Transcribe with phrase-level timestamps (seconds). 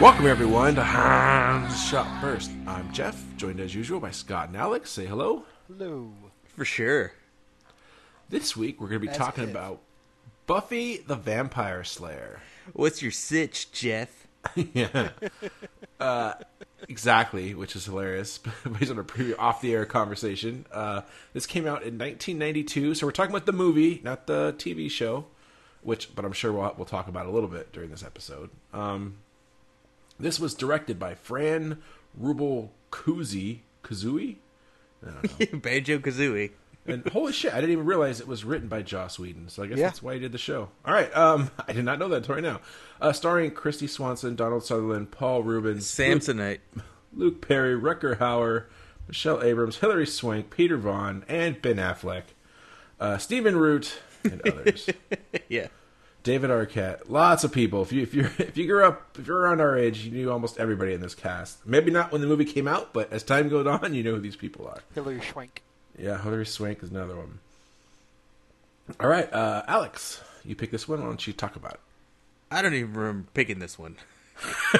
[0.00, 2.50] Welcome everyone to Hans Shot First.
[2.66, 4.90] I'm Jeff, joined as usual by Scott and Alex.
[4.90, 5.44] Say hello.
[5.68, 6.10] Hello.
[6.56, 7.12] For sure.
[8.28, 9.50] This week we're going to be As talking if.
[9.50, 9.80] about
[10.46, 12.40] Buffy the Vampire Slayer.
[12.72, 14.26] What's your sitch, Jeff?
[14.74, 15.10] yeah,
[16.00, 16.34] uh,
[16.88, 18.38] exactly, which is hilarious
[18.78, 20.66] based on a previous off-the-air conversation.
[20.70, 21.00] Uh,
[21.32, 25.24] this came out in 1992, so we're talking about the movie, not the TV show,
[25.82, 28.50] which, but I'm sure we'll we'll talk about a little bit during this episode.
[28.74, 29.14] Um,
[30.18, 31.78] this was directed by Fran
[32.20, 33.60] Rubel Kuzui.
[33.82, 34.36] Kazooie?
[35.62, 36.50] Banjo Kazooie.
[36.86, 39.48] And holy shit, I didn't even realize it was written by Joss Whedon.
[39.48, 39.86] So I guess Yeah.
[39.86, 40.68] that's why he did the show.
[40.84, 42.60] All right, um, I did not know that until right now.
[43.00, 46.60] Uh, starring Christy Swanson, Donald Sutherland, Paul Reubens, Samsonite.
[46.74, 48.64] Luke, Luke Perry, Rutger Hauer,
[49.08, 52.22] Michelle Abrams, Hilary Swank, Peter Vaughn, and Ben Affleck,
[53.00, 54.88] uh, Stephen Root, and others.
[55.48, 55.68] yeah.
[56.24, 57.82] David Arquette, lots of people.
[57.82, 60.32] If you if you if you grew up if you're around our age, you knew
[60.32, 61.64] almost everybody in this cast.
[61.64, 64.20] Maybe not when the movie came out, but as time goes on, you know who
[64.20, 64.80] these people are.
[64.94, 65.62] Hilary Swank.
[65.96, 67.38] Yeah, Hilary Swank is another one.
[68.98, 71.00] All right, uh, Alex, you pick this one.
[71.00, 71.80] Why don't you talk about it?
[72.50, 73.96] I don't even remember picking this one.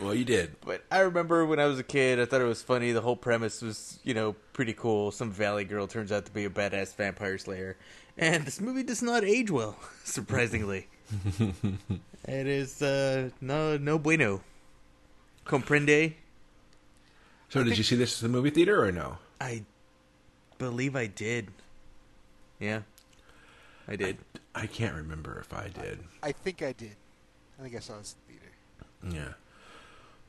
[0.00, 0.56] Well, you did.
[0.64, 2.92] But I remember when I was a kid, I thought it was funny.
[2.92, 5.10] The whole premise was, you know, pretty cool.
[5.10, 7.76] Some valley girl turns out to be a badass vampire slayer.
[8.18, 10.88] And this movie does not age well, surprisingly.
[11.38, 14.40] it is, uh, no, no bueno.
[15.44, 16.14] Comprende?
[17.48, 19.18] So, did you see this in the movie theater or no?
[19.40, 19.62] I
[20.58, 21.48] believe I did.
[22.58, 22.80] Yeah.
[23.86, 24.18] I did.
[24.54, 26.00] I can't remember if I did.
[26.22, 26.96] I think I did.
[27.58, 29.20] I think I saw this in the theater.
[29.20, 29.32] Yeah.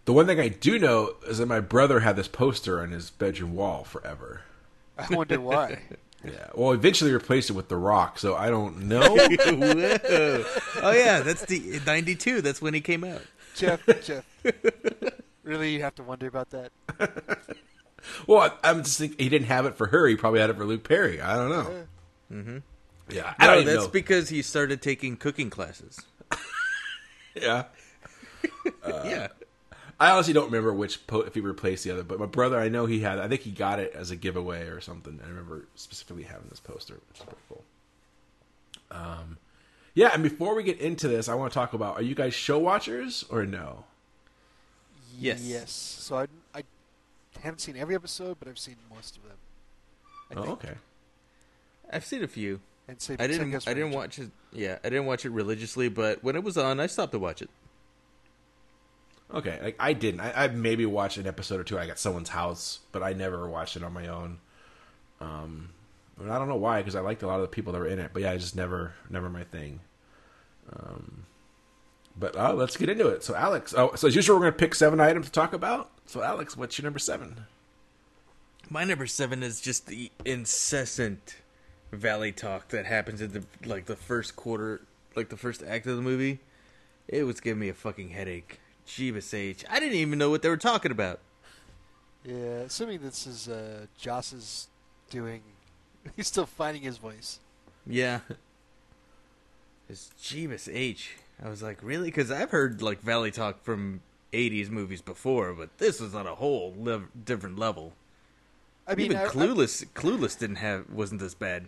[0.05, 3.09] The one thing I do know is that my brother had this poster on his
[3.09, 4.41] bedroom wall forever.
[4.97, 5.79] I wonder why.
[6.25, 6.47] Yeah.
[6.55, 9.01] Well, eventually replaced it with The Rock, so I don't know.
[10.81, 12.41] Oh yeah, that's the '92.
[12.41, 13.21] That's when he came out.
[13.55, 14.25] Jeff, Jeff.
[15.43, 16.71] Really, you have to wonder about that?
[18.27, 20.07] well, I- I'm just thinking he didn't have it for her.
[20.07, 21.21] He probably had it for Luke Perry.
[21.21, 21.83] I don't know.
[22.31, 22.57] Mm-hmm.
[23.09, 23.33] Yeah.
[23.39, 23.91] I No, don't even that's know.
[23.91, 26.01] because he started taking cooking classes.
[27.35, 27.65] yeah.
[28.85, 29.27] yeah,
[29.99, 32.69] I honestly don't remember which po- if he replaced the other, but my brother, I
[32.69, 33.17] know he had.
[33.17, 35.19] I think he got it as a giveaway or something.
[35.23, 37.63] I remember specifically having this poster, which is pretty cool.
[38.91, 39.37] Um,
[39.95, 42.33] yeah, and before we get into this, I want to talk about: Are you guys
[42.35, 43.85] show watchers or no?
[45.19, 45.41] Yes.
[45.43, 45.71] Yes.
[45.71, 46.61] So I, I
[47.41, 49.37] haven't seen every episode, but I've seen most of them.
[50.29, 50.63] I Oh, think.
[50.63, 50.73] okay.
[51.91, 52.59] I've seen a few.
[52.87, 53.67] And same, I didn't.
[53.67, 54.29] I didn't watch it.
[54.53, 57.41] Yeah, I didn't watch it religiously, but when it was on, I stopped to watch
[57.41, 57.49] it.
[59.33, 60.21] Okay, like I didn't.
[60.21, 61.77] I, I maybe watched an episode or two.
[61.77, 64.39] I got someone's house, but I never watched it on my own.
[65.19, 65.69] Um,
[66.19, 67.87] and I don't know why, because I liked a lot of the people that were
[67.87, 68.11] in it.
[68.13, 69.81] But yeah, I just never, never my thing.
[70.71, 71.25] Um,
[72.17, 73.23] but uh, let's get into it.
[73.23, 75.91] So Alex, oh, so as usual, we're to pick seven items to talk about.
[76.05, 77.45] So Alex, what's your number seven?
[78.69, 81.35] My number seven is just the incessant
[81.91, 84.81] valley talk that happens in the like the first quarter,
[85.15, 86.39] like the first act of the movie.
[87.07, 88.59] It was giving me a fucking headache.
[88.87, 89.63] Jeebus H.
[89.69, 91.19] I didn't even know what they were talking about.
[92.23, 94.67] Yeah, assuming this is uh, Joss's
[95.09, 95.41] doing.
[96.15, 97.39] He's still finding his voice.
[97.85, 98.19] Yeah.
[99.89, 101.15] It's Jeebus H.
[101.43, 102.07] I was like, really?
[102.07, 104.01] Because I've heard like Valley Talk from
[104.33, 107.93] '80s movies before, but this was on a whole lev- different level.
[108.87, 111.67] I mean, Even I, I- Clueless, Clueless didn't have wasn't this bad.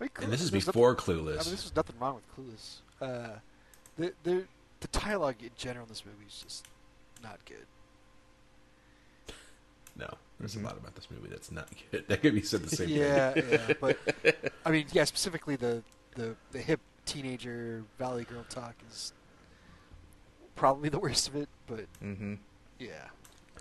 [0.00, 1.26] I mean, And this is before Nothing, I Clueless.
[1.46, 2.76] mean, there's nothing wrong with Clueless.
[3.00, 3.38] Uh,
[3.96, 4.44] the the
[4.80, 6.66] the dialogue in general in this movie is just
[7.22, 7.66] not good.
[9.96, 10.08] No,
[10.38, 12.04] there's a lot about this movie that's not good.
[12.08, 13.44] That could be said the same yeah, thing.
[13.50, 13.98] yeah, but
[14.64, 15.82] I mean, yeah, specifically the
[16.14, 19.12] the the hip teenager Valley Girl talk is
[20.54, 21.48] probably the worst of it.
[21.66, 22.34] But Mm-hmm.
[22.78, 23.08] yeah,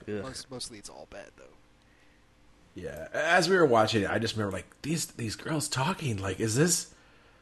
[0.07, 1.43] most, mostly it's all bad though.
[2.75, 6.17] Yeah, as we were watching it, I just remember like these these girls talking.
[6.17, 6.93] Like, is this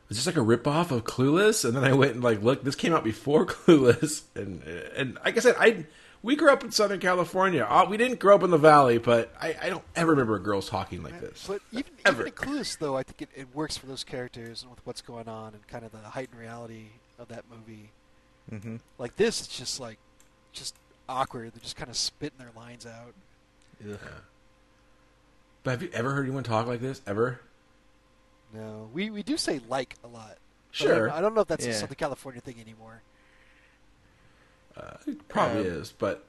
[0.09, 1.65] is this like a ripoff of Clueless?
[1.65, 4.61] And then I went and like look, This came out before Clueless, and
[4.95, 5.85] and like I said, I
[6.21, 7.63] we grew up in Southern California.
[7.69, 10.67] Uh, we didn't grow up in the Valley, but I, I don't ever remember girls
[10.67, 11.45] talking like this.
[11.47, 12.27] But even Ever.
[12.27, 15.01] even in Clueless though, I think it, it works for those characters and with what's
[15.01, 16.85] going on and kind of the heightened reality
[17.19, 17.89] of that movie.
[18.51, 18.77] Mm-hmm.
[18.97, 19.99] Like this, it's just like
[20.51, 20.75] just
[21.07, 21.53] awkward.
[21.53, 23.13] They're just kind of spitting their lines out.
[23.87, 23.99] Ugh.
[25.63, 27.01] But have you ever heard anyone talk like this?
[27.05, 27.39] Ever?
[28.55, 30.37] No, we we do say like a lot.
[30.37, 31.07] But I Sure.
[31.07, 33.01] don't- I don't know if that's a Southern California thing anymore.
[34.77, 36.25] Uh, it probably Um, is, but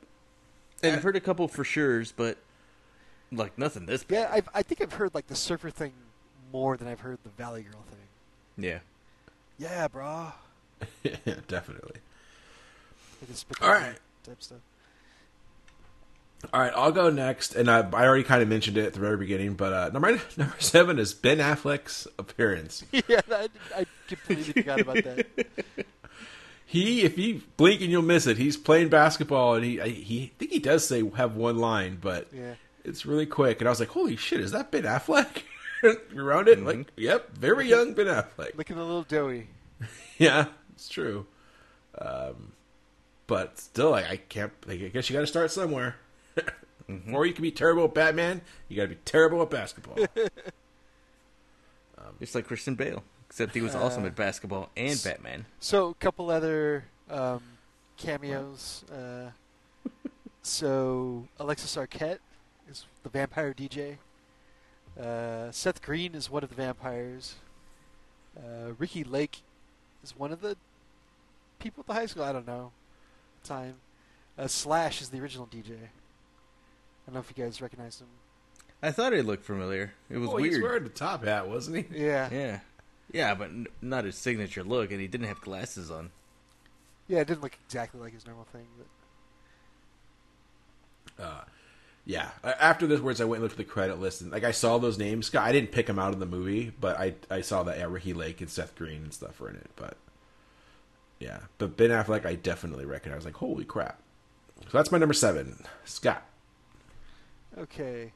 [0.83, 2.39] and I've heard a couple for sure's, but
[3.33, 4.15] like nothing this bad.
[4.15, 5.93] Yeah, I've, I think I've heard like the surfer thing
[6.53, 7.99] more than I've heard the Valley Girl thing.
[8.65, 8.79] Yeah.
[9.59, 10.33] Yeah, brah.
[11.03, 11.17] yeah,
[11.49, 12.01] definitely.
[13.63, 13.97] All right.
[14.23, 14.59] type stuff.
[16.53, 19.01] All right, I'll go next, and I, I already kind of mentioned it at the
[19.01, 22.85] very beginning, but uh, number number seven is Ben Affleck's appearance.
[22.93, 25.27] yeah, I, I completely forgot about that.
[26.69, 30.25] He, if you blink and you'll miss it, he's playing basketball, and he, I, he,
[30.25, 32.55] I think he does say have one line, but Yeah.
[32.85, 35.43] it's really quick, and I was like, holy shit, is that Ben Affleck?
[36.17, 38.57] Around it, like, yep, very young Ben Affleck.
[38.57, 39.47] Looking a little doughy.
[40.19, 41.27] Yeah, it's true.
[41.99, 42.53] Um,
[43.29, 44.53] but still, like, I can't.
[44.67, 45.95] Like, I guess you got to start somewhere.
[47.13, 48.43] Or you can be terrible at Batman.
[48.69, 49.97] You got to be terrible at basketball.
[52.21, 55.45] Just like Christian Bale, except he was awesome at basketball and Batman.
[55.61, 57.43] So, a couple other um,
[57.97, 58.85] cameos.
[58.91, 59.31] Uh,
[60.43, 62.21] so, Alexis Arquette
[62.71, 63.97] is the vampire DJ.
[64.99, 67.35] Uh, Seth Green is one of the vampires.
[68.37, 69.43] Uh, Ricki Lake
[70.03, 70.57] is one of the
[71.59, 72.23] people at the high school.
[72.23, 72.73] I don't know.
[73.45, 73.75] Time.
[74.39, 75.89] Uh, Slash is the original DJ.
[77.07, 78.09] I don't know if you guys recognize him.
[78.83, 79.95] I thought he looked familiar.
[80.11, 80.63] It was oh, he's weird.
[80.63, 81.85] wearing the top hat, wasn't he?
[82.05, 82.29] Yeah.
[82.33, 82.61] Yeah.
[83.13, 86.11] Yeah, but n- not his signature look, and he didn't have glasses on.
[87.07, 88.67] Yeah, it didn't look exactly like his normal thing,
[91.17, 91.45] but Uh,
[92.05, 92.31] yeah.
[92.43, 94.79] After this words, I went and looked at the credit list, and like I saw
[94.79, 95.27] those names.
[95.27, 97.87] Scott, I didn't pick them out of the movie, but I I saw that yeah,
[97.89, 99.71] Ricki Lake and Seth Green and stuff were in it.
[99.77, 99.97] But
[101.21, 103.15] yeah, but Ben Affleck, I definitely recognize.
[103.15, 104.01] I was like, holy crap!
[104.65, 106.25] So that's my number seven, Scott.
[107.59, 108.13] Okay.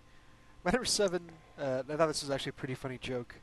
[0.65, 1.23] My number seven,
[1.59, 3.37] uh, I thought this was actually a pretty funny joke,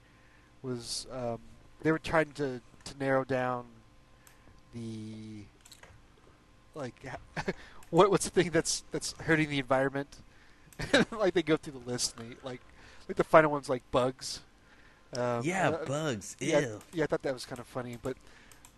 [0.62, 1.40] was um,
[1.82, 3.66] they were trying to, to narrow down
[4.74, 5.44] the
[6.76, 7.04] like
[7.90, 10.18] what what's the thing that's that's hurting the environment.
[11.12, 12.62] like they go through the list and they like
[13.08, 14.42] like the final one's like bugs.
[15.16, 16.36] Um, yeah, uh, bugs.
[16.40, 16.48] Ew.
[16.48, 18.18] yeah, yeah, I thought that was kind of funny, but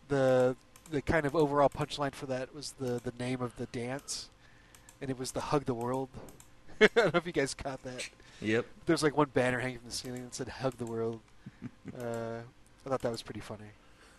[0.07, 0.55] the
[0.89, 4.29] the kind of overall punchline for that was the the name of the dance,
[5.01, 6.09] and it was the hug the world.
[6.81, 8.09] I don't know if you guys caught that.
[8.41, 8.65] Yep.
[8.85, 11.19] There's like one banner hanging from the ceiling that said "Hug the World."
[12.01, 12.39] uh,
[12.85, 13.65] I thought that was pretty funny.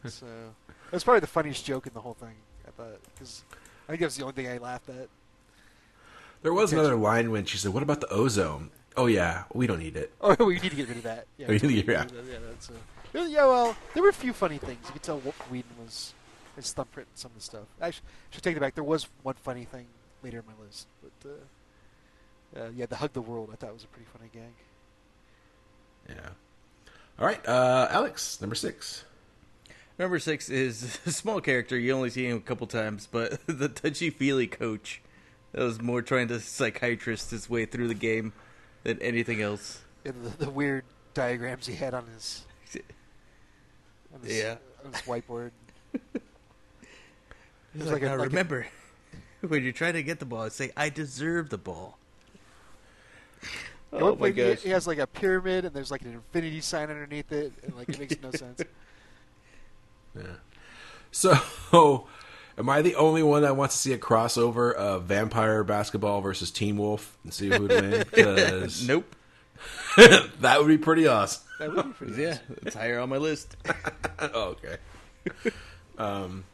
[0.06, 2.34] So that was probably the funniest joke in the whole thing.
[2.66, 3.44] I thought because
[3.88, 5.08] I think that was the only thing I laughed at.
[6.42, 9.78] There was another line when she said, "What about the ozone?" Oh yeah, we don't
[9.78, 10.12] need it.
[10.20, 11.26] Oh, we need to get rid of that.
[11.36, 12.00] Yeah, Oh, you need to get- yeah.
[12.02, 12.32] rid of that.
[12.32, 14.78] yeah, that's a, yeah, well, there were a few funny things.
[14.86, 16.12] You could tell Whedon was
[16.56, 17.62] his thumbprint in some of the stuff.
[17.80, 18.74] I sh- should take it back.
[18.74, 19.86] There was one funny thing
[20.22, 21.34] later in my list, but uh,
[22.56, 24.52] uh, yeah, the hug the world I thought was a pretty funny gag.
[26.08, 26.30] Yeah.
[27.18, 29.04] All right, uh, Alex, number six.
[29.98, 31.78] Number six is a small character.
[31.78, 35.02] You only see him a couple times, but the touchy feely coach.
[35.52, 38.32] That was more trying to psychiatrist his way through the game
[38.84, 39.80] than anything else.
[40.04, 42.46] And the, the weird diagrams he had on his,
[44.14, 44.56] on his, Yeah.
[44.84, 45.50] on his whiteboard.
[47.74, 48.66] He's like, like a- now like a- remember,
[49.46, 51.98] when you're trying to get the ball, say, I deserve the ball.
[53.92, 56.60] At Oh my point, he- He has like a pyramid, and there's like an infinity
[56.60, 58.62] sign underneath it, and like it makes no sense.
[60.16, 60.22] Yeah.
[61.12, 61.34] So,
[62.58, 66.50] am I the only one that wants to see a crossover of vampire basketball versus
[66.50, 68.04] Teen Wolf and see who'd win?
[68.12, 69.14] 'Cause Nope.
[69.96, 71.42] that would be pretty awesome.
[71.60, 72.22] That would be pretty.
[72.22, 73.56] Yeah, it's higher on my list.
[74.18, 74.76] oh, okay.
[75.98, 76.44] um,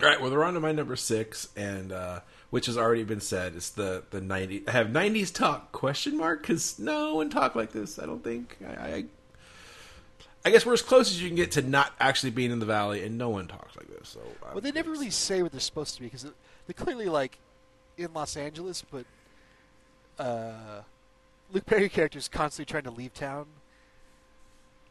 [0.00, 0.20] all right.
[0.20, 2.20] Well, they're on to my number six, and uh,
[2.50, 3.54] which has already been said.
[3.56, 4.62] It's the the ninety.
[4.66, 7.98] I have nineties talk question mark because no one talk like this.
[7.98, 8.56] I don't think.
[8.66, 9.04] I, I
[10.46, 12.66] I guess we're as close as you can get to not actually being in the
[12.66, 14.10] valley, and no one talks like this.
[14.10, 17.06] So uh, Well, they never really say what they're supposed to be because they're clearly
[17.06, 17.38] like
[17.96, 19.06] in Los Angeles, but
[20.18, 20.82] uh,
[21.50, 23.46] Luke Perry character is constantly trying to leave town,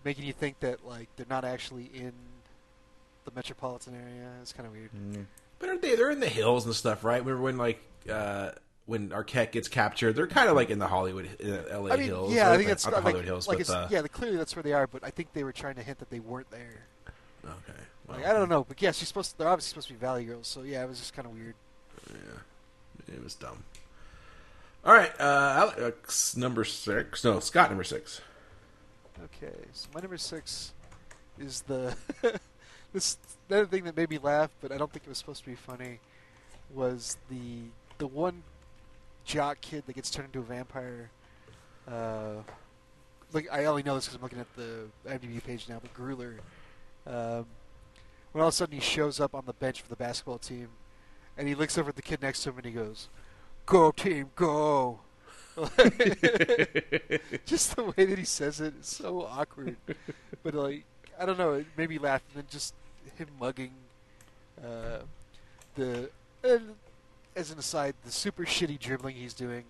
[0.03, 2.13] making you think that like they're not actually in
[3.25, 4.29] the metropolitan area.
[4.41, 5.27] It's kind of weird.
[5.59, 5.95] But aren't they?
[5.95, 7.21] They're in the hills and stuff, right?
[7.21, 8.51] Remember when like uh,
[8.85, 10.13] when Arquette gets captured?
[10.15, 11.93] They're kind of like in the Hollywood, uh, L.A.
[11.93, 12.33] I mean, hills.
[12.33, 12.51] yeah.
[12.51, 14.63] I think that's not the like, Hollywood hills, like but uh, yeah, clearly that's where
[14.63, 14.87] they are.
[14.87, 16.85] But I think they were trying to hint that they weren't there.
[17.45, 19.31] Okay, Like I don't know, but yeah, she's supposed.
[19.31, 21.33] To, they're obviously supposed to be Valley Girls, so yeah, it was just kind of
[21.33, 21.55] weird.
[22.09, 23.63] Yeah, it was dumb.
[24.85, 27.23] All right, uh, Alex number six.
[27.23, 28.21] No, Scott number six.
[29.23, 30.73] Okay, so my number six
[31.39, 31.95] is the
[32.93, 35.43] this the other thing that made me laugh, but I don't think it was supposed
[35.43, 35.99] to be funny.
[36.73, 38.43] Was the the one
[39.25, 41.11] jock kid that gets turned into a vampire
[41.87, 42.43] Uh,
[43.33, 45.79] like I only know this because I'm looking at the IMDb page now.
[45.81, 46.43] But Gruler,
[47.07, 47.47] um,
[48.31, 50.69] when all of a sudden he shows up on the bench for the basketball team,
[51.37, 53.09] and he looks over at the kid next to him and he goes,
[53.65, 55.01] "Go team, go!"
[57.45, 59.77] just the way that he says it is so awkward.
[60.43, 60.85] But like,
[61.19, 62.23] I don't know, it made me laugh.
[62.29, 62.73] And then just
[63.17, 63.71] him mugging
[64.63, 64.99] uh,
[65.75, 66.09] the,
[66.43, 66.75] and
[67.35, 69.63] as an aside, the super shitty dribbling he's doing.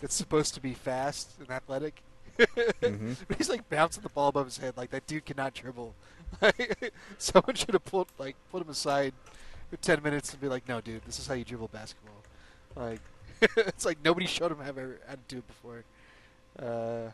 [0.00, 2.02] That's supposed to be fast and athletic.
[2.38, 3.16] Mhm.
[3.26, 4.76] But he's like bouncing the ball above his head.
[4.76, 5.92] Like that dude cannot dribble.
[7.18, 9.12] Someone should have pulled like put him aside
[9.70, 12.22] for ten minutes and be like, "No, dude, this is how you dribble basketball."
[12.76, 13.00] Like
[13.56, 15.82] it's like nobody showed him how to how to do it before.
[16.60, 17.10] Uh,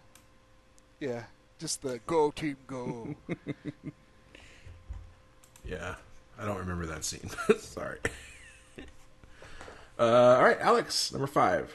[1.00, 1.22] yeah,
[1.58, 3.14] just the go team go.
[5.64, 5.94] Yeah,
[6.38, 7.30] I don't remember that scene.
[7.58, 7.98] Sorry.
[9.98, 11.72] Uh, all right, Alex, number five.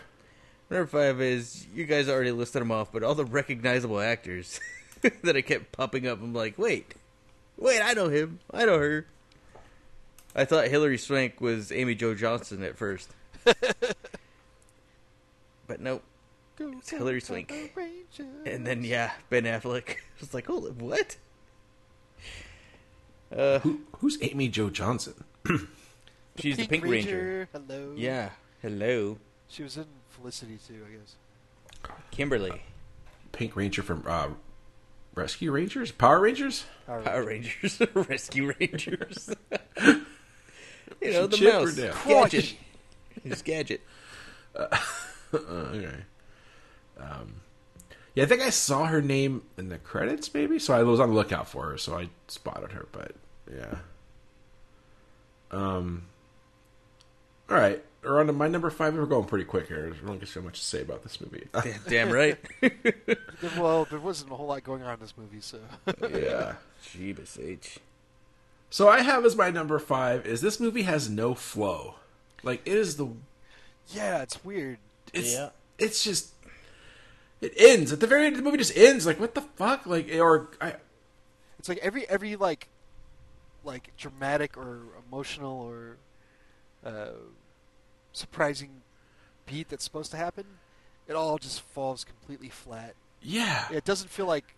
[0.70, 4.60] Number five is you guys already listed them off, but all the recognizable actors
[5.24, 6.22] that I kept popping up.
[6.22, 6.94] I'm like, wait,
[7.58, 9.08] wait, I know him, I know her.
[10.36, 13.10] I thought Hilary Swank was Amy Jo Johnson at first,
[13.44, 13.96] but
[15.80, 16.04] nope.
[16.58, 17.52] Go It's Hilary Swank.
[18.46, 19.92] And then yeah, Ben Affleck.
[19.92, 21.16] I was like, hold on, what?
[23.36, 25.14] Uh, Who, who's Amy Jo Johnson?
[26.38, 27.48] she's the Pink Ranger.
[27.52, 27.94] Hello.
[27.96, 28.30] Yeah,
[28.62, 29.18] hello,
[29.48, 31.16] She was in Felicity too, I guess.
[32.12, 32.62] Kimberly,
[33.32, 34.30] Pink Ranger from uh,
[35.16, 36.66] Rescue Rangers, Power Rangers.
[36.88, 39.34] Power Power Rangers, Rescue Rangers.
[39.82, 41.94] you know the Chip or mouse, Dale?
[42.06, 42.44] gadget.
[42.44, 42.60] Crikey.
[43.24, 43.82] He's gadget.
[44.56, 44.76] Uh,
[45.32, 45.94] okay.
[47.00, 47.36] Um,
[48.16, 50.60] yeah, I think I saw her name in the credits, maybe.
[50.60, 52.88] So I was on the lookout for her, so I spotted her.
[52.92, 53.14] But
[53.54, 53.76] yeah.
[55.52, 56.04] Um.
[57.50, 58.94] All right, we're on to my number five.
[58.94, 59.92] We're going pretty quick here.
[60.04, 61.48] I don't get so much to say about this movie.
[61.64, 62.38] Damn- Damn right.
[63.58, 65.58] Well, there wasn't a whole lot going on in this movie, so
[66.14, 66.56] yeah.
[66.84, 67.80] Jeebus H.
[68.70, 71.96] So I have as my number five is this movie has no flow.
[72.44, 73.08] Like it is the
[73.88, 74.78] yeah, it's weird.
[75.12, 75.50] it's Yeah.
[75.80, 76.34] it's just
[77.42, 78.36] it ends at the very end.
[78.36, 79.06] The movie just ends.
[79.06, 79.86] Like what the fuck?
[79.86, 80.76] Like or I
[81.58, 82.68] It's like every every like
[83.64, 85.98] like dramatic or emotional or
[86.86, 87.12] uh,
[88.14, 88.82] surprising
[89.46, 90.46] beat that's supposed to happen,
[91.08, 92.94] it all just falls completely flat.
[93.22, 94.56] yeah It doesn't feel like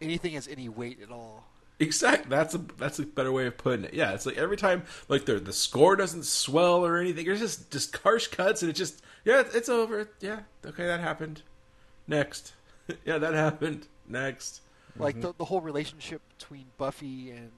[0.00, 1.44] anything has any weight at all.
[1.78, 2.28] exact.
[2.28, 3.94] That's a that's a better way of putting it.
[3.94, 7.26] Yeah, it's like every time like the the score doesn't swell or anything.
[7.26, 10.08] There's just just harsh cuts and it just yeah it's over.
[10.20, 11.42] Yeah okay that happened.
[12.06, 12.54] Next
[13.04, 13.86] yeah that happened.
[14.08, 14.60] Next
[14.96, 15.22] Like mhm.
[15.22, 17.50] the the whole relationship between Buffy and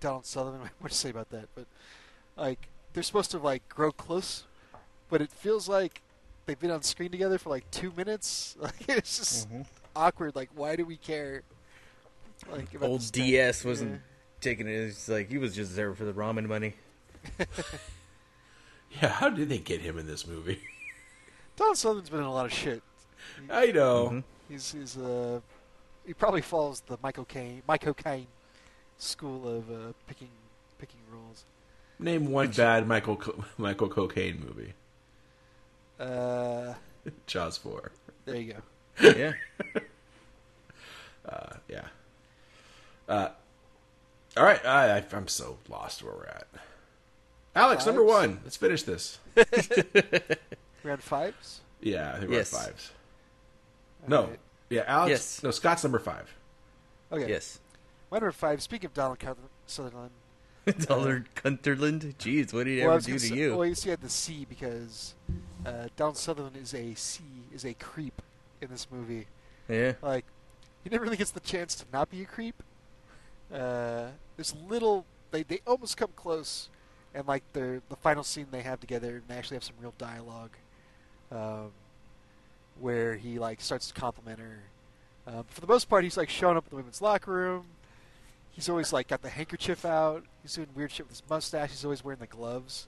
[0.00, 0.70] Donald Sutherland.
[0.80, 1.48] What to say about that?
[1.54, 1.66] But
[2.36, 4.44] like they're supposed to like grow close,
[5.10, 6.02] but it feels like
[6.46, 8.56] they've been on screen together for like two minutes.
[8.60, 9.62] Like it's just mm-hmm.
[9.94, 10.36] awkward.
[10.36, 11.42] Like why do we care?
[12.50, 13.12] Like about Old?
[13.12, 13.98] DS wasn't Yeah.
[14.40, 14.72] taking it.
[14.72, 16.74] It's like he was just there for the ramen money.
[19.00, 20.60] yeah how did they get him in this movie?
[21.56, 22.82] Donald Sutherland's been in a lot of shit.
[23.46, 24.08] He- I know.
[24.10, 24.24] Mhm.
[24.48, 25.40] He's he's uh
[26.06, 28.26] he probably follows the Michael Caine Michael Caine
[28.98, 30.28] school of uh, picking
[30.78, 31.44] picking roles.
[31.98, 34.72] Name one bad Michael Co- Michael Cocaine movie.
[35.98, 36.74] Uh,
[37.26, 37.90] Jaws four.
[38.24, 39.10] there you go.
[39.10, 39.32] Yeah.
[41.28, 41.86] Uh, yeah.
[43.08, 43.30] Uh,
[44.36, 44.64] all right.
[44.64, 46.46] I, I, I'm so lost where we're at.
[47.56, 48.38] Alex, number one.
[48.44, 49.18] Let's finish this.
[50.84, 51.62] Round fives.
[51.80, 52.92] Yeah, I think we're at fives.
[54.06, 54.22] No.
[54.22, 54.38] Alright.
[54.70, 55.10] Yeah, Alex.
[55.10, 55.42] Yes.
[55.42, 56.34] No, Scott's number five.
[57.12, 57.28] Okay.
[57.28, 57.60] Yes.
[58.10, 58.62] My number five.
[58.62, 60.10] Speaking of Donald Cuther- Sutherland,
[60.80, 62.14] Dollar Cunterland.
[62.16, 63.56] Jeez, what did he well, ever do gonna say- you?
[63.56, 65.14] Well, you see, I had the C because
[65.64, 67.22] uh, Donald Sutherland is a C
[67.54, 68.22] is a creep
[68.60, 69.26] in this movie.
[69.68, 69.92] yeah.
[70.02, 70.24] Like,
[70.82, 72.62] he never really gets the chance to not be a creep.
[73.52, 76.68] Uh, there's little they they almost come close,
[77.14, 79.94] and like the the final scene they have together, and they actually have some real
[79.98, 80.50] dialogue,
[81.30, 81.70] um,
[82.80, 84.58] where he like starts to compliment her.
[85.26, 87.66] Um, for the most part, he's like showing up in the women's locker room.
[88.52, 90.24] He's always like got the handkerchief out.
[90.42, 91.70] He's doing weird shit with his mustache.
[91.70, 92.86] He's always wearing the gloves.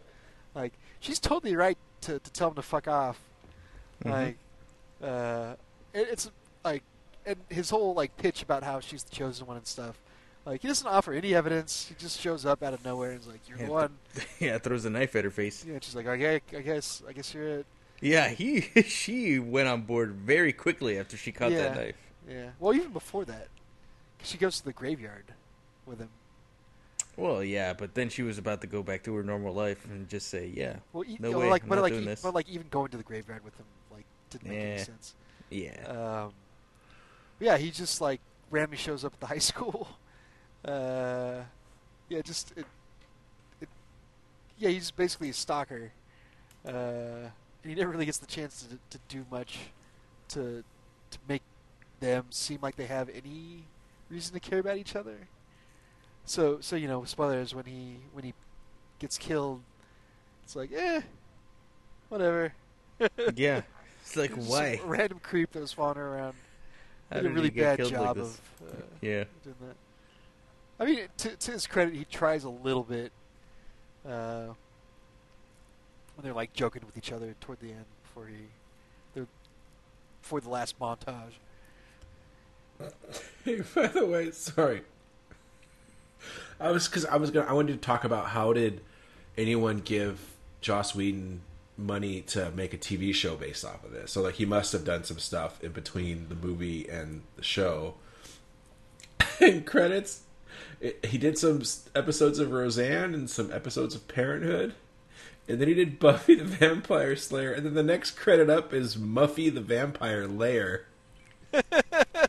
[0.55, 3.19] Like she's totally right to to tell him to fuck off.
[4.05, 4.11] Mhm.
[4.11, 4.37] Like,
[5.03, 5.55] uh,
[5.93, 6.31] it, it's
[6.65, 6.83] like,
[7.27, 9.99] and his whole like pitch about how she's the chosen one and stuff.
[10.47, 11.87] Like he doesn't offer any evidence.
[11.89, 13.99] He just shows up out of nowhere and is like, "You're Yeah, the one."
[14.39, 15.65] yeah, throws a knife at her face.
[15.69, 17.67] Yeah, she's like, "Okay, I guess, I guess you're it."
[18.01, 21.97] Yeah, he she went on board very quickly after she caught that knife.
[22.29, 22.51] Yeah.
[22.59, 23.49] Well, even before that,
[24.23, 25.25] she goes to the graveyard
[25.87, 26.11] with him.
[27.17, 30.09] Well, yeah, but then she was about to go back to her normal life and
[30.09, 32.23] just say, "Yeah, Well, e- No way, like, I'm but not like, doing e- this.
[32.23, 35.15] but like, even going to the graveyard with him, like, didn't make any sense.
[35.51, 35.85] Yeah.
[36.27, 36.33] Um,
[37.41, 39.89] yeah, he just like randomly shows up at the high school.
[40.65, 41.41] Uh,
[42.09, 42.67] yeah, just it,
[43.61, 43.69] it,
[44.59, 45.91] yeah, he's basically a stalker,
[46.67, 47.31] uh,
[47.63, 49.59] and he never really gets the chance to to do much
[50.29, 50.63] to
[51.11, 51.43] to make
[52.01, 53.65] them seem like they have any
[54.11, 55.17] reason to care about each other.
[56.25, 58.35] So so you know, spoilers when he when he
[58.99, 59.61] gets killed,
[60.45, 61.01] it's like eh,
[62.09, 62.53] whatever.
[63.35, 63.63] yeah.
[64.03, 64.81] It's like why?
[64.85, 66.35] Random creep that was following around.
[67.11, 69.25] How Did a really bad killed like job of uh, Yeah.
[69.43, 69.77] doing that.
[70.81, 73.11] I mean, to, to his credit, he tries a little bit
[74.09, 74.49] uh,
[76.19, 78.35] when they're like joking with each other toward the end before he,
[79.15, 79.25] the,
[80.21, 81.39] before the last montage.
[83.45, 84.83] Hey, by the way, sorry.
[86.61, 87.47] I was because I was gonna.
[87.47, 88.83] I wanted to talk about how did
[89.37, 90.21] anyone give
[90.61, 91.41] Joss Whedon
[91.77, 94.13] money to make a TV show based off of this?
[94.13, 97.95] So like he must have done some stuff in between the movie and the show.
[99.41, 100.23] in credits,
[100.81, 101.63] it, he did some
[101.95, 104.75] episodes of Roseanne and some episodes of Parenthood.
[105.49, 108.97] And then he did Buffy the Vampire Slayer, and then the next credit up is
[108.97, 110.85] Muffy the Vampire Lair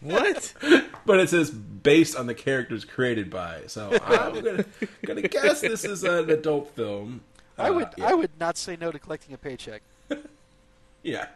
[0.01, 0.53] What?
[1.05, 3.63] but it says based on the characters created by.
[3.67, 4.65] So I'm gonna,
[5.05, 7.21] gonna guess this is an adult film.
[7.57, 8.07] I Uh, would yeah.
[8.07, 9.81] I would not say no to collecting a paycheck.
[11.03, 11.27] yeah.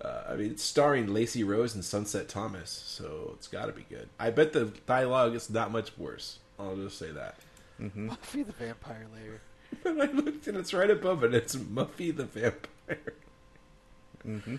[0.00, 3.84] Uh, I mean, it's starring Lacey Rose and Sunset Thomas, so it's got to be
[3.88, 4.08] good.
[4.18, 6.38] I bet the dialogue is not much worse.
[6.58, 7.36] I'll just say that.
[7.78, 9.40] Buffy the Vampire Layer.
[9.84, 11.34] And I looked, and it's right above it.
[11.34, 13.14] It's Muffy the Vampire.
[14.26, 14.58] Mhm.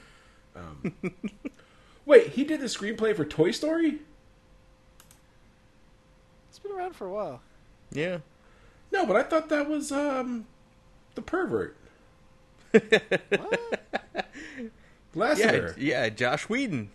[0.55, 0.93] Um,
[2.05, 3.99] wait, he did the screenplay for Toy Story?
[6.49, 7.41] It's been around for a while.
[7.91, 8.19] Yeah.
[8.91, 10.45] No, but I thought that was um,
[11.15, 11.75] the pervert.
[15.13, 15.37] What?
[15.37, 15.51] Yeah.
[15.51, 15.75] Lasseter.
[15.77, 16.09] Yeah.
[16.09, 16.89] Josh Whedon.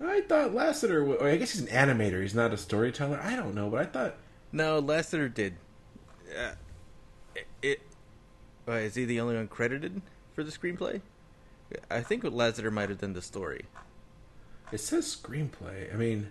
[0.00, 1.04] I thought Lasseter.
[1.06, 2.20] wa- I guess he's an animator.
[2.22, 3.20] He's not a storyteller.
[3.22, 4.16] I don't know, but I thought.
[4.50, 5.54] No, Lasseter did.
[6.36, 6.54] Uh,
[7.34, 7.46] it.
[7.62, 7.80] it
[8.68, 10.00] uh, is he the only one credited
[10.34, 11.00] for the screenplay?
[11.90, 13.64] I think Lasseter might have done the story.
[14.70, 15.92] It says screenplay.
[15.92, 16.30] I mean,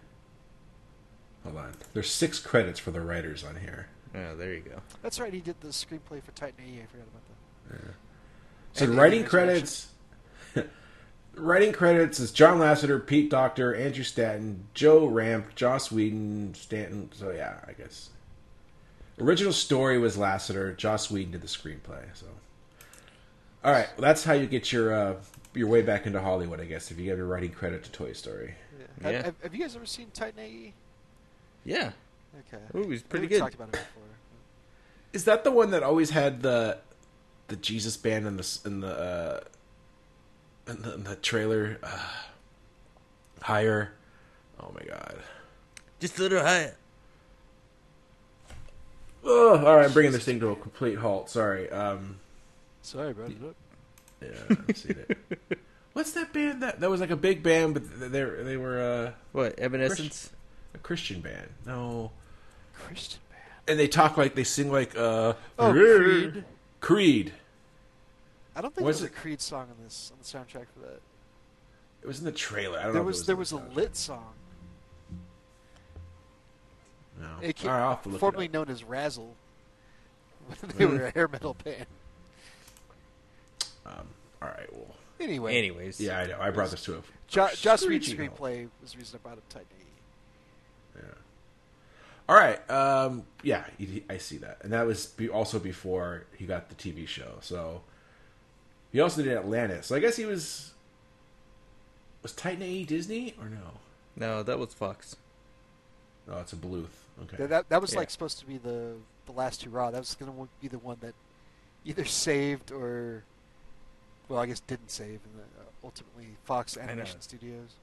[1.43, 1.73] hold on.
[1.93, 3.87] There's six credits for the writers on here.
[4.15, 4.81] Oh, there you go.
[5.01, 5.33] That's right.
[5.33, 6.81] He did the screenplay for Titan AE.
[6.81, 7.79] I forgot about that.
[7.85, 7.91] Yeah.
[8.73, 9.89] So And writing credits.
[11.35, 17.09] writing credits is John Lasseter, Pete Docter, Andrew Stanton, Joe Ranft, Joss Whedon, Stanton.
[17.13, 18.09] So yeah, I guess.
[19.19, 20.75] Original story was Lasseter.
[20.75, 22.03] Joss Whedon did the screenplay.
[22.13, 22.25] So,
[23.63, 25.15] all right, well, that's how you get your uh,
[25.53, 26.91] your way back into Hollywood, I guess.
[26.91, 28.55] If you give your writing credit to Toy Story.
[28.79, 28.85] Yeah.
[29.09, 29.15] Yeah.
[29.17, 30.73] Have, have, have you guys ever seen Titan AE?
[31.65, 31.91] Yeah.
[32.47, 32.63] Okay.
[32.75, 33.39] Ooh, he's pretty think we good.
[33.39, 34.03] talked about it before.
[35.13, 36.77] Is that the one that always had the
[37.49, 39.39] the Jesus band in the in the uh,
[40.71, 41.77] in the, in the trailer?
[41.83, 42.07] Uh,
[43.41, 43.91] higher.
[44.59, 45.17] Oh my god.
[45.99, 46.75] Just a little higher.
[49.23, 51.29] Oh, all right, I'm bringing this thing to a complete halt.
[51.29, 51.69] Sorry.
[51.69, 52.17] Um,
[52.81, 53.37] Sorry, brought it
[54.21, 55.59] yeah, I've seen it.
[55.93, 59.11] What's that band that that was like a big band, but they they were uh,
[59.31, 59.57] What?
[59.59, 60.31] Evanescence?
[60.73, 61.49] a Christian band?
[61.65, 62.11] No,
[62.73, 63.41] Christian band.
[63.67, 66.43] and they talk like they sing like uh, Oh, Creed.
[66.79, 67.33] Creed.
[68.55, 70.67] I don't think Was there was it- a Creed song on this on the soundtrack
[70.73, 71.01] for that.
[72.03, 72.79] It was in the trailer.
[72.79, 73.09] I don't There know.
[73.09, 73.75] if it was there was the a soundtrack.
[73.75, 74.33] lit song,
[77.21, 77.27] No.
[77.41, 78.53] it ca- all right, I'll have to look it formerly up.
[78.53, 79.35] known as Razzle.
[80.59, 81.85] when they were a hair metal band.
[83.85, 84.07] Um,
[84.41, 84.71] all right.
[84.73, 84.95] Well.
[85.19, 85.99] Anyway, Anyways.
[86.01, 86.37] Yeah, I know.
[86.39, 89.47] I brought this to a jo- Joss Whedon's screenplay was the reason I brought up
[89.49, 90.99] Titan AE.
[91.03, 91.13] Yeah.
[92.27, 92.69] All right.
[92.71, 93.65] Um, yeah,
[94.09, 97.33] I see that, and that was be- also before he got the TV show.
[97.41, 97.81] So
[98.91, 99.85] he also did Atlantis.
[99.87, 100.71] So I guess he was
[102.23, 103.79] was Titan AE Disney or no?
[104.15, 105.15] No, that was Fox.
[106.27, 106.85] No, it's a Bluth.
[107.23, 107.37] Okay.
[107.37, 107.99] That, that that was Yeah.
[107.99, 108.95] like supposed to be the
[109.25, 109.91] the last two Raw.
[109.91, 111.13] That was going to be the one that
[111.85, 113.23] either saved or,
[114.27, 116.83] well, I guess didn't save, and then, uh, ultimately Fox know.
[116.83, 117.75] Animation Studios.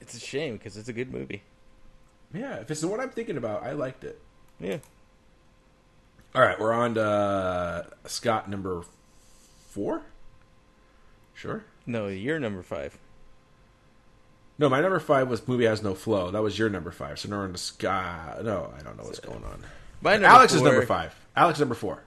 [0.00, 1.42] It's a shame because it's a good movie.
[2.32, 4.20] yeah, if it's the one I'm thinking about, I liked it.
[4.60, 4.78] Yeah.
[6.34, 8.82] All right, we're on to uh, Scott number
[9.68, 10.02] four.
[11.32, 11.64] Sure.
[11.86, 12.98] No, you're number five.
[14.56, 16.30] No, my number five was movie has no flow.
[16.30, 17.18] That was your number five.
[17.18, 17.52] So now we're on.
[18.44, 19.64] No, I don't know what's going on.
[20.00, 21.14] My number Alex is number five.
[21.34, 22.02] Alex number four.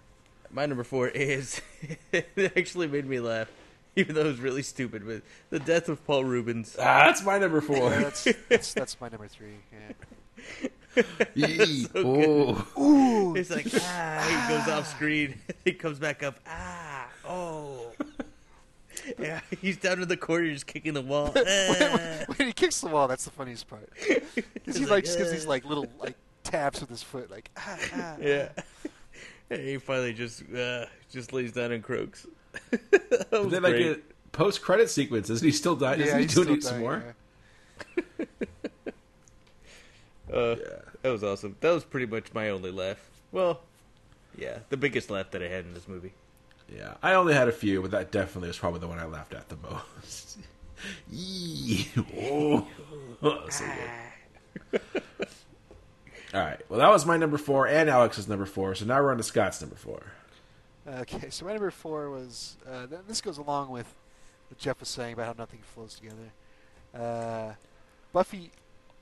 [0.51, 1.61] My number four is
[2.11, 3.51] it actually made me laugh,
[3.97, 5.05] even though it was really stupid.
[5.05, 6.75] But the death of Paul Reubens.
[6.79, 7.89] Ah, that's my number four.
[7.89, 9.57] Yeah, that's, that's that's my number three.
[9.73, 10.63] Yeah.
[11.95, 13.35] oh.
[13.35, 16.39] It's like ah, he goes off screen, he comes back up.
[16.47, 16.86] Ah.
[19.19, 21.31] yeah, he's down in the corner just kicking the wall.
[21.33, 23.89] when he kicks the wall, that's the funniest part.
[24.35, 27.31] Because he like like, just gives these "Uh." like little like taps with his foot,
[27.31, 28.49] like ah, ah, yeah.
[29.49, 32.27] And he finally just uh, just lays down and croaks.
[32.71, 33.97] that was then like a
[34.33, 35.29] post credit sequence.
[35.29, 36.01] Isn't he still dying?
[36.01, 36.05] ah.
[36.05, 37.15] Isn't he he's doing still some more?
[37.97, 38.25] yeah.
[40.33, 40.77] Uh, Yeah.
[41.03, 41.55] That was awesome.
[41.61, 42.97] That was pretty much my only laugh.
[43.31, 43.61] Well,
[44.37, 46.11] yeah, the biggest laugh that I had in this movie.
[46.73, 49.33] Yeah, I only had a few, but that definitely was probably the one I laughed
[49.33, 50.37] at the most.
[51.11, 51.87] Yee.
[52.19, 52.67] oh,
[53.49, 53.65] so
[54.71, 54.81] good.
[56.33, 58.75] All right, well, that was my number four and Alex's number four.
[58.75, 60.03] So now we're on to Scott's number four.
[60.85, 63.93] Okay, so my number four was uh, th- this goes along with
[64.49, 66.31] what Jeff was saying about how nothing flows together.
[66.93, 67.53] Uh,
[68.13, 68.51] Buffy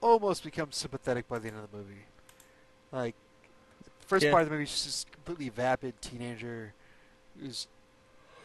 [0.02, 2.06] almost becomes sympathetic by the end of the movie.
[2.92, 3.16] Like,
[4.08, 4.32] first Yeah.
[4.32, 6.74] part of the movie, she's just completely vapid teenager
[7.42, 7.68] who's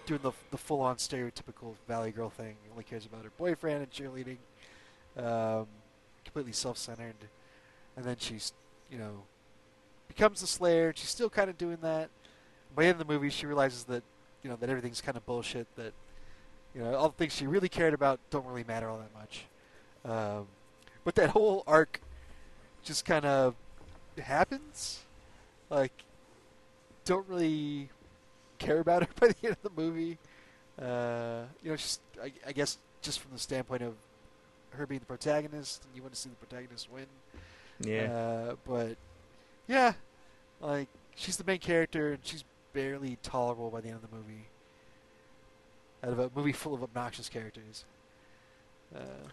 [0.07, 2.57] doing the the full on stereotypical Valley Girl thing.
[2.71, 4.39] Only cares about her boyfriend and cheerleading.
[5.17, 5.67] Um,
[6.25, 7.17] completely self centered,
[7.97, 8.53] and then she's
[8.91, 9.23] you know
[10.09, 10.93] becomes the Slayer.
[10.95, 12.11] She's still kind of doing that
[12.75, 14.03] by the end of the movie, she realizes that
[14.43, 15.67] you know that everything's kind of bullshit.
[15.77, 15.93] That
[16.75, 19.47] you know all the things she really cared about don't really matter all that much.
[20.05, 20.47] Um,
[21.05, 22.01] but that whole arc
[22.83, 23.55] just kind of
[24.23, 25.01] happens.
[25.69, 25.93] Like,
[27.05, 27.91] don't really
[28.61, 30.19] care about her by the end of the movie.
[30.81, 33.95] Uh, you know, just I, I guess just from the standpoint of
[34.71, 37.07] her being the protagonist, and you want to see the protagonist win.
[37.81, 38.13] Yeah.
[38.13, 38.97] Uh, but
[39.67, 39.95] yeah,
[40.61, 44.47] like she's the main character, and she's barely tolerable by the end of the movie.
[46.05, 47.85] Out of a movie full of obnoxious characters.
[48.95, 49.29] Uh,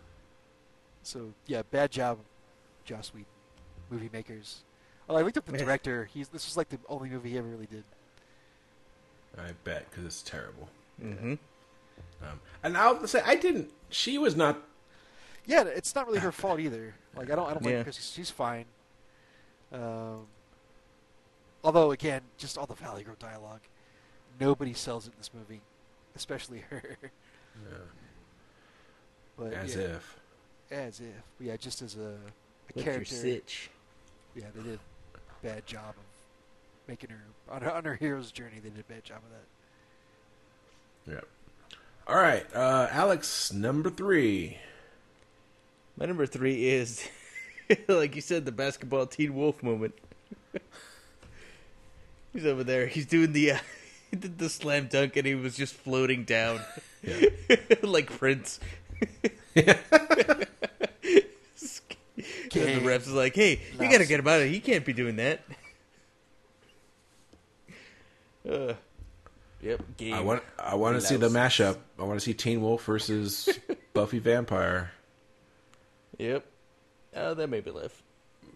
[1.03, 2.17] so yeah, bad job,
[2.83, 3.27] Joss Whedon,
[3.89, 4.63] movie makers.
[5.09, 6.09] Oh, I looked up the director.
[6.13, 7.83] He's this was like the only movie he ever really did.
[9.37, 10.67] I bet because it's terrible.
[11.01, 11.33] mm-hmm.
[12.21, 13.71] Um, and I'll say I didn't.
[13.89, 14.61] She was not.
[15.45, 16.95] Yeah, it's not really her fault either.
[17.15, 17.75] Like I don't, I don't Yeah.
[17.77, 18.01] like Chrissy.
[18.15, 18.65] She's fine.
[19.71, 20.25] Um,
[21.63, 23.61] although again, just all the Valley Girl dialogue,
[24.39, 25.61] nobody sells it in this movie,
[26.15, 26.97] especially her.
[29.37, 30.17] But As yeah, if.
[30.71, 31.07] as if,
[31.39, 32.15] yeah, just as a, a What's
[32.75, 33.15] your character.
[33.15, 33.69] sitch?
[34.35, 34.79] Yeah, they did
[35.15, 36.03] a bad job of
[36.87, 38.59] making her on her on her hero's journey.
[38.61, 41.13] They did a bad job of that.
[41.13, 41.21] Yeah.
[42.07, 44.57] All right, uh, Alex, number three.
[45.97, 47.05] My number three is,
[47.87, 49.93] like you said, the basketball Teen Wolf moment.
[52.33, 52.87] he's over there.
[52.87, 53.57] He's doing the uh,
[54.11, 56.61] he did the slam dunk, and he was just floating down
[57.81, 58.59] like Prince.
[59.55, 59.65] and
[62.53, 64.53] the refs is like, "Hey, you gotta get him out of here.
[64.53, 65.41] He can't be doing that."
[68.47, 68.73] Uh,
[69.61, 69.81] yep.
[69.97, 70.13] Game.
[70.13, 70.43] I want.
[70.57, 71.77] I want to see the mashup.
[71.99, 73.49] I want to see Teen Wolf versus
[73.93, 74.91] Buffy Vampire
[76.17, 76.45] Yep.
[77.15, 78.01] Oh, that made me laugh.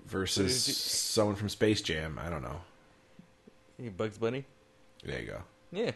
[0.06, 2.20] versus someone from Space Jam.
[2.24, 2.62] I don't know.
[3.80, 4.46] Hey, Bugs Bunny.
[5.04, 5.42] There you go.
[5.72, 5.92] Yeah.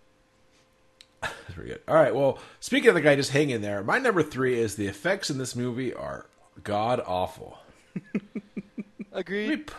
[1.22, 1.80] That's pretty good.
[1.88, 2.14] All right.
[2.14, 5.38] Well, speaking of the guy just hanging there, my number three is the effects in
[5.38, 6.26] this movie are
[6.64, 7.58] god awful.
[9.12, 9.70] Agreed.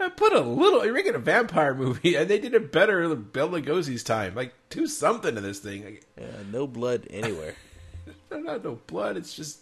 [0.00, 0.84] I put a little.
[0.84, 4.34] You're making a vampire movie, and they did it better than Bela Lugosi's time.
[4.34, 5.84] Like, do something to this thing.
[5.84, 7.54] Like, Uh, no blood anywhere.
[8.28, 9.16] there's not no blood.
[9.16, 9.60] It's just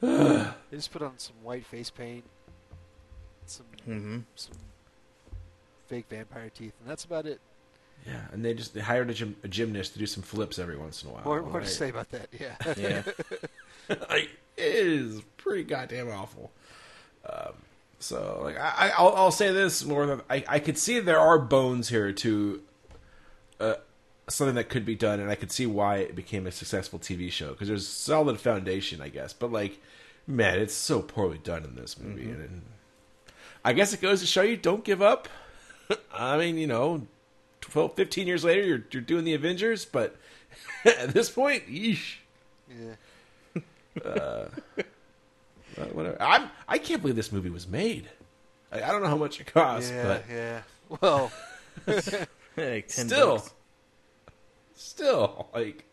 [0.00, 2.24] They just put on some white face paint,
[3.46, 4.18] some mm-hmm.
[4.36, 4.54] some
[5.88, 7.40] fake vampire teeth, and that's about it.
[8.06, 8.20] yeah.
[8.32, 11.02] And they just they hired a, gym, a gymnast to do some flips every once
[11.02, 11.24] in a while.
[11.24, 12.28] More, more to say about that?
[12.38, 12.56] Yeah.
[12.76, 13.02] Yeah.
[14.10, 16.50] like it is pretty goddamn awful.
[17.28, 17.54] Um,
[17.98, 21.18] so like I, I- I'll, I'll say this more than I, I could see there
[21.18, 22.62] are bones here to
[23.60, 23.74] uh,
[24.28, 27.30] something that could be done, and I could see why it became a successful TV
[27.32, 29.32] show because there's solid foundation, I guess.
[29.32, 29.80] But like,
[30.26, 32.62] man, it's so poorly done in this movie, and, and
[33.64, 35.28] I guess it goes to show you don't give up.
[36.12, 37.06] I mean, you know,
[37.62, 40.16] 12, 15 years later, you're you're doing the Avengers, but
[40.84, 42.16] at this point, yeesh.
[42.68, 42.94] yeah.
[44.04, 44.48] Uh,
[45.86, 46.20] whatever.
[46.20, 46.50] I'm.
[46.66, 48.08] I can't believe this movie was made.
[48.72, 50.62] I, I don't know how much it cost, yeah, but yeah.
[51.00, 51.32] Well,
[51.86, 53.50] like 10 still, bucks.
[54.74, 55.84] still, like,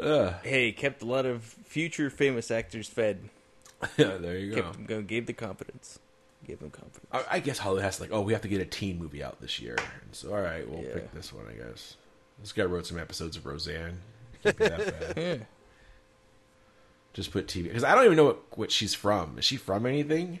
[0.00, 3.28] uh, Hey, kept a lot of future famous actors fed.
[3.96, 4.16] yeah.
[4.16, 4.62] There you go.
[4.62, 5.98] Kept them going, gave the confidence.
[6.46, 7.06] Gave them confidence.
[7.12, 9.22] I, I guess Hollywood has to like, oh, we have to get a teen movie
[9.24, 9.76] out this year.
[9.78, 10.94] And so, all right, we'll Yeah.
[10.94, 11.96] pick this one, I guess.
[12.40, 13.98] This guy wrote some episodes of Roseanne.
[14.42, 15.16] Can't be that bad.
[15.40, 15.44] Yeah.
[17.14, 19.38] Just put TV because I don't even know what, what she's from.
[19.38, 20.40] Is she from anything?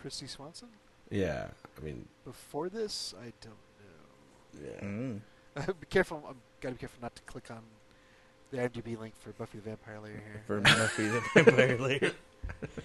[0.00, 0.68] Christy Swanson.
[1.10, 5.20] Yeah, I mean, Before this, I don't know.
[5.54, 5.64] yeah.
[5.64, 5.66] Mm.
[5.80, 6.24] be careful.
[6.26, 7.58] I'm gotta be careful not to click on
[8.50, 10.42] the IMDb link for Buffy the Vampire Slayer here.
[10.46, 12.12] For Buffy the Vampire Slayer.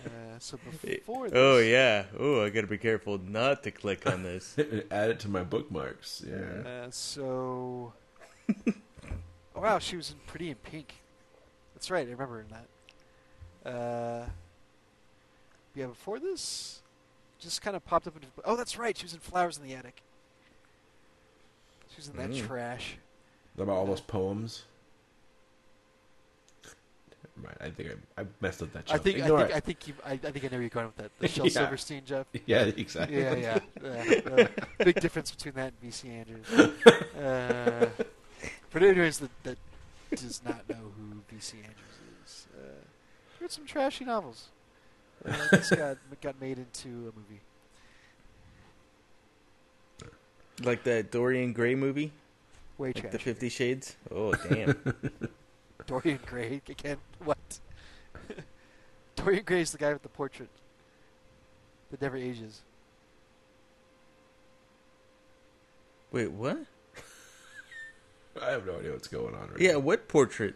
[0.05, 2.03] Uh, so before this, Oh yeah.
[2.19, 4.55] Oh, I gotta be careful not to click on this.
[4.91, 6.23] Add it to my bookmarks.
[6.27, 6.69] Yeah.
[6.85, 7.91] Uh, so,
[8.67, 8.73] oh,
[9.55, 10.93] wow, she was in Pretty in Pink.
[11.77, 12.43] That's right, I remember
[13.63, 13.71] that.
[13.71, 14.25] Uh,
[15.75, 16.81] yeah, before this,
[17.37, 18.15] just kind of popped up.
[18.15, 20.01] Into, oh, that's right, she was in Flowers in the Attic.
[21.91, 22.47] She was in that Mm.
[22.47, 22.97] trash.
[23.59, 24.63] About all those poems.
[26.63, 27.57] Never mind.
[27.61, 28.85] I think I, I messed up that.
[28.87, 29.03] I Chunk.
[29.03, 29.55] think I think it.
[29.55, 31.11] I think you, I, I think I know where you're going with that.
[31.19, 31.51] The Shel Yeah.
[31.51, 32.25] Silverstein, Jeff.
[32.47, 33.19] yeah, exactly.
[33.21, 33.59] Yeah, yeah.
[33.83, 34.47] Uh,
[34.83, 36.49] big difference between that and VC Andrews.
[37.15, 37.89] Uh,
[38.71, 39.57] for that, that
[40.15, 42.61] does not know who VC Andrews is, uh,
[43.37, 44.49] he wrote some trashy novels.
[45.27, 47.41] Uh, this got got made into a movie.
[50.63, 52.11] Like that Dorian Gray movie,
[52.77, 53.09] Way like trashy.
[53.11, 53.95] the Fifty Shades.
[54.11, 54.75] Oh damn.
[55.85, 56.97] Dorian Gray again.
[57.23, 57.59] What?
[59.15, 60.49] Dorian Gray is the guy with the portrait
[61.91, 62.61] that never ages.
[66.11, 66.57] Wait, what?
[68.41, 69.79] I have no idea what's going on right Yeah, now.
[69.79, 70.55] what portrait?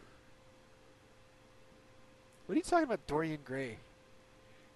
[2.51, 3.77] What are you talking about, Dorian Gray?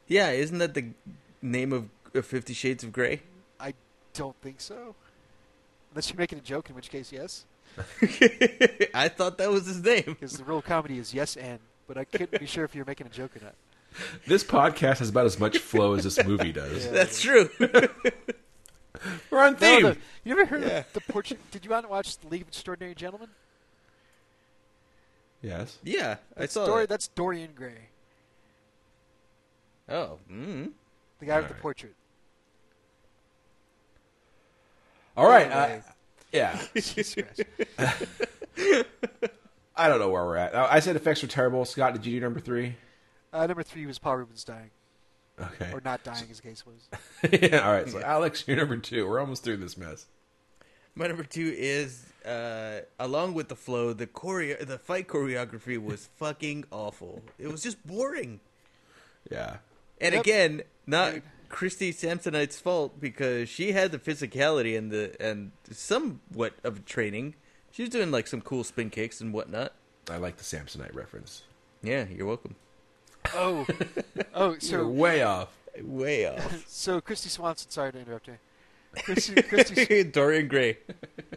[0.08, 0.92] Yeah, isn't that the
[1.42, 3.20] name of uh, Fifty Shades of Grey?
[3.60, 3.74] I
[4.14, 4.96] don't think so.
[5.92, 7.44] Unless you're making a joke, in which case, yes.
[8.94, 10.04] I thought that was his name.
[10.06, 13.08] Because the real comedy is yes and, but I couldn't be sure if you're making
[13.08, 13.56] a joke or not.
[14.26, 16.86] This podcast has about as much flow as this movie does.
[16.86, 16.92] Yeah.
[16.94, 17.50] That's true.
[19.30, 19.82] We're on No, theme.
[19.84, 20.78] no, you ever heard Yeah.
[20.80, 21.42] of the portrait?
[21.52, 23.28] Did you want to watch The League of Extraordinary Gentlemen?
[25.46, 25.78] Yes.
[25.84, 26.90] yeah, I That's saw Dor- that.
[26.90, 27.90] That's Dorian Gray,
[29.88, 30.72] Oh, mm.
[31.20, 31.62] the guy with the Alright.
[31.62, 31.94] portrait.
[35.16, 35.50] All right.
[35.52, 35.84] Anyway.
[35.88, 35.92] Uh,
[36.32, 36.60] yeah.
[36.76, 37.44] Jesus Christ.
[39.78, 40.56] I don't know where we're at.
[40.56, 41.64] Uh, I said effects were terrible.
[41.66, 42.76] Scott, did you do number three?
[43.32, 44.72] Uh, number three was Paul Reubens dying,
[45.40, 45.72] Okay.
[45.74, 46.90] or not dying, as the case was.
[47.42, 47.88] Yeah, all right.
[47.90, 49.08] So Alex, you're number two.
[49.08, 50.06] We're almost through this mess.
[50.96, 56.08] My number two is, uh, along with the flow, the choreo- the fight choreography was
[56.18, 57.22] fucking awful.
[57.38, 58.40] It was just boring.
[59.32, 59.58] Yeah.
[60.02, 60.22] And Yep.
[60.24, 61.16] again, not
[61.50, 67.36] Christy Samsonite's fault because she had the physicality and the and somewhat of training.
[67.72, 69.74] She was doing like some cool spin kicks and whatnot.
[70.10, 71.44] I like the Samsonite reference.
[71.82, 72.56] Yeah, you're welcome.
[73.34, 73.66] Oh,
[74.36, 75.50] oh, You're so way off.
[75.82, 76.64] Way off.
[76.68, 77.70] so Christy Swanson.
[77.72, 78.38] Sorry to interrupt you.
[79.04, 80.78] Christy, Christy, Dorian Gray.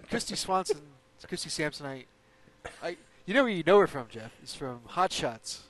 [0.08, 0.80] Christy Swanson,
[1.26, 2.04] Christy Samsonite.
[2.82, 4.32] I, you know where you know her from, Jeff?
[4.42, 5.64] It's from Hot Shots.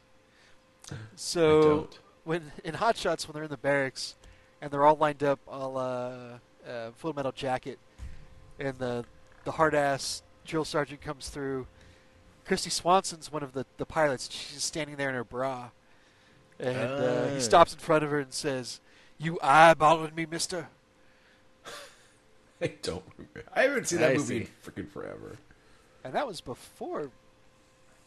[1.17, 1.89] So
[2.25, 4.15] when in Hot Shots, when they're in the barracks
[4.61, 7.79] and they're all lined up, all uh, uh, Full Metal Jacket,
[8.59, 9.05] and the
[9.45, 11.67] the hard ass drill sergeant comes through.
[12.45, 14.29] Christy Swanson's one of the the pilots.
[14.31, 15.71] She's standing there in her bra,
[16.59, 18.81] and uh, he stops in front of her and says,
[19.19, 20.69] "You eyeballing me, Mister?"
[22.63, 23.45] I don't remember.
[23.55, 25.37] I haven't seen that I movie in freaking forever.
[26.05, 27.11] And that was before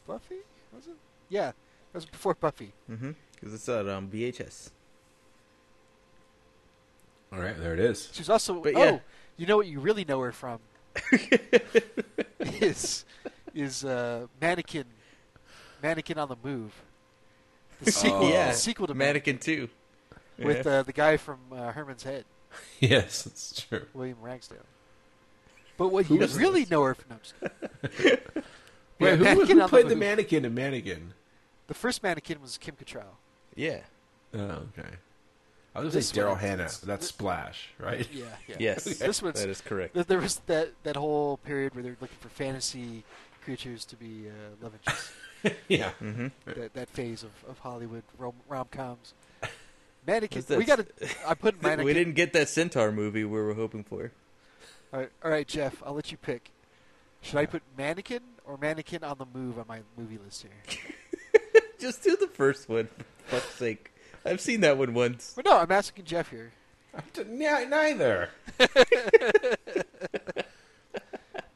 [0.08, 0.38] Buffy,
[0.74, 0.96] was it?
[1.30, 1.54] Yeah, that
[1.94, 2.74] was before Buffy.
[2.90, 3.12] Mm-hmm.
[3.36, 4.72] Because it's out on VHS.
[7.34, 8.10] All right, there it is.
[8.12, 8.62] She's also.
[8.62, 9.00] But oh, yeah.
[9.38, 10.60] you know what you really know her from
[12.40, 13.06] is
[13.54, 14.86] is uh, mannequin,
[15.82, 16.74] mannequin on the move.
[17.82, 18.30] The sequel, Oh.
[18.30, 19.70] yeah, the sequel to Mannequin Two.
[20.38, 20.72] with Yeah.
[20.80, 22.26] uh, the guy from uh, Herman's Head,
[22.80, 23.86] Yes, that's true.
[23.94, 24.58] William Ragsdale.
[25.78, 26.72] But what Who you really this?
[26.72, 27.10] know her from?
[27.10, 28.20] No, I'm just kidding.
[29.00, 30.00] Wait, Yeah, who, Mannequin who played the Move.
[30.00, 31.14] mannequin in Mannequin?
[31.68, 33.16] The first mannequin was Kim Cattrall.
[33.56, 33.80] yeah.
[34.34, 34.88] Oh, okay.
[35.76, 36.70] I was going to say Daryl one- Hannah.
[36.84, 38.08] That's Splash, right?
[38.14, 38.56] Yeah, yeah.
[38.60, 38.84] Yes.
[38.86, 39.94] This one's that is correct.
[39.94, 43.04] There- There was that, that whole period where they're looking for fantasy
[43.44, 45.12] creatures to be uh, love interests.
[45.68, 45.92] yeah.
[46.02, 46.28] Mm-hmm.
[46.46, 49.14] that, that phase of, of Hollywood rom rom coms.
[50.06, 50.44] Mannequin.
[50.58, 50.86] We got to.
[51.28, 51.86] I put mannequin.
[51.86, 54.12] We didn't get that Centaur movie we were hoping for.
[54.94, 55.82] All right, all right, Jeff.
[55.86, 56.52] I'll let you pick.
[57.22, 60.52] Should I put mannequin or mannequin on the move on my movie list here?
[61.80, 62.90] Just do the first one,
[63.28, 63.92] for fuck's sake.
[64.26, 65.34] I've seen that one once.
[65.36, 66.52] But no, I'm asking Jeff here.
[67.26, 68.30] Neither.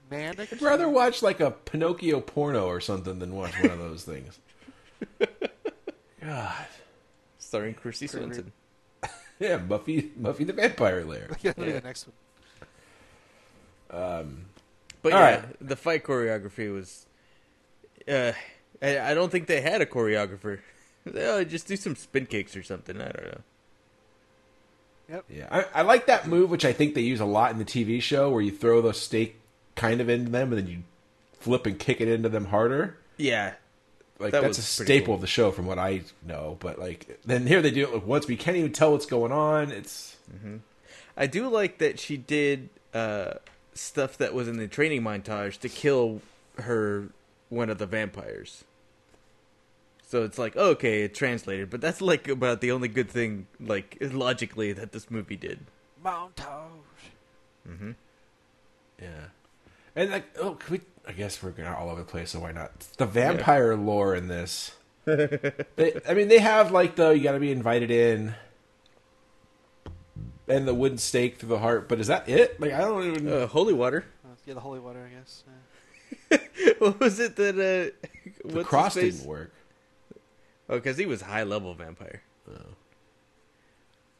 [0.10, 0.58] Mannequin.
[0.58, 4.40] I'd rather watch like a Pinocchio porno or something than watch one of those things.
[6.22, 6.68] God.
[7.56, 8.46] Starring Christy Great, great.
[9.40, 11.30] Yeah, Buffy, Buffy the Vampire Lair.
[11.42, 11.80] yeah, look at Yeah.
[11.80, 12.08] the next
[13.92, 14.02] one.
[14.04, 14.46] Um,
[15.02, 15.46] But All yeah, right.
[15.62, 17.06] the fight choreography was.
[18.08, 18.32] Uh,
[18.82, 20.60] I, I don't think they had a choreographer.
[21.16, 23.00] Oh, just do some spin kicks or something.
[23.00, 23.42] I don't know.
[25.08, 25.26] Yep.
[25.30, 27.64] yeah, I, I like that move, which I think they use a lot in the
[27.66, 29.40] TV show, where you throw the stake
[29.76, 30.80] kind of into them, and then you
[31.40, 32.98] flip and kick it into them harder.
[33.18, 33.54] Yeah,
[34.18, 35.16] Like That that's a staple cool.
[35.16, 36.58] of the show, from what I know.
[36.60, 39.32] But like then here they do it like once, we can't even tell what's going
[39.32, 39.72] on.
[39.72, 40.16] It's
[41.18, 43.34] I do like that she did uh,
[43.74, 46.22] stuff that was in the training montage to kill
[46.58, 47.10] her
[47.50, 48.64] one of the vampires.
[50.08, 53.98] So it's like okay, it translated, but that's like about the only good thing, like
[54.00, 55.60] logically, that this movie did.
[56.04, 56.70] Montage.
[57.68, 57.92] Mm-hmm.
[59.02, 59.10] Yeah,
[59.96, 60.82] and like oh, could we?
[61.08, 62.80] I guess we're going all over the place, so why not?
[62.98, 64.72] The vampire lore in this.
[65.06, 68.34] they, I mean, they have like the you got to be invited in,
[70.48, 71.88] and the wooden stake through the heart.
[71.88, 72.60] But is that it?
[72.60, 73.32] Like I don't even.
[73.32, 74.06] Uh, holy water.
[74.24, 75.44] Uh, yeah, the holy water, I guess.
[76.32, 76.74] Yeah.
[76.80, 78.10] what was it that uh,
[78.48, 79.18] the what's cross face?
[79.18, 79.54] didn't work.
[80.68, 82.24] Oh, because he was high level vampire.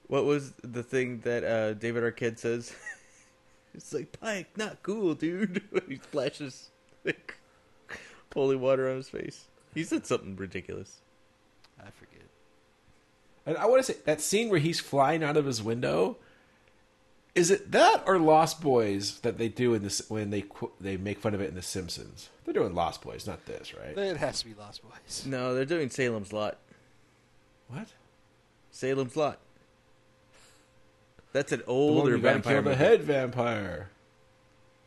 [0.08, 2.74] What was the thing that uh, David Arquette says?
[3.74, 5.64] it's like Pike, not cool, dude.
[5.88, 6.70] He splashes
[7.06, 7.36] like,
[8.34, 9.46] holy water on his face.
[9.74, 10.98] He said something ridiculous.
[11.80, 12.22] I forget.
[13.46, 16.18] And I want to say that scene where he's flying out of his window.
[17.36, 20.46] Is it that or Lost Boys that they do in this when they
[20.80, 22.30] they make fun of it in The Simpsons?
[22.46, 23.98] They're doing Lost Boys, not this, right?
[23.98, 25.26] It has to be Lost Boys.
[25.26, 26.58] No, they're doing Salem's Lot.
[27.68, 27.90] What?
[28.72, 29.40] Salem's Lot.
[31.34, 32.62] That's an The one older where gotta vampire.
[32.62, 33.90] kill the head vampire.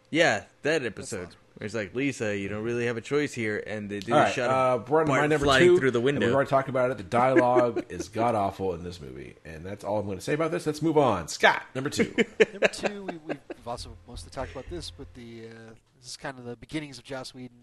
[0.09, 1.29] Yeah, that episode.
[1.59, 4.13] Lost Where it's like Lisa, you don't really have a choice here, and they do
[4.13, 5.79] All a right, shot uh, of we're my number flying two.
[5.79, 6.27] through the and window.
[6.27, 6.99] We've already talked about it.
[6.99, 10.35] The dialogue is god awful in this movie, and that's all I'm going to say
[10.35, 10.67] about this.
[10.67, 11.29] Let's move on.
[11.29, 12.15] Scott, number two.
[12.53, 16.39] Number two, we, we've also mostly talked about this, but the uh, this is kind
[16.39, 17.57] of the beginnings of Joss Whedon,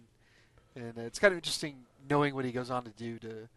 [0.75, 1.75] and uh, it's kind of interesting
[2.09, 3.47] knowing what he goes on to do to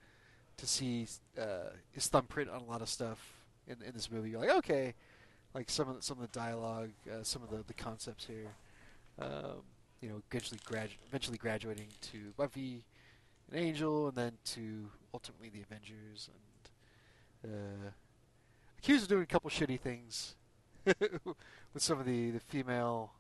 [0.58, 1.06] to see
[1.40, 3.18] uh, his thumbprint on a lot of stuff
[3.66, 4.30] in, in this movie.
[4.30, 4.94] You're like, okay,
[5.54, 8.48] like some of the, some of the dialogue, uh, some of the, the concepts here.
[9.20, 9.62] Um,
[10.00, 12.84] you know, eventually gradu- eventually graduating to Buffy,
[13.50, 16.30] and Angel, and then to ultimately the Avengers,
[17.44, 17.90] and uh,
[18.78, 20.34] accused of doing a couple shitty things
[20.84, 23.12] with some of the the female,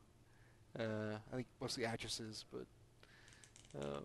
[0.78, 2.66] uh, I think mostly actresses, but
[3.82, 4.04] um,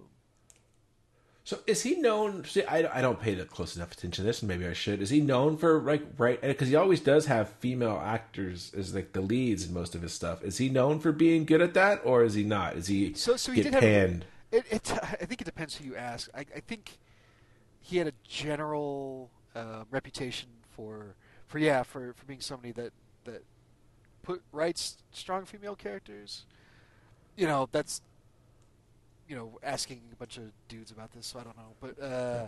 [1.53, 2.45] So is he known?
[2.45, 5.03] See, I, I don't pay the close enough attention to this, and maybe I should.
[5.03, 6.41] Is he known for like right?
[6.41, 10.13] Because he always does have female actors as like the leads in most of his
[10.13, 10.43] stuff.
[10.43, 12.75] Is he known for being good at that, or is he not?
[12.75, 14.25] Is he So- so he get did have- panned?
[14.51, 16.27] it, it I think it depends who you ask.
[16.33, 16.97] I, I think
[17.81, 21.13] he had a general uh, reputation for
[21.45, 22.93] for yeah for, for being somebody that
[23.25, 23.43] that
[24.23, 26.45] put writes strong female characters.
[27.37, 28.01] You know that's
[29.27, 32.47] you know asking a bunch of dudes about this, so I don't know, but uh,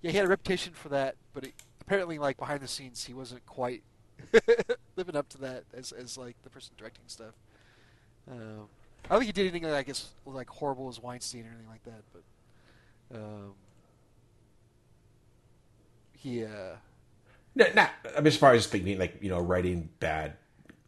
[0.00, 1.16] yeah, he had a reputation for that.
[1.32, 3.82] But it, apparently, like behind the scenes, he wasn't quite
[4.96, 7.34] living up to that as as like the person directing stuff.
[8.30, 8.68] Um,
[9.04, 11.84] I don't think he did anything guess was like horrible as Weinstein or anything like
[11.84, 13.54] that, but um,
[16.12, 16.76] he uh,
[17.54, 17.90] No, not.
[18.16, 20.34] I mean, as far as speaking, like you know, writing bad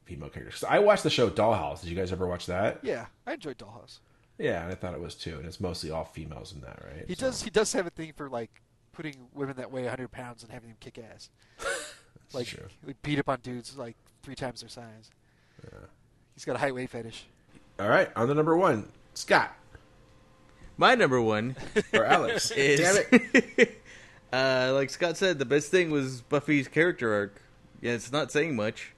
[0.04, 0.64] female characters.
[0.68, 1.80] I watched the show Dollhouse.
[1.80, 2.80] Did you guys ever watch that?
[2.82, 4.00] yeah, I enjoyed Dollhouse.
[4.40, 5.36] Yeah, and I thought it was too.
[5.36, 7.04] And it's mostly all females in that, right?
[7.06, 10.10] He So- does he does have a thing for like putting women that weigh 100
[10.10, 11.28] pounds and having them kick ass,
[12.32, 12.66] like, true.
[12.84, 15.10] like beat up on dudes like three times their size.
[15.62, 15.78] Yeah.
[16.34, 17.26] He's got a height weight fetish.
[17.78, 19.52] All right, on the number one, Scott
[20.76, 21.56] My number one
[21.92, 22.50] or Alex.
[22.56, 23.82] is Damn it.
[24.32, 27.42] uh, like Scott said, the best thing was Buffy's character arc.
[27.82, 28.92] Yeah, it's not saying much,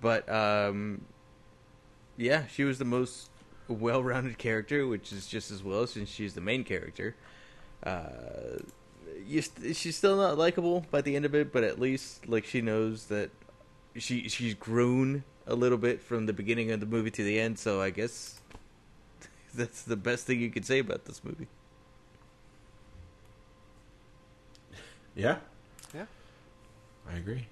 [0.00, 1.04] but um,
[2.16, 3.30] yeah, she was the most
[3.68, 7.14] well-rounded character, which is just as well since she's the main character.
[7.82, 8.58] Uh,
[9.26, 12.44] you st- she's still not likable by the end of it, but at least like
[12.44, 13.30] she knows that
[13.96, 17.58] she she's grown a little bit from the beginning of the movie to the end.
[17.58, 18.40] So I guess
[19.54, 21.46] that's the best thing you could say about this movie.
[25.16, 25.36] Yeah,
[25.94, 26.06] Yeah.
[27.08, 27.46] I agree.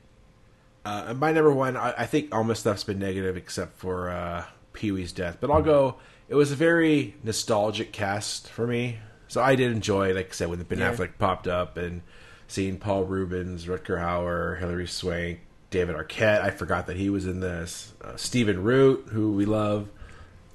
[0.84, 4.44] Uh, my number one, I, I think all my stuff's been negative except for uh,
[4.72, 5.38] Pee Wee's death.
[5.40, 5.96] But I'll go.
[6.28, 8.98] It was a very nostalgic cast for me,
[9.28, 10.94] so I did enjoy, like I said, when the Ben Yeah.
[10.94, 12.02] Affleck popped up and
[12.48, 16.40] seeing Paul Reubens, Rutger Hauer, Hilary Swank, David Arquette.
[16.42, 17.92] I forgot that he was in this.
[18.02, 19.88] Uh, Stephen Root, who we love,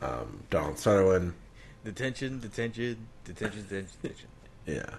[0.02, 1.34] um, Donald Sutherland.
[1.84, 4.28] Detention, detention, detention, detention, detention.
[4.66, 4.96] Yeah.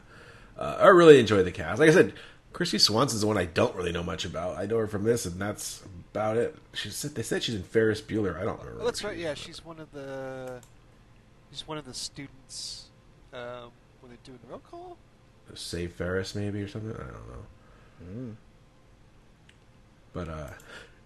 [0.56, 1.78] Uh, I really enjoyed the cast.
[1.80, 2.14] Like I said,
[2.52, 4.56] Kristy Swanson's the one I don't really know much about.
[4.58, 5.82] I know her from this, and that's
[6.12, 6.56] about it.
[6.74, 8.36] She said they said she's in Ferris Bueller.
[8.36, 8.82] I don't remember.
[8.82, 9.16] Oh, that's right.
[9.16, 10.60] Yeah, is, she's one of the
[11.50, 12.86] she's one of the students
[13.32, 14.96] um, when they're doing the roll call.
[15.54, 16.92] Save Ferris, maybe or something.
[16.92, 18.36] I don't know.
[20.12, 20.50] But uh,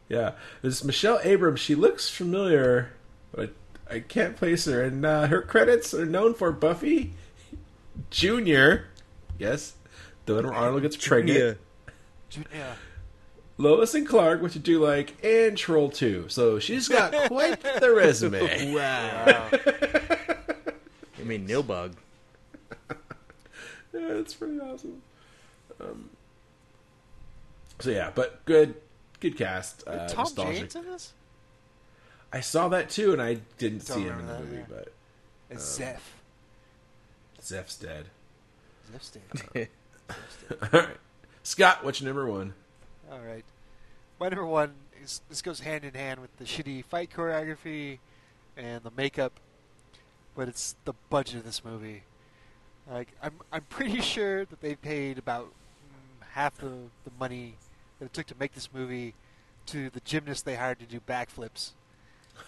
[0.08, 0.32] yeah,
[0.62, 1.60] this Michelle Abrams.
[1.60, 2.92] She looks familiar,
[3.34, 3.52] but
[3.90, 4.82] I can't place her.
[4.82, 7.14] And uh, her credits are known for Buffy,
[8.10, 8.88] Junior,
[9.38, 9.74] yes,
[10.26, 11.58] the one where Arnold gets pregnant,
[12.52, 12.74] Yeah.
[13.58, 16.26] Lois and Clark, which you do like, and Troll 2.
[16.28, 18.74] So she's got quite the resume.
[18.74, 19.48] Wow.
[21.18, 21.92] I mean, Nilbog.
[23.92, 25.02] Yeah, it's pretty awesome.
[25.80, 26.08] Um,
[27.78, 28.74] so yeah, but good,
[29.20, 29.84] good cast.
[29.86, 30.56] Uh, Tom nostalgic.
[30.60, 31.12] James in this?
[32.32, 34.64] I saw that too, and I didn't Don't see him in the that, movie, yeah.
[34.68, 34.92] but
[35.52, 36.14] Um, Zeph.
[37.44, 38.06] Zeph's dead.
[38.92, 39.10] Zeph's
[39.52, 39.68] dead.
[40.62, 40.96] All right,
[41.42, 42.54] Scott, what's your number one?
[43.10, 43.44] All right.
[44.20, 47.98] My number one is this goes hand in hand with the shitty fight choreography
[48.56, 49.32] and the makeup,
[50.36, 52.04] but it's the budget of this movie.
[52.90, 56.70] Like I'm, I'm pretty sure that they paid about mm, half the
[57.04, 57.56] the money
[57.98, 59.14] that it took to make this movie
[59.66, 61.70] to the gymnast they hired to do backflips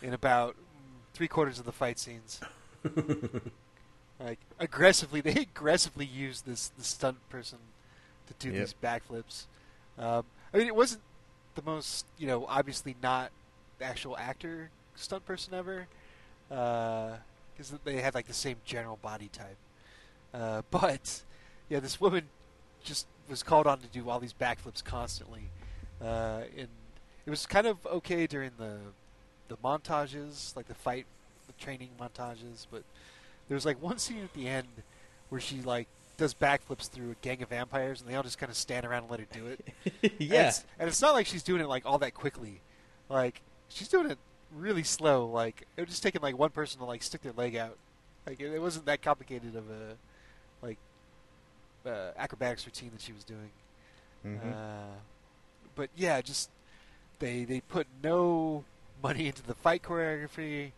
[0.02, 0.56] in about mm,
[1.12, 2.40] three quarters of the fight scenes.
[4.20, 7.58] like aggressively, they aggressively used this this stunt person
[8.28, 8.58] to do Yep.
[8.60, 9.44] these backflips.
[9.98, 10.24] Um,
[10.54, 11.02] I mean, it wasn't
[11.56, 13.32] the most, you know, obviously not
[13.80, 15.88] actual actor stunt person ever,
[16.48, 19.56] because they had like the same general body type.
[20.32, 21.22] Uh, but
[21.68, 22.28] yeah, this woman
[22.84, 25.50] just was called on to do all these backflips constantly,
[26.00, 26.68] uh, and
[27.26, 28.78] it was kind of okay during the
[29.48, 31.06] the montages, like the fight,
[31.48, 32.66] the training montages.
[32.70, 32.84] But
[33.48, 34.68] there was like one scene at the end
[35.30, 38.50] where she like does backflips through a gang of vampires, and they all just kind
[38.50, 39.60] of stand around and let her do it.
[40.02, 40.48] And yeah.
[40.48, 42.60] it's, and it's not like she's doing it like all that quickly.
[43.08, 44.18] Like she's doing it
[44.54, 45.26] really slow.
[45.26, 47.76] Like it was just taking like one person to like stick their leg out.
[48.26, 49.96] Like it, it wasn't that complicated of a
[50.64, 50.78] like
[51.86, 53.50] uh, acrobatics routine that she was doing.
[54.24, 54.52] Mhm.
[54.52, 54.96] Uh,
[55.74, 56.50] but yeah, just
[57.18, 58.64] they they put no
[59.02, 60.72] money into the fight choreography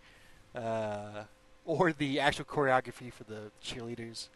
[0.54, 1.24] uh,
[1.64, 4.28] or the actual choreography for the cheerleaders.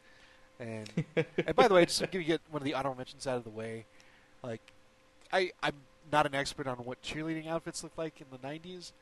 [0.61, 3.27] And and by the way, just to give you get one of the honorable mentions
[3.27, 3.87] out of the way,
[4.43, 4.61] like
[5.33, 5.75] I I'm
[6.13, 8.93] not an expert on what cheerleading outfits look like in the '90s,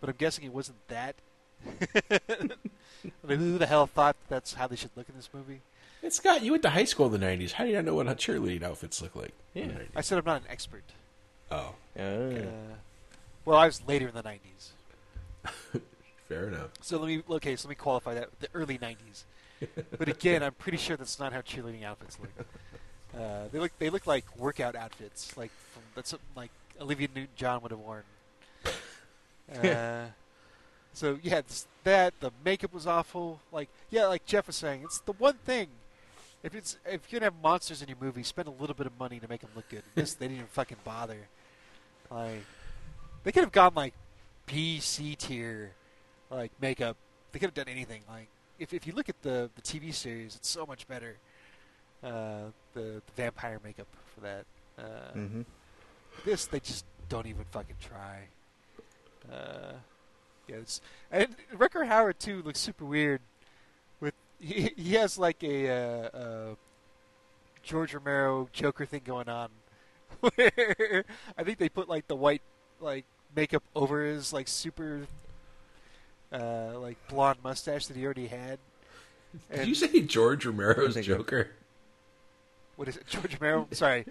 [0.00, 1.16] but I'm guessing it wasn't that.
[2.10, 5.60] I mean, who the hell thought that's how they should look in this movie?
[6.02, 7.52] And Scott, you went to high school in the '90s.
[7.52, 9.32] How do you not know what cheerleading outfits look like?
[9.52, 9.66] Yeah.
[9.96, 10.84] I said I'm not an expert.
[11.50, 12.30] Oh, Oh.
[12.36, 12.42] Uh,
[13.44, 15.80] well, I was later in the '90s.
[16.28, 16.70] fair enough.
[16.80, 17.56] So let me okay.
[17.56, 19.24] So let me qualify that the early '90s.
[19.98, 22.46] But again, I'm pretty sure that's not how cheerleading outfits look.
[23.14, 26.50] Uh, they look they look like workout outfits, like from, that's like
[26.80, 28.04] Olivia Newton-John would have worn.
[29.52, 30.06] Uh,
[30.92, 31.40] so yeah,
[31.84, 33.40] that the makeup was awful.
[33.50, 35.68] Like yeah, like Jeff was saying, it's the one thing.
[36.42, 38.98] If it's if you're gonna have monsters in your movie, spend a little bit of
[38.98, 39.82] money to make them look good.
[39.94, 41.28] This they didn't even fucking bother.
[42.10, 42.44] Like
[43.24, 43.92] they could have gone like
[44.46, 45.72] B C tier
[46.30, 46.96] like makeup.
[47.32, 48.02] They could have done anything.
[48.08, 48.28] Like
[48.60, 51.16] if if you look at the the TV series, it's so much better.
[52.02, 54.44] Uh, the, the vampire makeup for that.
[54.78, 55.42] Uh, hmm
[56.24, 58.28] This they just don't even fucking try.
[59.30, 59.72] Uh,
[60.48, 60.80] yeah, it's,
[61.10, 63.20] and Rutger Hauer too looks super weird.
[64.00, 66.54] With he, he has like a uh, uh,
[67.62, 69.50] George Romero Joker thing going on,
[70.20, 71.04] where
[71.36, 72.42] I think they put like the white
[72.80, 73.04] like
[73.34, 75.02] makeup over his like super
[76.32, 78.58] uh, like blonde mustache that he already had.
[79.54, 81.50] Did you say George Romero's I think I- Joker?
[82.76, 83.06] what is it?
[83.06, 83.68] George Romero?
[83.72, 84.06] Sorry,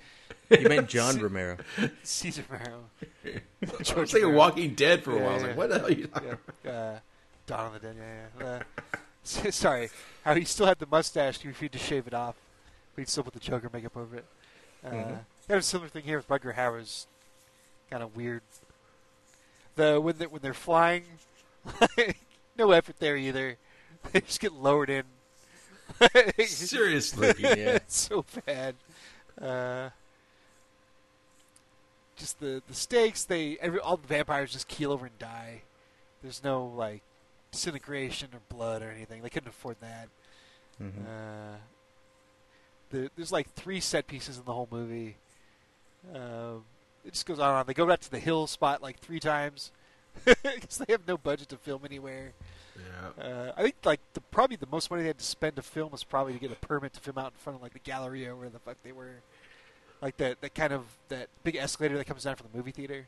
[0.51, 1.57] You meant John Romero.
[2.03, 2.83] Cesar Romero.
[3.25, 3.41] I
[3.79, 4.37] was George thinking Romero.
[4.37, 5.29] Walking Dead for a Yeah, while.
[5.31, 6.99] I was yeah, like, what the hell are you talking yeah, uh,
[7.47, 7.95] Dawn of the Dead.
[7.99, 8.45] Yeah, yeah.
[9.43, 9.89] Uh, sorry,
[10.23, 11.39] how he still had the mustache.
[11.41, 12.35] He refused to shave it off,
[12.95, 14.25] but he still put the Joker makeup over it.
[14.85, 15.19] Uh, Mhm.
[15.47, 17.07] They have a similar thing here with Rutger Hauer's
[17.89, 18.43] kind of weird.
[19.75, 21.05] The when they when they're flying,
[22.57, 23.57] no effort there either.
[24.13, 25.03] They just get lowered in.
[26.45, 27.33] Seriously.
[27.37, 27.75] Yeah.
[27.75, 28.75] it's so bad.
[29.39, 29.89] Uh,
[32.15, 33.25] just the the stakes.
[33.25, 35.63] They every all the vampires just keel over and die.
[36.23, 37.01] There's no like
[37.51, 39.21] disintegration or blood or anything.
[39.21, 40.07] They couldn't afford that.
[40.81, 41.05] Mhm.
[41.05, 41.57] Uh,
[42.91, 45.17] the, there's like three set pieces in the whole movie.
[46.15, 46.63] Um,
[47.03, 47.65] it just goes on and on.
[47.67, 49.71] They go back to the hill spot like three times
[50.25, 52.33] because they have no budget to film anywhere.
[52.75, 53.23] Yeah.
[53.23, 55.91] Uh, I think like the probably the most money they had to spend to film
[55.91, 58.35] was probably to get a permit to film out in front of like the Galleria
[58.35, 59.15] where the fuck they were,
[60.01, 63.07] like that that kind of that big escalator that comes down from the movie theater,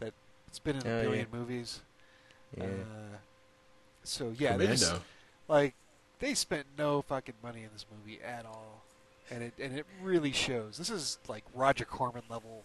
[0.00, 0.12] that
[0.48, 1.38] it's been in a Oh, billion yeah.
[1.38, 1.80] movies.
[2.56, 2.64] Yeah.
[2.64, 3.16] Uh,
[4.02, 4.94] so yeah, they just,
[5.46, 5.74] like
[6.18, 8.82] they spent no fucking money in this movie at all,
[9.30, 10.78] and it and it really shows.
[10.78, 12.64] This is like Roger Corman level.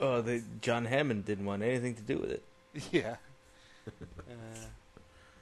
[0.00, 2.42] Oh, the John Hammond didn't want anything to do with it.
[2.92, 3.16] Yeah.
[3.88, 4.32] Uh,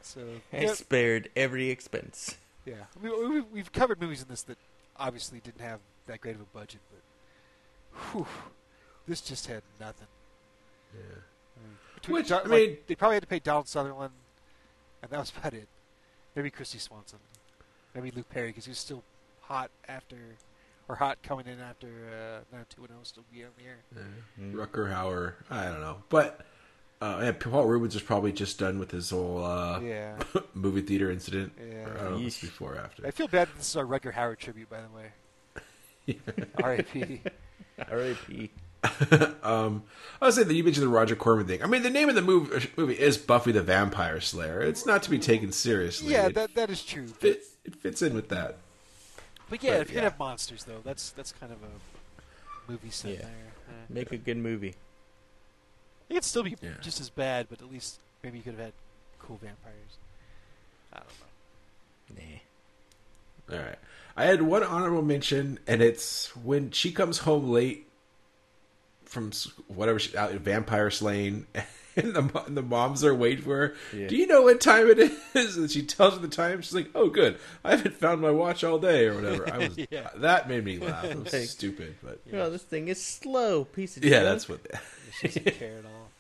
[0.00, 0.20] so
[0.52, 2.36] I yeah, spared every expense.
[2.64, 2.74] yeah.
[3.02, 4.56] We, we, we've covered movies in this that
[4.96, 8.26] obviously didn't have that great of a budget, but whew,
[9.08, 10.06] this just had nothing.
[11.96, 14.12] Between Which, Don- I like, mean- they probably had to pay Donald Sutherland,
[15.02, 15.68] and that was about it.
[16.36, 17.18] Maybe Kristy Swanson,
[17.94, 19.02] maybe Luke Perry because he was still
[19.40, 20.16] hot after,
[20.88, 23.78] or hot coming in after uh, 90210 still be on the air.
[24.52, 26.40] Rutger Hauer, I don't know, but
[27.00, 30.16] uh, yeah, Paul Reubens is probably just done with his whole uh, Yeah.
[30.54, 31.52] movie theater incident.
[31.58, 31.84] Yeah.
[31.84, 33.06] Or, I don't know if it's before or after.
[33.06, 35.12] I feel bad that this is our Rutger Hauer tribute, by the way.
[36.62, 37.20] R.I.P.
[37.90, 38.50] R.I.P.
[39.42, 39.82] um,
[40.22, 41.62] I was saying that you mentioned the Roger Corman thing.
[41.62, 44.60] I mean, the name of the movie, movie is Buffy the Vampire Slayer.
[44.62, 46.12] It's not to be taken seriously.
[46.12, 47.06] yeah, it, that that is true.
[47.06, 48.58] But, fit, it fits in with that.
[49.50, 50.02] But yeah, but, if you yeah.
[50.04, 53.18] have monsters though, that's that's kind of a movie set Yeah.
[53.22, 53.30] there.
[53.88, 54.74] Make a good movie.
[56.08, 56.70] it could still be Yeah.
[56.80, 58.72] just as bad, but at least maybe you could have had
[59.18, 59.98] cool vampires.
[60.92, 62.24] I don't know.
[63.50, 63.58] Nah.
[63.58, 63.78] All right.
[64.16, 67.86] I had one honorable mention, and it's when she comes home late
[69.04, 69.30] from
[69.68, 71.46] whatever she, out vampire slaying,
[72.04, 73.74] and the and the moms are waiting for her.
[73.96, 74.06] Yeah.
[74.08, 74.98] Do you know what time it
[75.34, 75.56] is?
[75.56, 76.60] And she tells her the time.
[76.62, 77.38] She's like, "Oh, good.
[77.64, 80.10] I haven't found my watch all day, or whatever." I was Yeah.
[80.16, 81.04] that made me laugh.
[81.04, 83.64] It was Like- stupid, but Well, this thing is slow.
[83.64, 84.24] Piece of yeah, junk.
[84.24, 84.60] that's what.
[85.20, 86.10] She doesn't care at all.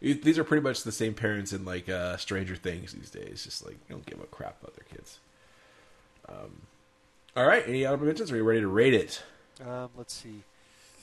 [0.00, 0.14] Yeah.
[0.14, 3.42] These are pretty much the same parents in like uh, Stranger Things these days.
[3.44, 5.18] Just like don't give a crap about their kids.
[6.28, 6.62] Um,
[7.36, 8.30] all right, any honorable mentions?
[8.30, 9.22] Are you ready to rate it?
[9.66, 10.42] Um, let's see.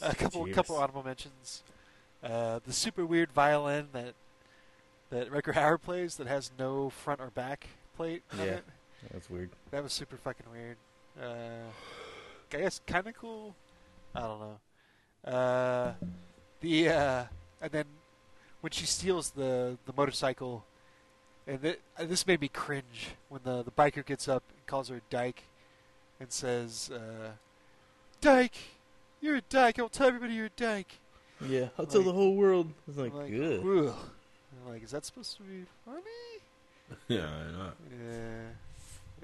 [0.02, 0.56] A couple Cheers.
[0.56, 1.62] couple honorable mentions.
[2.24, 4.14] Uh, the super weird violin that
[5.10, 8.46] that Rutger Hauer plays that has no front or back plate on Yeah.
[8.46, 8.64] it.
[9.12, 9.50] That's weird.
[9.72, 10.78] That was super fucking weird.
[11.22, 11.68] Uh,
[12.54, 13.56] I guess kind of cool.
[14.16, 15.32] I don't know.
[15.32, 15.94] Uh,
[16.62, 17.24] the uh,
[17.62, 17.86] and then
[18.62, 20.64] when she steals the the motorcycle,
[21.48, 24.90] and th- uh, this made me cringe when the the biker gets up and calls
[24.90, 25.44] her Dyke,
[26.20, 27.32] and says, uh,
[28.22, 28.56] "Dyke,
[29.20, 29.80] you're a dyke.
[29.80, 31.00] I'll tell everybody you're a dyke."
[31.48, 32.72] Yeah, I'll tell Like- the whole world.
[32.88, 33.60] It's like, like, good.
[33.66, 33.96] "Ugh."
[34.66, 36.02] I'm like, is that supposed to be funny?
[37.08, 37.72] Yeah, I know.
[37.90, 38.42] Yeah,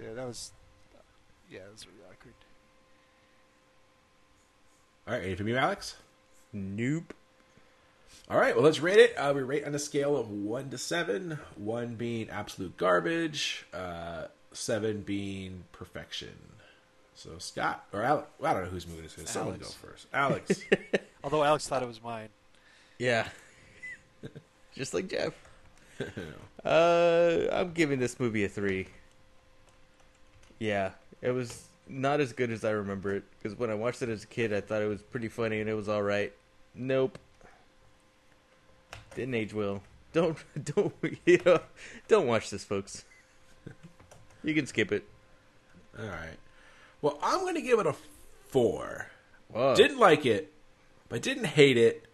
[0.06, 0.52] yeah, that was,
[1.52, 2.34] yeah, that was really awkward.
[5.06, 5.96] All right, ready for me, Alex?
[6.54, 7.14] Nope.
[8.30, 9.16] All right, well, let's rate it.
[9.16, 11.40] Uh, we rate on a scale of one to seven.
[11.56, 16.38] One being absolute garbage, uh, seven being perfection.
[17.18, 19.28] So Scott or Alex, I don't know whose movie this is.
[19.28, 20.06] Someone go first.
[20.14, 20.62] Alex.
[21.24, 22.30] Although Alex thought it was mine.
[23.00, 23.28] Yeah.
[24.76, 25.34] Just like Jeff.
[26.66, 28.88] Uh, I'm giving this movie a three.
[30.60, 30.92] Yeah,
[31.22, 34.26] it was not as good as I remember it because when I watched it as
[34.26, 36.34] a kid, I thought it was pretty funny and it was all right.
[36.76, 37.18] Nope,
[39.16, 39.82] didn't age well.
[40.12, 40.38] Don't
[40.76, 40.94] don't
[41.26, 41.62] you know?
[42.10, 43.06] Don't watch this, folks.
[44.44, 45.08] You can skip it.
[45.98, 46.38] All right.
[47.02, 47.96] Well, I'm going to give it a
[48.50, 49.08] four.
[49.50, 49.76] Whoa.
[49.76, 50.54] Didn't like it,
[51.10, 52.06] but didn't hate it.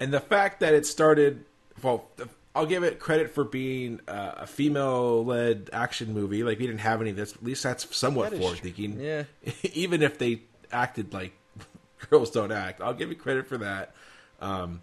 [0.00, 1.44] And the fact that it started,
[1.82, 2.06] well,
[2.54, 6.42] I'll give it credit for being uh, a female-led action movie.
[6.42, 7.12] Like we didn't have any.
[7.12, 9.00] That's at least that's somewhat That forward-thinking.
[9.00, 9.24] Yeah.
[9.74, 10.42] Even if they
[10.72, 11.32] acted like
[12.10, 13.94] girls don't act, I'll give you credit for that.
[14.40, 14.82] Um,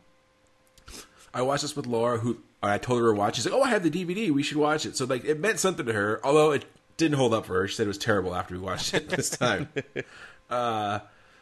[1.34, 3.36] I watched this with Laura, who I told her to watch.
[3.36, 4.32] She's like, "Oh, I have the DVD.
[4.32, 6.66] We should watch it." So like, it meant something to her, although it
[6.98, 7.68] didn't hold up for her.
[7.68, 9.70] She said it was terrible after we watched it this time.
[10.50, 11.00] uh,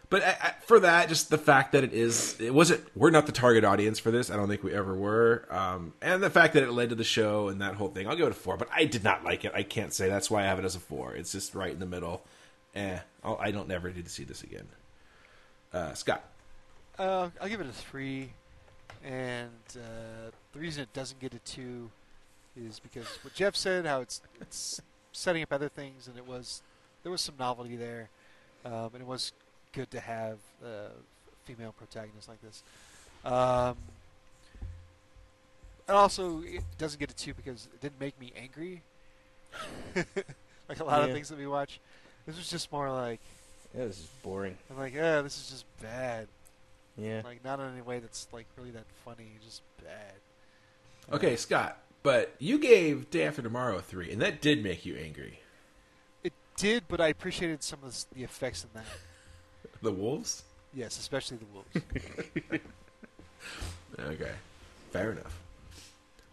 [0.09, 2.83] but I, I, for that, just the fact that it is, it wasn't.
[2.95, 4.29] We're not the target audience for this.
[4.29, 5.47] I don't think we ever were.
[5.49, 8.15] Um, and the fact that it led to the show and that whole thing, I'll
[8.15, 8.57] give it a four.
[8.57, 9.53] But I did not like it.
[9.55, 11.15] I can't say that's why I have it as a four.
[11.15, 12.23] It's just right in the middle.
[12.75, 14.67] Eh, I'll, I don't never need to see this again.
[15.73, 16.23] Uh, Scott.
[16.99, 18.29] Uh, I'll give it a three,
[19.03, 21.89] and uh, the reason it doesn't get a two
[22.55, 24.79] is because what Jeff said, how it's it's
[25.13, 26.61] setting up other things, and it was
[27.03, 28.09] there was some novelty there,
[28.65, 29.31] um, and it was
[29.71, 30.89] good to have a
[31.45, 32.63] female protagonist like this.
[33.25, 33.77] Um,
[35.87, 38.81] and also, it doesn't get a two because it didn't make me angry,
[40.69, 41.79] like a lot of things that we watch.
[42.25, 43.19] This was just more like
[43.77, 44.57] Yeah, this is boring.
[44.69, 46.27] I'm like, yeah, this is just bad.
[46.97, 47.21] Yeah.
[47.23, 50.13] Like not in any way that's like really that funny, just bad.
[51.11, 51.77] Okay, Scott.
[52.03, 55.39] But you gave Day After Tomorrow a three, and that did make you angry.
[56.23, 58.85] It did, but I appreciated some of the, effects in that.
[59.81, 60.43] The wolves.
[60.73, 62.61] Yes, especially the wolves.
[63.99, 64.31] Okay,
[64.91, 65.39] fair enough.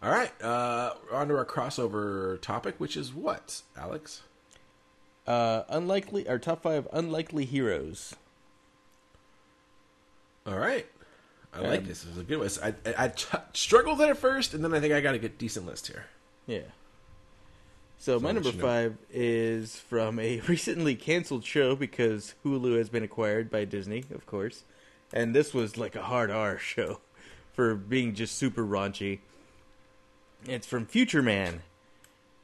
[0.01, 4.23] All right, uh, on to our crossover topic, which is what, Alex?
[5.27, 6.27] Uh, unlikely.
[6.27, 8.15] Our top five unlikely heroes.
[10.47, 10.87] All right.
[11.53, 12.03] I like this.
[12.03, 12.49] It was a good one.
[12.63, 15.19] I, I, I ch- struggled at it first, and then I think I got a
[15.19, 16.05] good decent list here.
[16.47, 16.61] Yeah.
[18.01, 18.63] So my number you know.
[18.63, 24.25] five is from a recently canceled show because Hulu has been acquired by Disney, of
[24.25, 24.63] course,
[25.13, 26.99] and this was like a hard R show
[27.53, 29.19] for being just super raunchy.
[30.47, 31.61] It's from Future Man,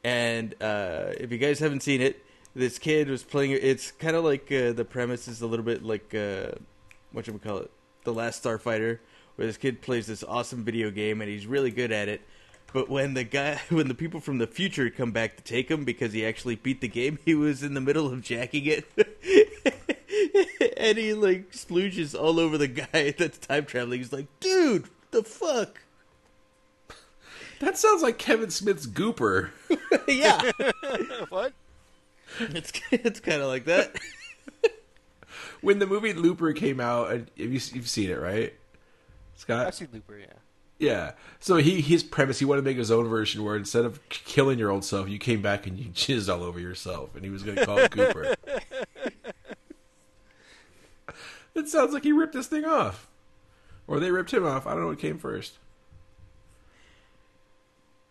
[0.04, 3.50] and uh, if you guys haven't seen it, this kid was playing.
[3.50, 6.52] It's kind of like uh, the premise is a little bit like uh,
[7.10, 7.70] what should we call it,
[8.08, 9.00] The Last Starfighter,
[9.36, 12.22] where this kid plays this awesome video game and he's really good at it.
[12.72, 15.84] But when the guy, when the people from the future come back to take him
[15.84, 18.86] because he actually beat the game, he was in the middle of jacking it,
[20.78, 24.00] and he like splooges all over the guy that's time traveling.
[24.00, 25.80] He's like, "Dude, the fuck."
[27.60, 29.50] That sounds like Kevin Smith's Gooper.
[30.08, 30.50] yeah,
[31.28, 31.52] what?
[32.40, 33.96] it's it's kind of like that.
[35.60, 38.54] When the movie Looper came out, and have you, you've seen it, right?
[39.36, 39.66] Scott?
[39.66, 40.18] I've seen Looper.
[40.18, 40.26] Yeah.
[40.78, 41.12] Yeah.
[41.40, 44.58] So he his premise he wanted to make his own version where instead of killing
[44.58, 47.42] your old self, you came back and you jizzed all over yourself, and he was
[47.42, 48.34] going to call it Cooper.
[51.54, 53.08] it sounds like he ripped this thing off,
[53.86, 54.66] or they ripped him off.
[54.66, 55.58] I don't know what came first.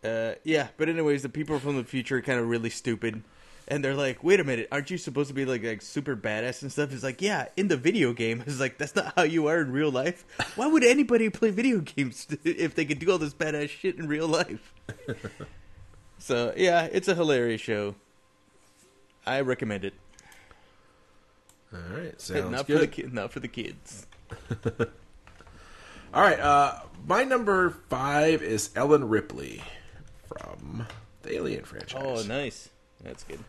[0.04, 3.24] Uh, yeah, but anyways, the people from the future are kind of really stupid,
[3.68, 6.61] and they're like, "Wait a minute, aren't you supposed to be like like super badass
[6.61, 9.47] and stuff?" It's like, yeah, in the video game, it's like that's not how you
[9.47, 10.26] are in real life.
[10.55, 14.07] Why would anybody play video games if they could do all this badass shit in
[14.07, 14.74] real life?
[16.20, 17.95] so yeah, it's a hilarious show.
[19.26, 19.93] I recommend it.
[21.74, 22.91] All right, sounds not for the good.
[22.91, 24.07] ki- not for the kids.
[26.13, 29.61] All right, uh, my number five is Ellen Ripley
[30.26, 30.88] from
[31.24, 32.01] the Alien franchise.
[32.01, 32.70] Oh, nice.
[33.03, 33.39] That's good.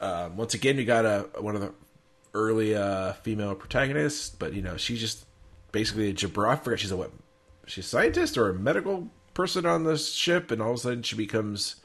[0.00, 1.72] Um, once again, you got a one of the
[2.34, 5.24] early uh, female protagonists, but you know she's just
[5.72, 6.50] basically a jabra.
[6.50, 7.12] I forgot she's a what?
[7.66, 11.02] She's a scientist or a medical person on the ship, and all of a sudden
[11.02, 11.76] she becomes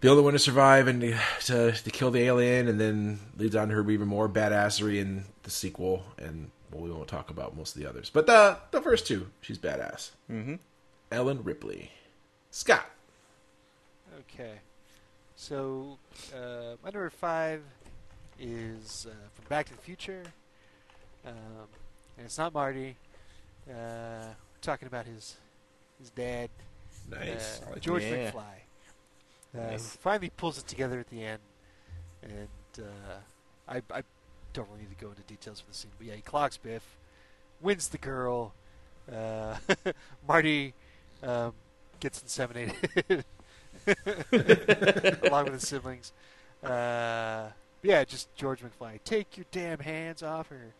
[0.00, 3.54] the only one to survive and to, to to kill the alien, and then leads
[3.54, 6.04] on to her even more badassery in the sequel.
[6.18, 9.28] And well, we won't talk about most of the others, but the the first two,
[9.40, 10.10] she's badass.
[10.30, 10.54] Mm-hmm.
[11.12, 11.92] Ellen Ripley,
[12.50, 12.86] Scott.
[14.20, 14.60] Okay.
[15.36, 15.98] So,
[16.34, 17.62] uh, my number five
[18.40, 20.22] is uh, from Back to the Future.
[21.26, 21.34] Um,
[22.16, 22.96] and it's not Marty.
[23.68, 23.72] Uh,
[24.32, 25.36] we're talking about his
[25.98, 26.50] his dad,
[27.10, 27.60] Nice.
[27.66, 28.34] uh, like George that.
[28.34, 28.42] McFly.
[29.54, 29.92] Uh, Nice.
[29.92, 31.40] who finally pulls it together at the end.
[32.22, 33.18] And uh,
[33.68, 34.02] I, I
[34.52, 36.96] don't really need to go into details for the scene, but yeah, he clocks Biff,
[37.60, 38.52] wins the girl.
[39.10, 39.56] Uh,
[40.28, 40.74] Marty
[41.22, 41.52] um,
[42.00, 43.24] gets inseminated
[45.28, 46.12] along with his siblings.
[46.62, 47.48] Uh,
[47.82, 48.98] yeah, just George McFly.
[49.04, 50.74] Take your damn hands off her.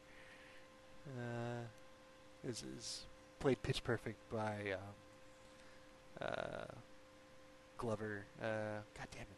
[1.06, 3.02] Uh, is is
[3.38, 6.64] played pitch perfect by um, uh,
[7.78, 8.24] Glover.
[8.42, 9.28] Uh, God damn it.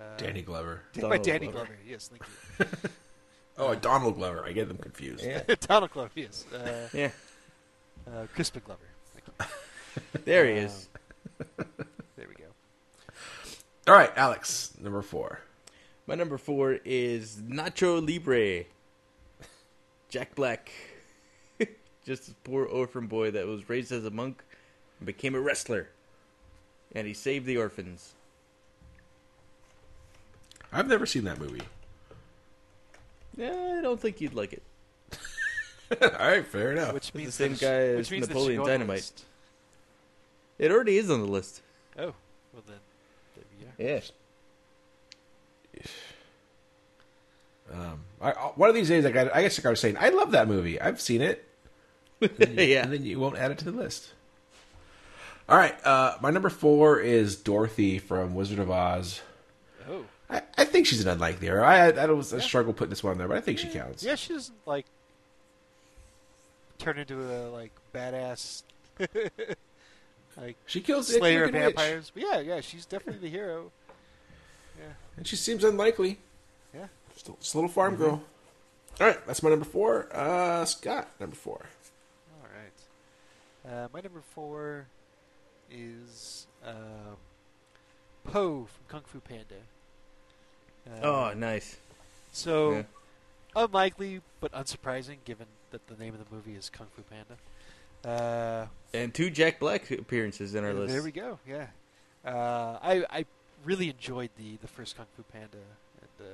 [0.00, 0.82] Uh, Danny Glover.
[0.92, 1.66] Dan- by Donald Danny Glover.
[1.66, 1.78] Glover.
[1.86, 2.22] Yes, thank
[2.82, 2.90] you.
[3.56, 4.44] Oh, Donald Glover.
[4.44, 5.24] I get them confused.
[5.24, 6.10] Yeah, Donald Glover.
[6.16, 6.44] Yes.
[6.52, 7.10] Uh, yeah.
[8.08, 8.80] uh, Crispin Glover.
[9.14, 10.20] Thank you.
[10.24, 10.88] There he is.
[11.56, 12.46] There we go.
[13.86, 15.40] All right, Alex, number four.
[16.06, 18.64] My number four is Nacho Libre.
[20.08, 20.70] Jack Black.
[22.06, 24.42] Just a poor orphan boy that was raised as a monk
[25.00, 25.88] and became a wrestler.
[26.94, 28.14] And he saved the orphans.
[30.72, 31.62] I've never seen that movie.
[33.36, 34.62] Yeah, I don't think you'd like it.
[36.02, 36.94] All right, fair enough.
[36.94, 38.66] Which means the same guy it's- as which means that it Napoleon should go on
[38.66, 39.24] the Dynamite.
[40.58, 41.62] It already is on the list.
[41.98, 42.14] Oh,
[42.52, 42.76] well then,
[43.78, 44.00] there we go.
[45.74, 45.82] Yeah.
[47.72, 49.34] Um, I, I- one of these days, I got.
[49.34, 50.80] I guess like I was saying, I love that movie.
[50.80, 51.44] I've seen it.
[52.20, 52.82] yeah.
[52.84, 54.12] and then you won't add it to the list.
[55.48, 59.20] All right, uh, my number four is Dorothy from Wizard of Oz.
[59.90, 61.62] Oh, I, I think she's an unlikely hero.
[61.62, 63.68] I, I, I was I struggle putting this one on there, but I think she
[63.68, 64.02] counts.
[64.02, 64.86] yeah, she doesn't like
[66.78, 68.62] turn into a like badass
[70.36, 71.74] like She kills slayer of freaking witch.
[71.76, 72.12] vampires.
[72.14, 73.70] But yeah, yeah, she's definitely the hero.
[74.78, 76.18] Yeah, and she seems unlikely.
[76.74, 76.86] yeah.
[77.14, 78.22] Just a, just a little farm girl.
[79.00, 80.08] All right, that's my number four.
[80.12, 81.64] Uh, Scott, number four.
[82.42, 83.72] All right.
[83.72, 84.86] Uh, my number four
[85.70, 87.16] is um,
[88.24, 89.54] Po from Kung Fu Panda.
[90.86, 91.76] Uh, Oh, nice.
[92.32, 92.82] so yeah.
[93.56, 97.36] unlikely but unsurprising, given that the name of the movie is Kung Fu Panda.
[98.04, 100.92] Uh, And two Jack Black appearances in our there list.
[100.94, 101.38] there we go.
[101.46, 101.66] Yeah,
[102.24, 103.24] uh, I I
[103.64, 105.58] really enjoyed the the first Kung Fu Panda
[106.00, 106.28] and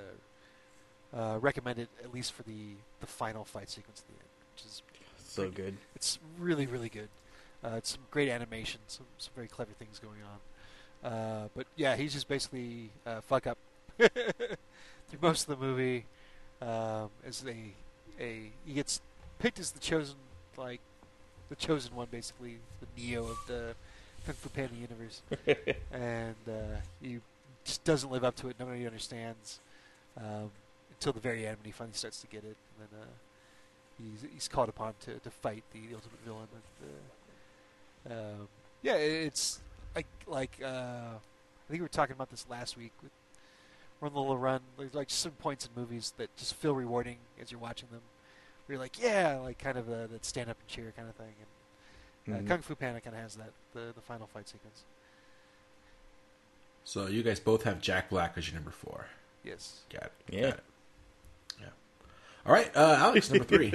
[1.14, 4.29] uh, uh, recommend it at least for the the final fight sequence at the end,
[4.55, 4.83] which is
[5.27, 5.77] So good.
[5.95, 7.09] It's really, really good.
[7.64, 11.11] Uh, it's some great animation, some some very clever things going on.
[11.12, 13.59] Uh, but yeah, he's just basically uh, fuck up
[13.99, 16.05] through most of the movie.
[16.61, 17.73] Um, as a
[18.23, 19.01] a he gets
[19.39, 20.16] picked as the chosen
[20.59, 20.81] like
[21.51, 23.74] the chosen one, basically the Neo of the
[24.24, 25.20] Kung Fu Panda universe,
[25.92, 27.18] and uh, he
[27.64, 28.57] just doesn't live up to it.
[28.59, 29.61] Nobody understands
[30.16, 30.51] um,
[30.90, 33.01] until the very end when he finally starts to get it, and then.
[33.03, 33.07] Uh,
[34.03, 36.48] he's he's called upon to, to fight the, the ultimate villain.
[38.09, 38.48] Uh, um,
[38.82, 39.61] yeah, it's
[39.94, 43.12] like like uh, I think we were talking about this last week with
[44.01, 44.61] Run the Little Run.
[44.78, 48.01] There's like some points in movies that just feel rewarding as you're watching them.
[48.71, 51.16] Where you're like, yeah, like kind of uh, that stand up and cheer kind of
[51.16, 51.35] thing.
[52.27, 52.47] And uh, Mhm.
[52.47, 54.85] Kung Fu Panda kind of has that the the final fight sequence.
[56.85, 59.07] So you guys both have Jack Black as your number four.
[59.43, 59.81] Yes.
[59.93, 60.12] Got it.
[60.31, 60.41] Yeah.
[60.43, 60.64] Got it.
[61.62, 61.66] Yeah.
[62.47, 63.73] All right, uh, Alex, number three.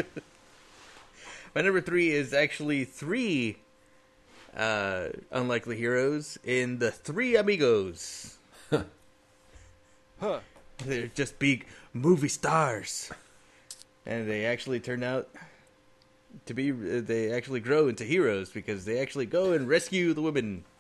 [1.56, 3.58] My number three is actually three
[4.56, 8.38] uh, unlikely heroes in the Three Amigos.
[10.22, 10.40] Huh.
[10.86, 13.12] They're just big movie stars,
[14.06, 15.28] and they actually turn out
[16.46, 16.72] to be.
[16.72, 20.64] uh, They actually grow into heroes because they actually go and rescue the women.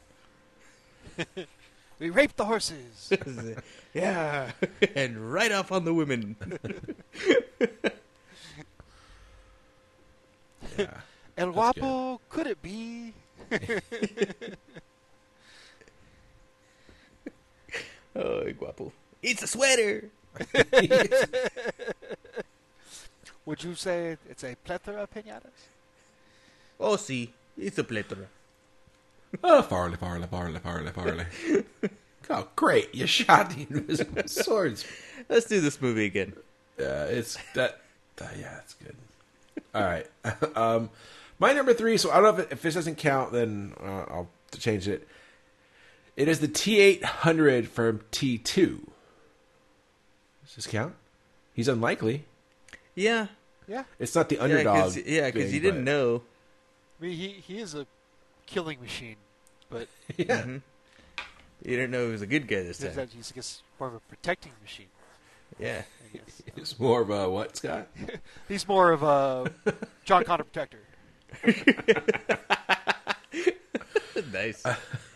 [1.98, 3.14] We raped the horses.
[3.94, 4.52] yeah,
[4.96, 6.36] and right off on the women.
[10.78, 10.88] Yeah.
[11.38, 13.14] El Guapo, could it be?
[18.16, 18.92] Oh, guapo!
[19.22, 20.10] It's a sweater.
[23.46, 25.70] Would you say it's a plethora of pinatas?
[26.80, 28.28] Oh, see, it's a plethora.
[29.44, 31.26] Oh, Farley, Farley, Farley, Farley, Farley.
[32.30, 32.96] oh, great!
[32.96, 34.86] You shot the invisible swords.
[35.28, 36.32] Let's do this movie again.
[36.80, 37.82] Yeah, it's that.
[38.22, 38.96] Uh, yeah, it's good.
[39.74, 40.08] All right.
[40.56, 40.90] um,
[41.38, 41.98] my number three.
[41.98, 45.06] So I don't know if, if this doesn't count, then uh, I'll change it.
[46.16, 48.90] It is the T eight hundred from T two.
[50.46, 50.96] Does this count?
[51.54, 52.24] He's unlikely.
[52.96, 53.28] Yeah,
[53.68, 53.84] Yeah.
[54.00, 54.96] It's not the underdog.
[55.06, 56.22] yeah, because thing, you didn't but- know.
[57.00, 57.86] I mean, he, he is a
[58.46, 59.18] killing machine,
[59.70, 59.88] but
[60.18, 60.44] Yeah.
[60.44, 60.62] Mhm.
[61.64, 63.08] You didn't know he was a good guy this he's, time.
[63.14, 64.88] he's I guess, more of a protecting machine,
[65.60, 65.82] Yeah.
[66.56, 67.88] He's more of a what, Scott?
[68.48, 69.52] He's more of a
[70.06, 70.80] John Connor protector.
[74.32, 74.64] nice.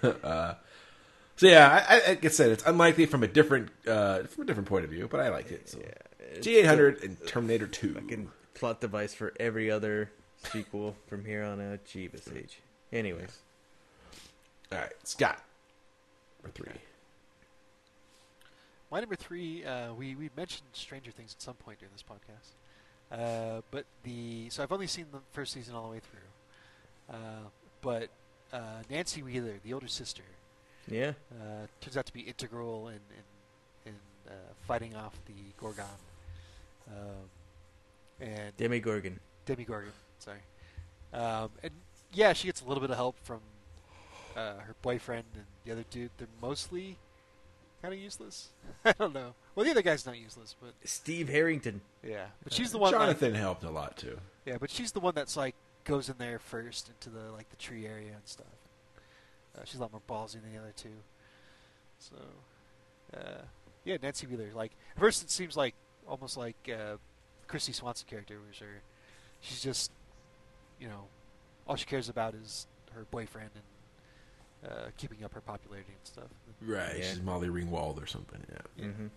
[0.01, 4.45] So yeah, I, I, like I said, it's unlikely from a different uh, from a
[4.45, 5.69] different point of view, but I liked it.
[5.69, 5.79] So.
[6.41, 7.93] T eight hundred and Terminator Two.
[7.93, 10.11] Fucking plot device for every other
[10.51, 11.85] sequel from here on out.
[11.85, 12.59] Jeebus H.
[12.91, 13.39] Anyways.
[14.71, 15.41] All right, Scott.
[16.43, 16.79] Number three.
[18.91, 22.55] My number three, uh, we we mentioned Stranger Things at some point during this podcast,
[23.11, 27.49] uh, but the so I've only seen the first season all the way through, uh,
[27.81, 28.09] but
[28.51, 30.23] uh, Nancy Wheeler, the older sister,
[30.89, 31.13] Yeah.
[31.39, 32.95] uh, turns out to be integral in
[33.85, 33.93] in, in
[34.27, 34.33] uh,
[34.67, 35.85] fighting off the Gorgon,
[36.89, 39.19] um, and Demogorgon,
[40.19, 40.39] Sorry,
[41.13, 41.71] um, and
[42.13, 43.39] yeah, she gets a little bit of help from
[44.35, 46.11] uh, her boyfriend and the other dude.
[46.17, 46.97] They're mostly
[47.81, 48.49] kind of useless.
[48.85, 49.33] I don't know.
[49.55, 51.81] Well, the other guy's not useless, but Steve Harrington.
[52.03, 52.27] yeah.
[52.43, 52.91] But she's the one.
[52.91, 54.17] That, Jonathan helped a lot too.
[54.45, 57.55] yeah, but she's the one that's like goes in there first into the like the
[57.57, 58.47] tree area and stuff.
[59.57, 60.89] Uh, she's a lot more ballsy than the other two.
[61.99, 62.15] So,
[63.15, 63.41] uh,
[63.83, 64.51] yeah, Nancy Wheeler.
[64.53, 65.75] Like at first, it seems like
[66.07, 66.97] almost like uh,
[67.47, 68.81] Kristy Swanson character, where her,
[69.41, 69.91] she's just,
[70.79, 71.05] you know,
[71.67, 76.29] all she cares about is her boyfriend and uh, keeping up her popularity and stuff.
[76.61, 76.97] Right.
[76.97, 77.05] Yeah.
[77.05, 78.41] She's Molly Ringwald or something.
[78.51, 78.85] Yeah.
[78.85, 79.07] Mm-hmm.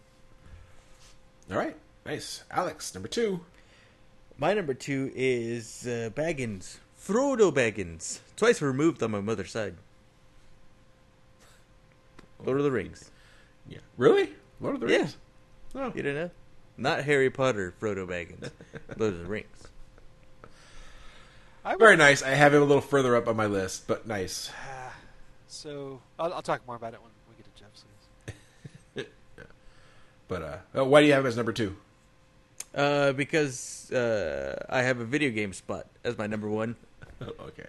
[1.52, 1.76] All right.
[2.06, 2.44] Nice.
[2.50, 3.40] Alex, number two.
[4.38, 6.78] My number two is uh, Baggins.
[7.00, 8.20] Frodo Baggins.
[8.36, 9.74] Twice removed on my mother's side.
[12.44, 13.10] Lord of the Rings.
[13.68, 13.78] Yeah.
[13.96, 14.30] Really?
[14.60, 15.16] Lord of the Rings?
[15.74, 15.82] Yeah.
[15.82, 15.86] Oh.
[15.94, 16.30] You didn't know?
[16.76, 18.50] Not Harry Potter, Frodo Baggins.
[18.96, 19.46] Lord of the Rings.
[21.64, 22.22] I would- Very nice.
[22.22, 24.50] I have him a little further up on my list, but nice.
[25.48, 27.84] So I'll, I'll talk more about it when we get to Jeff's.
[30.28, 31.76] But uh, oh, why do you have him as number two?
[32.74, 36.74] Uh, because uh, I have a video game spot as my number one.
[37.20, 37.68] Oh, okay.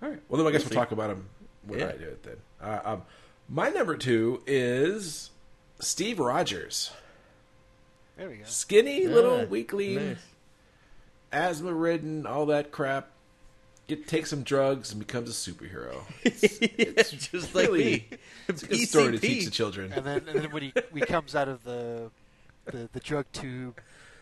[0.00, 0.20] All right.
[0.28, 1.26] Well, then I guess We'll we'll talk about him
[1.66, 1.88] when Yeah.
[1.88, 2.36] I do it then.
[2.62, 3.02] Uh, um,
[3.50, 5.30] my number two is
[5.80, 6.92] Steve Rogers.
[8.18, 8.44] There we go.
[8.46, 10.16] Skinny little weakly, nice.
[11.32, 13.10] asthma ridden, all that crap.
[13.86, 16.02] Get take some drugs and becomes a superhero.
[16.24, 18.08] it's just like really- me.
[18.48, 19.92] It's a good story to teach the children.
[19.94, 22.10] And then, and then when he, he comes out of the
[22.66, 23.80] the, the drug tube,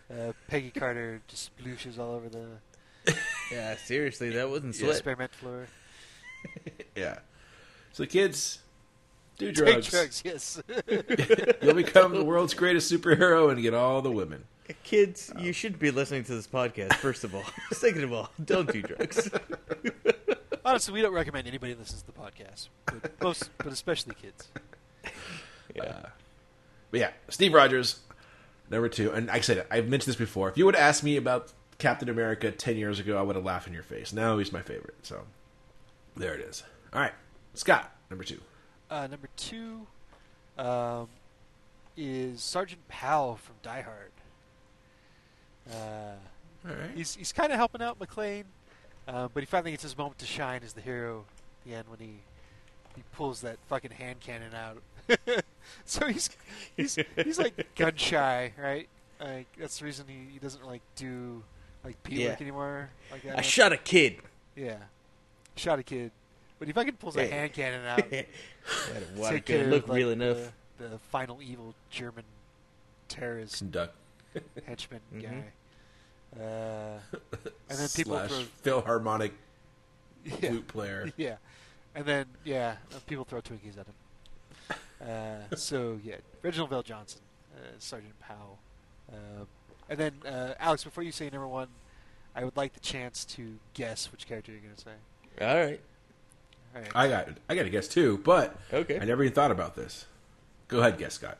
[0.08, 3.14] uh, Peggy Carter just splooshes all over the
[3.50, 4.80] Yeah, seriously, that wasn't Yeah.
[4.82, 4.90] sweat.
[4.92, 5.66] Experiment floor.
[6.94, 7.18] Yeah.
[7.92, 8.60] So kids,
[9.36, 9.90] do Take drugs.
[9.90, 10.62] drugs, yes.
[11.62, 14.44] You'll become the world's greatest superhero and get all the women.
[14.82, 15.40] Kids, oh.
[15.40, 16.94] you shouldn't be listening to this podcast.
[16.94, 19.30] First of all, second of all, don't do drugs.
[20.64, 24.48] Honestly, we don't recommend anybody listens to the podcast, but most, but especially kids.
[25.74, 25.82] Yeah.
[25.82, 26.08] Uh,
[26.90, 28.00] but yeah, Steve Rogers,
[28.70, 29.12] number two.
[29.12, 30.48] And like I said, I've mentioned this before.
[30.48, 33.44] If you would have asked me about Captain America 10 years ago, I would have
[33.44, 34.12] laughed in your face.
[34.12, 34.96] Now he's my favorite.
[35.02, 35.22] So
[36.16, 36.64] there it is.
[36.92, 37.14] All right.
[37.54, 38.40] Scott, number two.
[38.90, 39.86] Uh, number two
[40.58, 41.08] um,
[41.96, 44.12] is Sergeant Powell from Die Hard.
[45.70, 46.14] Uh,
[46.64, 46.90] right.
[46.94, 48.44] he's he's kind of helping out McClane,
[49.08, 51.24] uh, but he finally gets his moment to shine as the hero
[51.60, 52.18] at the end when he
[52.94, 54.82] he pulls that fucking hand cannon out.
[55.84, 56.30] so he's
[56.76, 58.88] he's he's like gun shy, right?
[59.20, 61.42] Like that's the reason he, he doesn't like do
[61.84, 62.28] like beat Yeah.
[62.30, 62.90] work anymore.
[63.10, 63.38] Like that.
[63.38, 64.18] I shot a kid.
[64.54, 64.78] Yeah,
[65.56, 66.12] shot a kid,
[66.58, 67.28] but he fucking pulls a Hey.
[67.28, 68.04] hand cannon out.
[69.16, 70.52] Why take couldn't look of, like, real enough?
[70.78, 72.24] The, the final evil German
[73.08, 73.94] terrorist Conduct.
[74.66, 75.22] henchman Mhm.
[75.22, 75.44] guy.
[76.38, 76.98] Uh,
[77.70, 79.32] and then people slash throw Philharmonic
[80.24, 81.10] yeah, flute player.
[81.16, 81.36] yeah,
[81.94, 83.94] and then yeah, uh, people throw Twinkies at him.
[85.00, 87.16] Uh, so yeah, Reginald VelJohnson,
[87.54, 88.58] uh, Sergeant Powell,
[89.12, 89.46] Um
[89.88, 90.82] and then uh, Alex.
[90.84, 91.68] Before you say number one,
[92.34, 94.94] I would like the chance to guess which character you're going to say.
[95.46, 95.80] All right.
[96.76, 96.90] All right.
[96.94, 99.00] I got I got to guess too, but Okay.
[99.00, 100.04] I never even thought about this.
[100.68, 101.38] Go ahead, guess, Scott.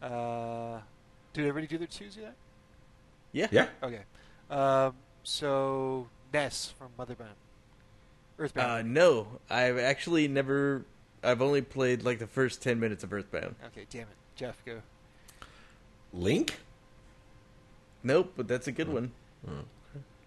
[0.00, 0.80] Uh,
[1.32, 2.34] did everybody do their twos yet?
[3.32, 3.48] Yeah.
[3.50, 3.66] Yeah.
[3.82, 4.02] Okay.
[4.50, 7.34] Um, so Ness from Motherbound.
[8.38, 8.70] Earthbound.
[8.70, 10.84] Uh, no, I've actually never.
[11.24, 13.56] I've only played like the first ten minutes of Earthbound.
[13.66, 14.80] okay, damn it, Jeff, go.
[16.12, 16.60] Link?
[18.04, 19.10] Nope, but that's a good one.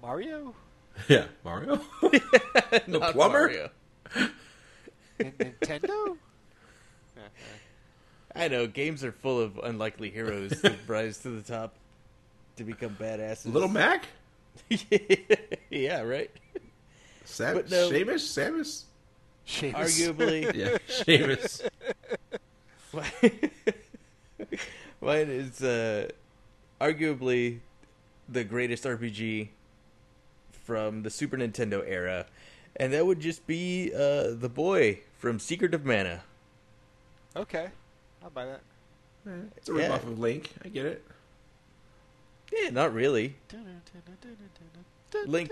[0.02, 0.54] Mario.
[1.08, 1.78] Yeah, Mario.
[2.02, 3.40] the plumber.
[3.48, 3.70] Mario.
[4.16, 6.18] Nin- Nintendo.
[8.36, 11.76] I know games are full of unlikely heroes that rise to the top
[12.56, 13.52] to become badasses.
[13.52, 14.06] Little Mac.
[15.70, 16.32] yeah, right.
[17.26, 17.90] Sam- But no.
[17.90, 18.22] Seamus.
[18.22, 18.84] Samus.
[19.48, 19.74] Seamus.
[19.74, 21.68] Arguably, Yeah, Seamus.
[25.02, 26.08] mine is uh,
[26.80, 27.60] arguably
[28.30, 29.50] the greatest RPG
[30.64, 32.26] from the Super Nintendo era,
[32.76, 36.22] and that would just be uh, the boy from Secret of Mana.
[37.36, 37.70] Okay,
[38.24, 38.62] I'll buy that.
[39.58, 39.90] It's a Yeah.
[39.90, 40.50] ripoff of Link.
[40.66, 41.04] I get it.
[42.52, 43.36] Yeah, not really.
[45.26, 45.52] Link.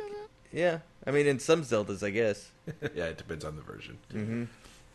[0.51, 2.49] Yeah, I mean, in some Zeldas, I guess.
[2.95, 3.97] yeah, it depends on the version.
[4.11, 4.43] hmm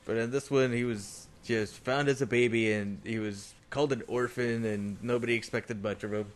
[0.05, 3.93] But in this one, he was just found as a baby, and he was called
[3.93, 6.27] an orphan, and nobody expected much of him.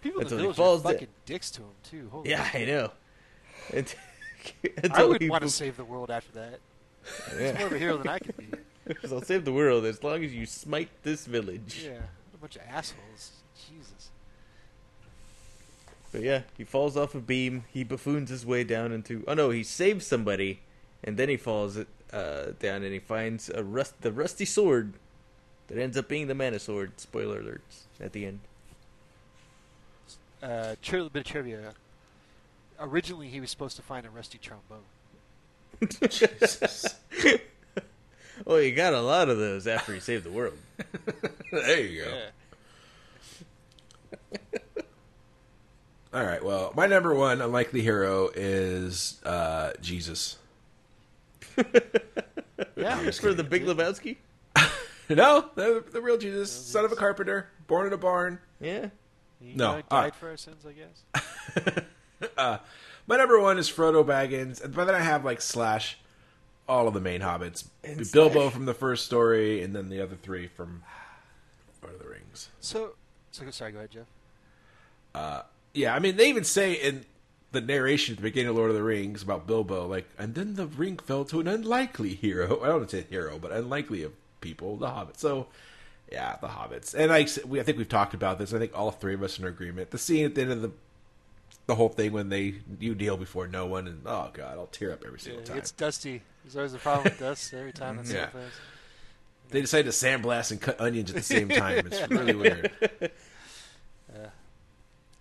[0.00, 2.08] People in the Until he falls are da- fucking dicks to him too.
[2.12, 2.68] Holy Yeah, shit.
[2.68, 2.92] I know.
[3.74, 3.94] And-
[4.92, 6.60] I would want to save the world after that.
[7.38, 7.50] Yeah.
[7.50, 8.46] He's more of a hero than I could be.
[8.88, 11.82] Because I'll save the world as long as you smite this village.
[11.84, 13.32] Yeah, what a bunch of assholes.
[13.54, 14.08] Jesus.
[16.10, 17.64] But yeah, he falls off a beam.
[17.70, 19.24] He buffoons his way down into.
[19.28, 20.60] Oh no, he saves somebody,
[21.04, 21.76] and then he falls
[22.12, 24.94] uh, down and he finds a rust, the rusty sword
[25.66, 26.98] that ends up being the mana sword.
[26.98, 28.40] Spoiler alerts at the end.
[30.42, 31.74] Uh, tri- bit of trivia.
[32.80, 34.84] Originally, he was supposed to find a rusty trombone.
[36.08, 36.94] Jesus.
[38.44, 40.54] well, he got a lot of those after he saved the world.
[41.52, 42.26] there you go.
[46.14, 46.42] All right.
[46.42, 50.36] Well, my number one unlikely hero is uh, Jesus.
[52.76, 53.10] Yeah.
[53.12, 54.16] For the Big Lebowski.
[55.08, 58.40] No, the, the real Jesus, son of a carpenter, born in a barn.
[58.60, 58.88] Yeah.
[59.40, 61.84] He No, died, uh, died for our sins, I guess.
[62.36, 65.98] My number one is Frodo Baggins, and by then I have like slash
[66.68, 68.52] all of the main hobbits, And Bilbo Slash.
[68.52, 70.82] from the first story, and then the other three from
[71.82, 72.50] Lord of the Rings.
[72.60, 72.90] So,
[73.30, 73.72] so sorry.
[73.72, 74.06] Go ahead, Jeff.
[75.14, 75.42] Uh,
[75.72, 77.06] yeah, I mean they even say in
[77.52, 80.54] the narration at the beginning of Lord of the Rings about Bilbo, like, and then
[80.54, 82.60] the ring fell to an unlikely hero.
[82.62, 84.12] I don't want to say hero, but unlikely of
[84.42, 85.18] people, the hobbits.
[85.20, 85.46] So,
[86.12, 88.52] yeah, the hobbits, and I, we, I think we've talked about this.
[88.52, 89.90] I think all three of us are in agreement.
[89.90, 90.70] The scene at the end of the
[91.68, 94.90] the whole thing when they you kneel before no one, and oh god, I'll tear
[94.92, 95.58] up every single Yeah, time.
[95.58, 96.22] it's dusty.
[96.42, 98.30] There's always a problem with dust every time that's Yeah.
[98.34, 98.40] yeah.
[99.50, 101.86] They decide to sandblast and cut onions at the same time.
[101.86, 102.70] It's really weird.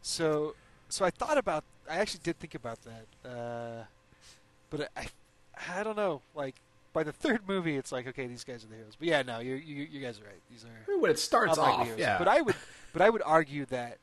[0.02, 0.56] So,
[0.90, 1.66] so I thought about.
[1.90, 3.84] I actually did think about that, uh,
[4.70, 5.08] but I,
[5.78, 6.22] I don't know.
[6.34, 6.56] Like
[6.94, 8.94] by the third movie, it's like okay, these guys are the heroes.
[8.98, 10.40] But yeah, no, you you, you guys are right.
[10.50, 12.18] These are When it starts off, yeah.
[12.18, 12.56] But I would,
[12.94, 13.98] but I would argue that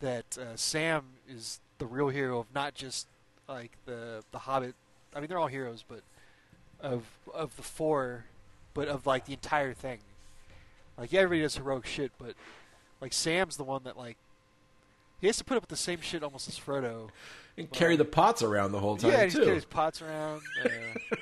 [0.00, 3.06] that uh, Sam is the real hero of not just
[3.48, 4.74] like the the Hobbit.
[5.14, 6.00] I mean, they're all heroes, but
[6.80, 7.04] of
[7.34, 8.24] of the four,
[8.74, 9.98] but of like the entire thing.
[10.98, 12.34] Like yeah, everybody does heroic shit, but
[13.00, 14.16] like Sam's the one that like
[15.20, 17.08] he has to put up with the same shit almost as Frodo.
[17.58, 19.44] And carry the pots around the whole time yeah, he too.
[19.44, 20.42] carries pots around.
[20.62, 20.68] Uh,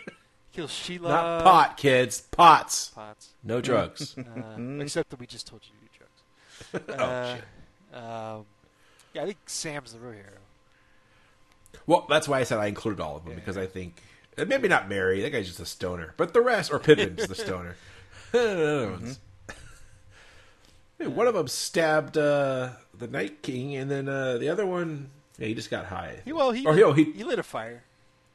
[0.53, 1.09] kills Sheila.
[1.09, 2.23] Not pot, kids.
[2.23, 2.89] Pots.
[2.89, 3.31] Pots.
[3.45, 4.17] No drugs.
[4.19, 6.99] Uh, except that we just told you to do drugs.
[6.99, 7.45] oh Uh, shit.
[8.03, 8.47] Um,
[9.15, 10.39] yeah, I think Sam's the real hero.
[11.87, 13.39] Well, that's why I said I included all of them Yeah.
[13.41, 14.01] because I think
[14.37, 15.21] maybe not Merry.
[15.23, 17.77] That guy's just a stoner, but the rest or Pippin's the stoner.
[18.33, 19.21] The other ones.
[20.99, 25.11] Hey, one of them stabbed uh, the Night King, and then uh, the other one,
[25.39, 26.21] yeah, he just got high.
[26.25, 27.83] He well he or lit, oh, he, he lit a fire.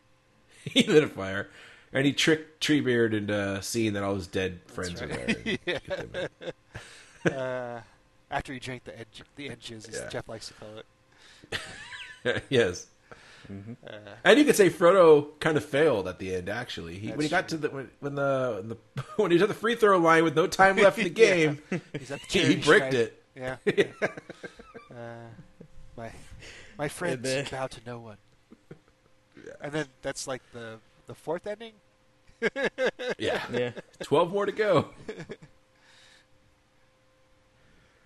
[0.65, 1.49] he lit a fire,
[1.93, 5.09] and he tricked Treebeard into seeing that all his dead friends right.
[5.11, 5.35] are there.
[5.45, 6.29] and get them
[7.25, 7.31] in.
[7.33, 7.81] uh,
[8.29, 10.09] after he drank the edge, the edges, as Yeah.
[10.09, 10.69] Jeff likes to call
[12.33, 12.43] it.
[12.49, 12.87] yes.
[13.49, 13.91] Uh,
[14.23, 16.49] And you could say Frodo kind of failed at the end.
[16.49, 19.41] Actually, he, when he That's got to the when, when the, when the he was
[19.41, 21.59] at the free throw line with no time left in the game,
[21.97, 22.93] he's the he, he bricked stripe.
[22.93, 23.23] it.
[23.35, 23.57] Yeah.
[24.91, 24.95] uh,
[25.97, 26.11] my
[26.77, 28.17] my friends then- bow to no one.
[29.61, 30.77] And then that's like the
[31.07, 31.73] the fourth ending.
[33.17, 33.71] Yeah, Yeah.
[34.01, 34.89] twelve more to go.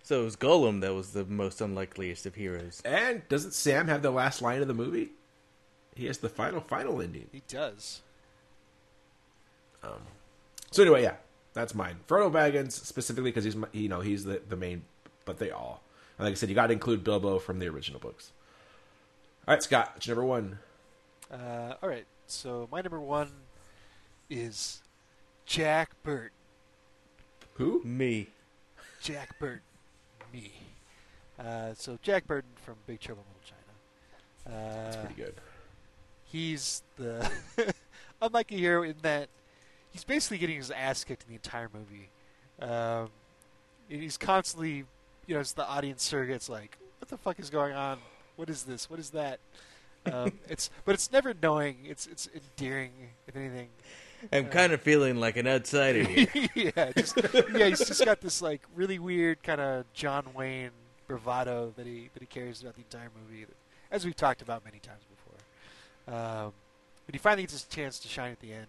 [0.03, 2.81] So it was Gollum that was the most unlikeliest of heroes.
[2.83, 5.11] And doesn't Sam have the last line of the movie?
[5.95, 7.27] He has the final final ending.
[7.31, 8.01] He does.
[10.71, 11.15] So anyway, yeah,
[11.53, 11.97] that's mine.
[12.07, 14.83] Frodo Baggins specifically because he's my- you know he's the the main,
[15.25, 15.83] but they all.
[16.17, 18.31] And like I said, you got to include Bilbo from the original books.
[19.47, 20.59] All right, Scott, what's your number one?
[21.31, 22.05] Uh, all right.
[22.27, 23.29] So my number one
[24.29, 24.81] is
[25.45, 26.29] Jack Burton.
[27.55, 27.83] Who?
[27.83, 28.29] Me.
[29.01, 29.61] Jack Burton,
[30.31, 30.53] me.
[31.37, 34.57] Uh, so Jack Burton from Big Trouble in Little China.
[34.57, 35.35] Uh, That's pretty good.
[36.33, 37.29] He's the
[38.21, 39.29] unlikely hero in that
[39.91, 42.09] he's basically getting his ass kicked in the entire movie.
[42.59, 43.11] Um,
[43.87, 44.85] and he's constantly,
[45.27, 47.99] you know, as the audience surrogate's like, "What the fuck is going on?
[48.35, 48.89] What is this?
[48.89, 49.39] What is that?"
[50.11, 51.77] Um, it's but it's never knowing.
[51.85, 52.91] It's it's endearing,
[53.27, 53.69] if anything.
[54.31, 56.27] I'm kind of feeling like an outsider here.
[56.55, 57.15] yeah, just
[57.53, 60.71] yeah, he's just got this like really weird kind of John Wayne
[61.07, 63.55] bravado that he that he carries throughout the entire movie, that,
[63.91, 65.12] as we've talked about many times before.
[66.07, 66.53] Um,
[67.05, 68.67] but he finally gets his chance to shine at the end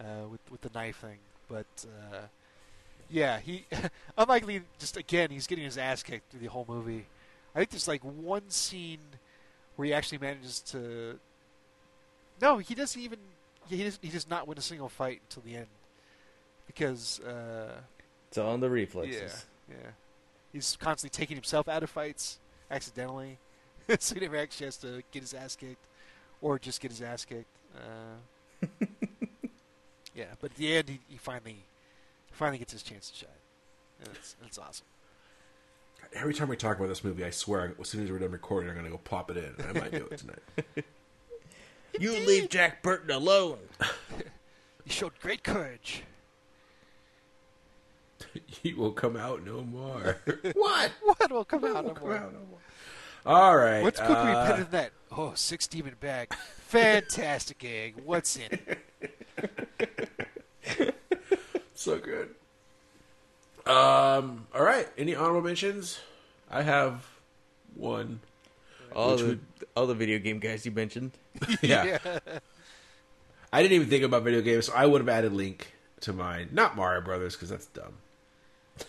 [0.00, 1.18] uh, with with the knife thing.
[1.48, 2.22] But uh,
[3.08, 3.64] yeah, he
[4.18, 7.06] unlikely just again he's getting his ass kicked through the whole movie.
[7.54, 8.98] I think there's like one scene
[9.76, 11.18] where he actually manages to.
[12.40, 13.18] No, he doesn't even.
[13.68, 15.66] He does, he does not win a single fight until the end
[16.66, 17.80] because uh,
[18.28, 19.46] It's in the reflexes.
[19.68, 19.90] yeah, yeah,
[20.52, 22.38] he's constantly taking himself out of fights
[22.70, 23.38] accidentally,
[23.98, 25.84] so he never actually has to get his ass kicked
[26.40, 27.46] or just get his ass kicked.
[27.74, 28.66] Uh,
[30.14, 31.64] yeah, but at the end, he, he finally
[32.32, 33.30] finally gets his chance to shine.
[34.00, 34.86] And it's, it's awesome.
[36.14, 38.70] Every time we talk about this movie, I swear, as soon as we're done recording,
[38.70, 39.54] I'm going to go pop it in.
[39.68, 40.84] I might do it tonight.
[41.98, 43.58] You leave Jack Burton alone.
[44.84, 46.02] He showed great courage.
[48.46, 50.16] he will come out no more.
[50.54, 50.92] what?
[51.02, 51.84] What will come out?
[51.84, 52.16] Will no come more?
[52.16, 52.58] out no more.
[53.26, 53.82] All right.
[53.82, 54.92] What's cookery uh, better than that?
[55.16, 56.32] Oh, six demon bag.
[56.66, 57.94] Fantastic egg.
[58.04, 58.78] What's in it?
[61.74, 62.30] So good.
[63.64, 64.46] Um.
[64.52, 64.88] All right.
[64.98, 66.00] Any honorable mentions?
[66.50, 67.06] I have
[67.76, 68.18] one.
[68.96, 69.40] All the would-
[69.76, 71.12] all the video game guys you mentioned.
[71.62, 71.98] Yeah.
[73.52, 76.48] I didn't even think about video games, so I would have added Link to mine.
[76.52, 77.94] Not Mario Brothers because that's dumb.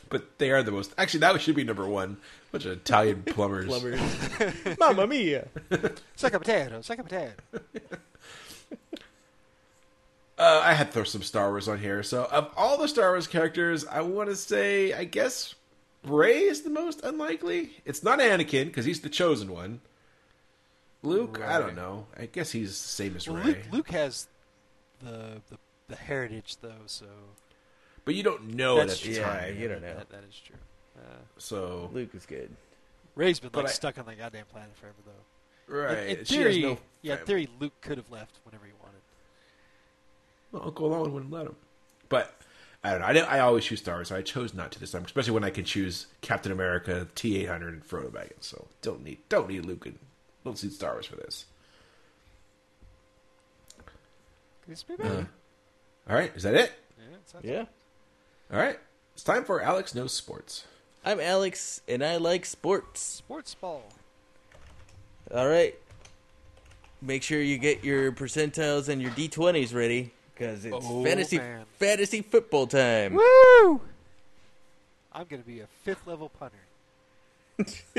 [0.10, 0.94] But they are the most.
[0.98, 2.18] Actually, that should be number one.
[2.52, 3.68] Bunch of Italian plumbers.
[3.68, 4.00] Plumbers.
[4.80, 5.48] Mamma mia.
[6.16, 6.82] Suck a potato.
[6.82, 7.34] Suck a potato.
[10.38, 12.02] Uh, I had to throw some Star Wars on here.
[12.02, 15.54] So, of all the Star Wars characters, I want to say, I guess
[16.06, 17.72] Rey is the most unlikely.
[17.84, 19.82] It's not Anakin because he's the chosen one.
[21.04, 22.08] Luke, I don't know.
[22.18, 23.46] I guess he's the same as Well, Rey.
[23.48, 24.28] Luke, Luke has
[25.02, 25.58] the, the
[25.90, 27.06] the heritage though, so
[28.10, 29.14] but you don't know that's it at true.
[29.14, 29.60] the yeah, time.
[29.60, 29.94] you don't know.
[29.96, 30.56] That, that is true.
[30.98, 31.02] Uh,
[31.38, 32.50] So, Luke is good.
[33.14, 35.76] Rey's been But like I- stuck on that goddamn planet forever though.
[35.76, 36.08] right.
[36.08, 37.26] In, in she theory, has no yeah, in family.
[37.28, 39.02] theory, Luke could have left whenever he wanted.
[40.52, 41.56] Well, Uncle Owen wouldn't let him.
[42.10, 42.34] But
[42.84, 43.06] I don't know.
[43.06, 45.34] I, didn't, I always choose Star Wars, so I chose not to this time, especially
[45.34, 48.42] when I can choose Captain America, T eight hundred, and Frodo Baggins.
[48.42, 50.00] So don't need don't need Luke and
[50.44, 51.46] don't need Star Wars for this.
[53.78, 55.28] Could this be better?
[56.10, 56.72] All right, is that it?
[56.98, 57.66] yeah, it sounds Yeah.
[58.52, 58.80] All right,
[59.14, 60.66] it's time for Alex knows sports.
[61.06, 63.02] I'm Alex, and I like sports.
[63.02, 63.84] Sports ball.
[65.34, 65.76] All right.
[67.02, 71.66] make sure you get your percentiles and your d20s ready because it's Oh, fantasy man.
[71.78, 73.14] fantasy football time.
[73.14, 73.82] Woo!
[75.14, 76.58] I'm gonna be a fifth level punter.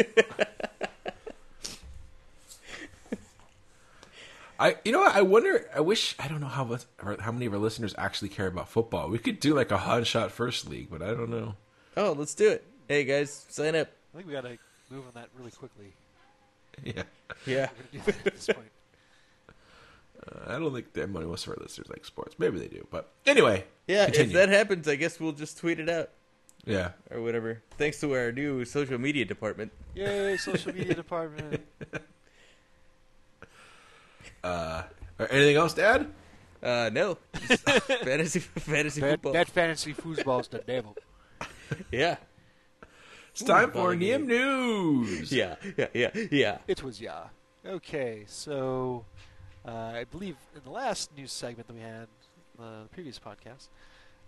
[4.60, 5.16] I you know what?
[5.16, 5.68] I wonder.
[5.74, 6.84] I wish I don't know how much-
[7.20, 9.08] how many of our listeners actually care about football.
[9.08, 11.54] We could do like a hot shot first league, but I don't know.
[11.96, 12.64] Oh, let's do it.
[12.86, 13.88] Hey guys, sign up.
[14.12, 14.58] I think we gotta
[14.90, 15.94] move on that really quickly.
[16.84, 17.02] Yeah,
[17.46, 17.68] Yeah.
[17.92, 18.70] We're gonna do that at this point.
[19.48, 22.36] uh, I don't think that money most of our listeners like sports.
[22.38, 23.64] Maybe they do, but anyway.
[23.88, 24.26] Yeah, continue.
[24.28, 26.10] if that happens, I guess we'll just tweet it out
[26.64, 26.90] yeah.
[27.10, 27.62] or whatever.
[27.78, 29.72] Thanks to our new social media department.
[29.94, 31.62] Yay, social media department.
[34.44, 34.82] Uh,
[35.30, 36.10] anything else to add?
[36.62, 37.16] Uh, no,
[37.48, 37.62] Just
[38.04, 39.32] fantasy fantasy Bad, football.
[39.32, 40.96] bad fantasy football's the devil.
[41.92, 42.16] Yeah,
[43.32, 45.30] It's time for volley Niem News.
[45.32, 46.58] yeah, yeah, yeah, yeah.
[46.66, 47.28] It was yeah.
[47.64, 49.04] Okay, so
[49.66, 52.08] uh, I believe in the last news segment that we had,
[52.58, 53.68] uh, the previous podcast,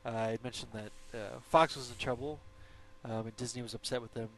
[0.06, 2.38] uh, I mentioned that uh, Fox was in trouble,
[3.04, 4.28] um, and Disney was upset with them.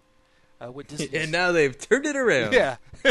[0.65, 2.53] Uh, what Disney And now they've turned it around.
[2.53, 2.77] yeah,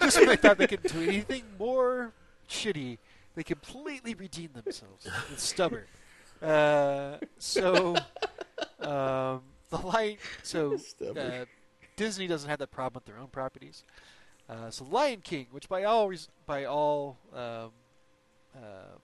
[0.00, 2.12] just when they thought they could do anything more
[2.48, 2.98] shitty,
[3.34, 5.06] they completely redeemed themselves.
[5.32, 5.84] It's stubborn.
[6.40, 7.96] Uh, so
[8.80, 10.18] um, the light.
[10.42, 10.78] So
[11.16, 11.44] uh,
[11.96, 13.84] Disney doesn't have that problem with their own properties.
[14.48, 17.70] Uh, so Lion King, which by all res- by all um,
[18.56, 18.96] uh,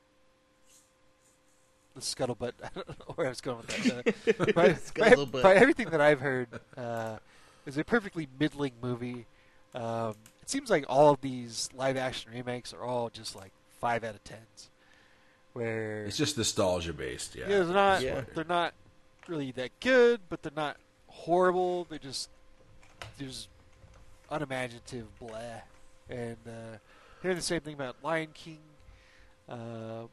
[1.94, 4.40] the scuttlebutt, I don't know where I was going with that.
[4.40, 7.18] Uh, by, by, by everything that I've heard, uh,
[7.68, 9.26] is a perfectly middling movie.
[9.74, 14.02] Um, it seems like all of these live action remakes are all just like five
[14.02, 14.70] out of tens.
[15.52, 17.36] Where It's just nostalgia based.
[17.36, 17.44] Yeah.
[17.48, 18.22] yeah, they're not Yeah.
[18.34, 18.72] they're not
[19.28, 20.76] really that good, but they're not
[21.08, 21.84] horrible.
[21.84, 22.30] They're just
[23.18, 23.48] there's
[24.30, 25.38] unimaginative blah.
[26.08, 26.78] And uh,
[27.22, 28.60] hearing the same thing about Lion King,
[29.48, 30.06] uh,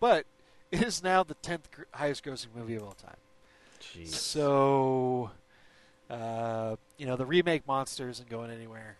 [0.00, 0.26] but
[0.72, 3.16] it is now the tenth highest grossing movie of all time.
[3.80, 4.08] Jeez.
[4.08, 5.30] So,
[6.10, 8.96] uh, you know, the remake monster isn't going anywhere.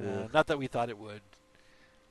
[0.00, 1.20] Uh, not that we thought it would.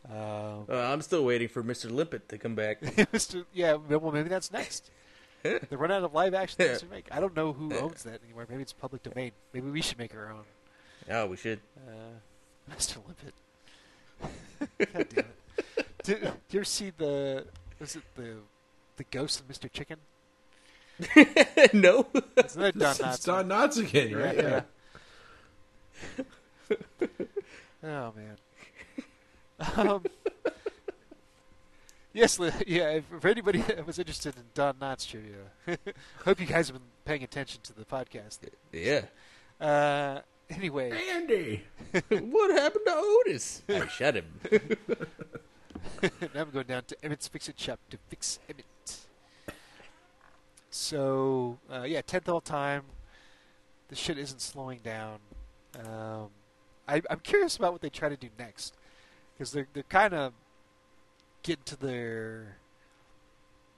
[0.10, 1.92] Um, Uh, I'm still waiting for Mr.
[1.92, 2.82] Limpet to come back.
[2.82, 3.46] Mr.
[3.54, 4.90] Yeah, well, maybe that's next.
[5.44, 7.08] they run out of live action things to make.
[7.12, 8.46] I don't know who owns that anymore.
[8.50, 9.32] Maybe it's public domain.
[9.54, 10.44] Maybe we should make our own.
[11.08, 11.60] Yeah, we should.
[11.88, 12.98] Uh, Mr.
[13.06, 13.34] Limpet.
[14.94, 15.86] God damn it.
[16.04, 17.46] Did, did you ever see the
[17.80, 18.36] was it the
[18.98, 19.70] the ghost of Mr.
[19.72, 19.98] Chicken?
[21.74, 22.08] no.
[22.38, 23.50] It's another Don It's, it's Knotts Don.
[23.50, 24.36] Knotts again, right?
[24.36, 24.62] Yeah,
[26.18, 26.78] yeah.
[27.84, 28.38] oh man.
[29.76, 30.04] Um,
[32.14, 32.90] yes, yeah.
[32.90, 35.78] If, for anybody that was interested in Don Knotts trivia,
[36.26, 38.40] hope you guys have been paying attention to the podcast.
[38.72, 39.06] Yeah.
[39.60, 41.64] Uh, anyway, Andy.
[42.10, 43.64] what happened to Otis?
[43.70, 44.26] I shot him.
[46.34, 48.66] now I'm going down to Emmett's Fix It Shop to fix Emmett.
[50.74, 52.82] So, uh, yeah, 10th all time.
[53.90, 55.20] The shit isn't slowing down.
[55.80, 56.30] Um,
[56.88, 58.76] I, I'm curious about what they try to do next.
[59.34, 60.34] Because they're, they're kind of
[61.44, 62.58] getting to their.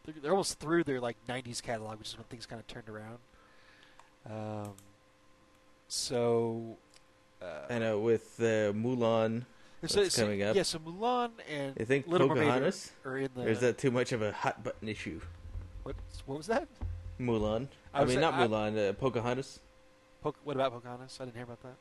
[0.05, 2.87] They're, they're almost through their like 90s catalog, which is when things kind of turned
[2.87, 3.17] around.
[4.29, 4.73] Um,
[5.89, 6.77] so.
[7.41, 9.43] Uh, I know with uh, Mulan.
[9.85, 10.55] so- That's so- coming up.
[10.55, 12.91] Yeah, so Mulan and I think Little Mermaid are- Pocahontas.
[13.03, 13.43] are in the.
[13.43, 15.19] Or is that too much of a hot button issue?
[15.85, 15.95] What,
[16.25, 16.67] what was that?
[17.19, 17.67] Mulan.
[17.93, 18.89] I I, mean, not I- Mulan.
[18.89, 19.59] Uh, Pocahontas.
[20.23, 21.17] Poc- what about Pocahontas?
[21.21, 21.75] I didn't hear about that.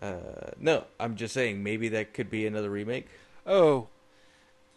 [0.00, 3.08] Uh, no, I'm just saying maybe that could be another remake.
[3.44, 3.88] Oh,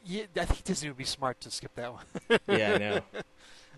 [0.03, 0.23] yeah.
[0.35, 2.05] I think Disney would be smart to skip that one.
[2.47, 3.01] Yeah, I know.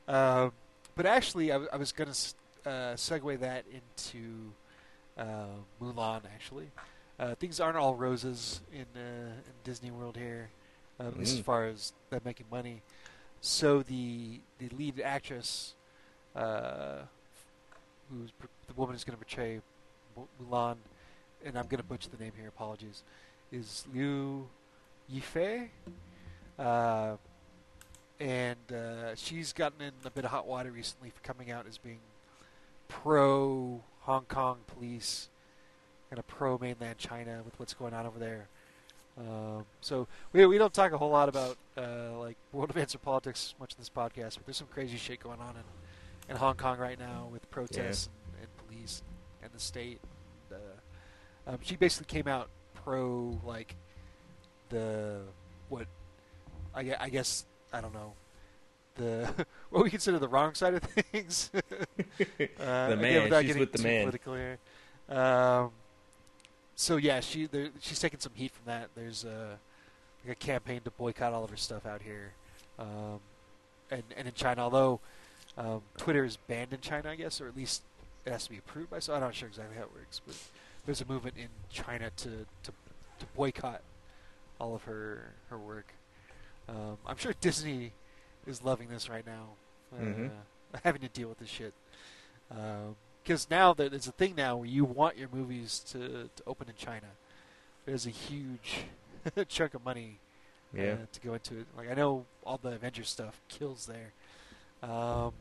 [0.07, 0.51] Um,
[0.95, 4.51] but actually, I, w- I was going to uh, segue that into
[5.17, 5.45] uh,
[5.81, 6.21] Mulan.
[6.33, 6.69] Actually,
[7.19, 8.99] uh, things aren't all roses in, uh,
[9.29, 10.49] in Disney World here,
[10.99, 11.45] um, at least as Mm.
[11.45, 12.81] far as them making money.
[13.41, 15.73] So the the lead actress,
[16.35, 16.99] uh,
[18.09, 18.31] who's
[18.68, 19.61] the woman who's going to portray
[20.15, 20.77] Mu- Mulan,
[21.43, 22.47] and I'm going to butcher the name here.
[22.47, 23.03] Apologies.
[23.51, 24.47] Is Liu
[25.11, 25.69] Yifei?
[26.57, 27.18] Uh,
[28.19, 31.80] and uh, she's gotten in a bit of hot water recently for coming out as
[31.80, 31.99] being
[32.88, 35.30] pro Hong Kong police,
[36.11, 38.47] kind of pro mainland China with what's going on over there.
[39.22, 42.99] Um, so we we don't talk a whole lot about uh, like world events or
[42.99, 46.56] politics much in this podcast, but there's some crazy shit going on in, in Hong
[46.56, 49.03] Kong right now with protests and, and police
[49.43, 49.99] and the state.
[50.49, 53.76] And, uh, um, she basically came out pro like
[54.69, 55.19] the
[55.69, 55.85] what
[56.73, 58.14] I, I guess I don't know
[58.95, 61.52] the what we consider the wrong side of things.
[61.53, 61.60] uh,
[62.60, 64.02] again, man, without she's with the man.
[64.03, 64.57] Political here.
[65.10, 65.72] Um,
[66.81, 68.89] so yeah, she there, she's taking some heat from that.
[68.95, 69.59] There's a
[70.25, 72.33] like a campaign to boycott all of her stuff out here,
[72.79, 73.19] um,
[73.91, 74.63] and and in China.
[74.63, 74.99] Although
[75.59, 77.83] um, Twitter is banned in China, I guess, or at least
[78.25, 78.97] it has to be approved by.
[78.97, 80.35] So I'm not sure exactly how it works, but
[80.87, 82.29] there's a movement in China to
[82.63, 82.71] to,
[83.19, 83.81] to boycott
[84.59, 85.93] all of her her work.
[86.67, 87.91] Um, I'm sure Disney
[88.47, 89.49] is loving this right now,
[89.93, 90.29] uh, Mhm.
[90.83, 91.73] having to deal with this shit.
[93.23, 96.68] Because now there- there's a thing now where you want your movies to, to open
[96.69, 97.07] in China.
[97.85, 98.85] There's a huge
[99.48, 100.19] chunk of money
[100.73, 100.93] Yeah.
[100.93, 101.68] uh, to go into it.
[101.77, 104.14] Like I know all the Avengers stuff kills there.
[104.84, 105.34] Um,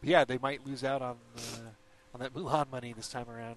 [0.00, 1.70] but yeah, they might lose out on uh,
[2.14, 3.56] on that Mulan money this time around.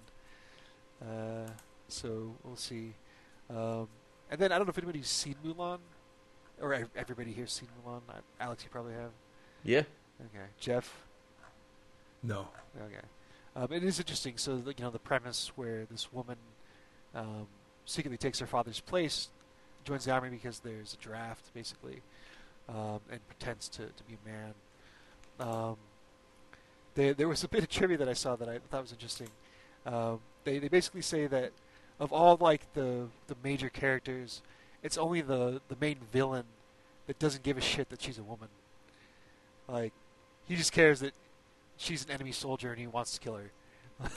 [1.02, 1.50] Uh,
[1.88, 2.94] so we'll see.
[3.50, 3.88] Um,
[4.32, 5.80] and then I don't know if anybody's seen Mulan,
[6.60, 8.02] or everybody here's seen Mulan.
[8.40, 9.12] Alex, you probably have.
[9.64, 9.84] Yeah.
[10.20, 11.04] Okay, Jeff.
[12.24, 12.48] No.
[12.82, 13.06] Okay.
[13.56, 14.38] Um, it is interesting.
[14.38, 16.38] So, you know, the premise where this woman
[17.14, 17.48] um,
[17.86, 19.30] secretly takes her father's place,
[19.84, 22.02] joins the army because there's a draft, basically,
[22.68, 24.54] um, and pretends to, to be a man.
[25.40, 25.78] Um,
[26.96, 29.30] there, there was a bit of trivia that I saw that I thought was interesting.
[29.86, 31.52] Um, they, they basically say that
[32.00, 34.42] of all like the the major characters,
[34.84, 36.46] it's only the the main villain
[37.08, 38.50] that doesn't give a shit that she's a woman.
[39.68, 39.94] Like,
[40.48, 41.14] he just cares that
[41.78, 43.52] she's an enemy soldier and he wants to kill her.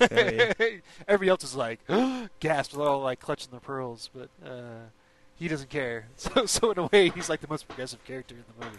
[0.01, 0.53] yeah.
[1.09, 1.81] Everybody else is like,
[2.41, 4.89] gasp, they're all like clutching their pearls, but uh,
[5.37, 6.07] he doesn't care.
[6.17, 8.79] So, so in a way, he's like the most progressive character in the movie.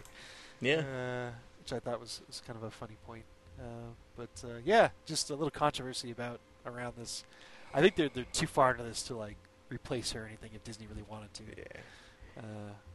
[0.62, 1.30] Yeah.
[1.30, 3.24] Uh, which I thought was, was kind of a funny point.
[3.60, 7.24] Uh, but uh, yeah, just a little controversy about around this.
[7.74, 9.36] I think they're they're too far into this to like
[9.70, 11.44] replace her or anything if Disney really wanted to.
[11.58, 11.82] Yeah.
[12.40, 12.44] Uh,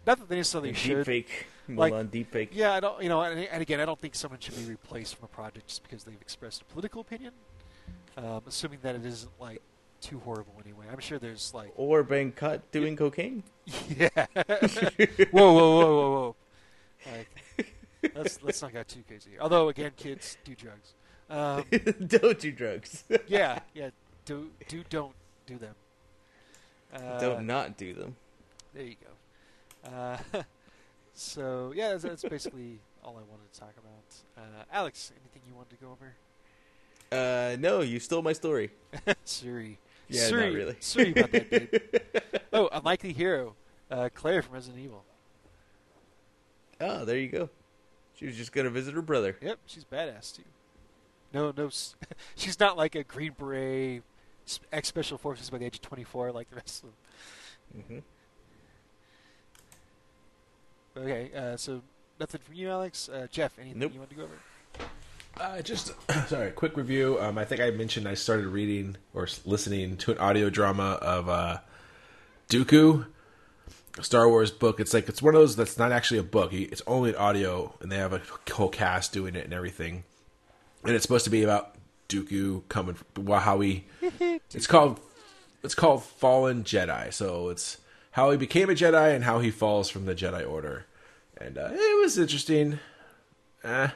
[0.06, 1.06] not that they necessarily should.
[1.06, 1.26] Deepfake.
[1.68, 2.48] Like- Mulan deepfake.
[2.52, 3.02] Yeah, I don't.
[3.02, 5.68] You know, and, and again, I don't think someone should be replaced from a project
[5.68, 7.32] just because they've expressed a political opinion.
[8.16, 9.60] Um, assuming that it isn't like
[10.00, 10.86] too horrible anyway.
[10.92, 13.42] I'm sure there's like, Or been caught doing cocaine.
[13.96, 14.08] yeah.
[15.30, 16.36] whoa, whoa, whoa, whoa, whoa.
[17.10, 17.72] Like,
[18.14, 19.30] let's let's not get too crazy.
[19.30, 19.40] Here.
[19.40, 20.94] Although, again, kids do drugs.
[21.30, 21.64] Um,
[22.06, 23.04] Don't do drugs.
[23.26, 23.90] yeah, yeah.
[24.26, 25.14] Do do don't
[25.46, 25.74] do them.
[26.94, 28.16] Uh, Don't not do them.
[28.74, 29.10] There you go.
[29.84, 30.16] Uh,
[31.14, 34.44] so yeah, that's, that's basically all I wanted to talk about.
[34.44, 36.14] Uh, Alex, anything you wanted to go over?
[37.12, 38.70] Uh, no, you stole my story.
[39.26, 39.76] Suri.
[40.08, 40.74] Yeah, Suri, not really.
[40.74, 42.02] Suri about that dude.
[42.52, 43.54] oh, unlikely hero,
[43.90, 45.04] uh, Claire from Resident Evil.
[46.80, 47.50] Oh, there you go.
[48.14, 49.36] She was just gonna visit her brother.
[49.40, 50.42] Yep, she's badass too.
[51.32, 51.68] No, no,
[52.36, 54.02] she's not like a Green Beret,
[54.72, 57.82] ex Special Forces by the age of twenty four like the rest of them.
[57.88, 57.98] hmm
[60.96, 61.82] Okay, uh, so
[62.20, 63.08] nothing from you, Alex.
[63.08, 63.92] Uh, Jeff, anything Nope.
[63.94, 64.32] you want to go over?
[65.40, 65.92] Uh, just
[66.28, 67.18] sorry, quick review.
[67.20, 71.28] Um, I think I mentioned I started reading or listening to an audio drama of
[71.28, 71.58] uh,
[72.48, 73.06] Dooku,
[73.98, 74.78] a Star Wars book.
[74.78, 76.52] It's like it's one of those that's not actually a book.
[76.52, 78.22] It's only an audio, and they have a
[78.52, 80.04] whole cast doing it and everything.
[80.84, 81.74] And it's supposed to be about
[82.08, 83.84] Dooku coming, well, how he.
[84.52, 85.00] It's called
[85.64, 87.12] it's called Fallen Jedi.
[87.12, 87.78] So it's
[88.14, 90.86] how he became a Jedi and how he falls from the Jedi Order.
[91.36, 92.78] And uh, it was interesting.
[93.64, 93.88] Eh.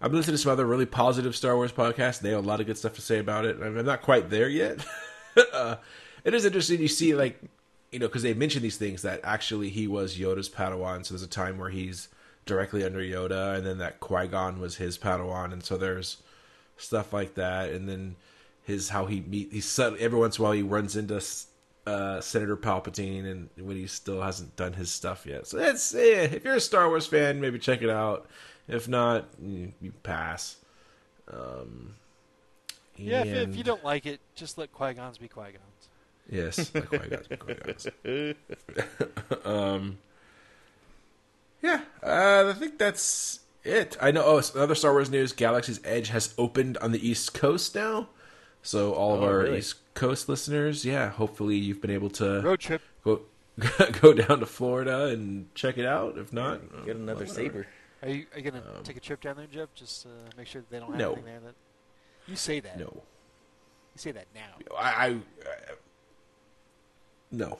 [0.00, 2.20] I've listened to some other really positive Star Wars podcasts.
[2.20, 3.58] They have a lot of good stuff to say about it.
[3.60, 4.86] I'm not quite there yet.
[5.52, 5.76] uh,
[6.22, 6.80] it is interesting.
[6.80, 7.40] You see, like,
[7.90, 11.04] you know, because they mention these things that actually he was Yoda's Padawan.
[11.04, 12.08] So there's a time where he's
[12.46, 16.18] directly under Yoda, and then that Qui Gon was his Padawan, and so there's
[16.76, 17.70] stuff like that.
[17.70, 18.14] And then
[18.62, 21.20] his how he meet he's sud- every once in a while he runs into
[21.86, 25.46] uh, Senator Palpatine, and when he still hasn't done his stuff yet.
[25.46, 28.26] So it's eh, if you're a Star Wars fan, maybe check it out.
[28.68, 30.56] If not, you, you pass.
[31.32, 31.94] Um,
[32.96, 35.88] Yeah, if, if you don't like it, just let Qui Gon's be Qui Gon's.
[36.30, 37.86] Yes, like Qui-Gon's, be Qui-Gon's.
[39.44, 39.98] um,
[41.62, 43.96] yeah, uh, I think that's it.
[44.00, 44.22] I know.
[44.24, 48.08] Oh, s- other Star Wars news: Galaxy's Edge has opened on the East Coast now.
[48.62, 49.58] So all of Oh, our really?
[49.58, 52.82] East Coast listeners, yeah, hopefully you've been able to Road trip.
[53.04, 53.22] go
[54.00, 56.16] go down to Florida and check it out.
[56.18, 57.34] If not, Get another whatever.
[57.34, 57.66] saber.
[58.02, 59.68] Are you, are you gonna Um, take a trip down there, Jeff?
[59.74, 61.12] Just uh, make sure that they don't have No.
[61.12, 61.54] anything there that
[62.26, 62.78] you say that.
[62.78, 64.54] No, You say that now.
[64.78, 65.16] I, I, I
[67.30, 67.58] no.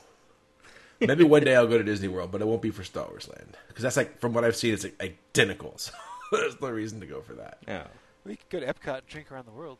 [1.00, 3.26] Maybe one day I'll go to Disney World, but it won't be for Star Wars
[3.28, 5.76] Land because that's like from what I've seen, it's like, identical.
[6.30, 7.58] So there's no reason to go for that.
[7.66, 7.88] Yeah.
[8.24, 9.78] We could go to Epcot and drink around the world.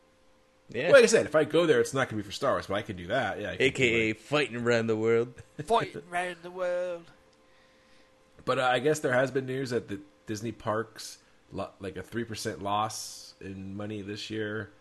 [0.73, 0.91] Yeah.
[0.91, 2.67] Like I said, if I go there, it's not going to be for Star Wars,
[2.67, 3.39] but I can do that.
[3.41, 5.33] Yeah, I can do AKA fighting around the world.
[5.65, 7.03] Fighting around the world.
[8.45, 11.17] But uh, I guess there has been news that the Disney parks
[11.51, 14.71] lo- like a three percent loss in money this year.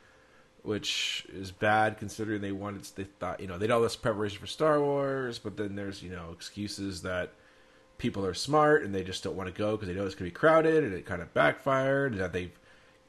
[0.62, 4.39] which is bad considering they wanted they thought you know they did all this preparation
[4.39, 7.33] for Star Wars, but then there's you know excuses that
[7.99, 10.31] people are smart and they just don't want to go because they know it's going
[10.31, 12.12] to be crowded, and it kind of backfired.
[12.12, 12.59] And that they've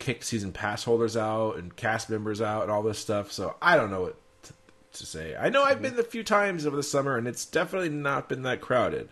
[0.01, 3.31] kicked season pass holders out and cast members out and all this stuff.
[3.31, 4.53] So I don't know what to,
[4.93, 5.35] to say.
[5.39, 8.41] I know I've been a few times over the summer, and it's definitely not been
[8.41, 9.09] that crowded.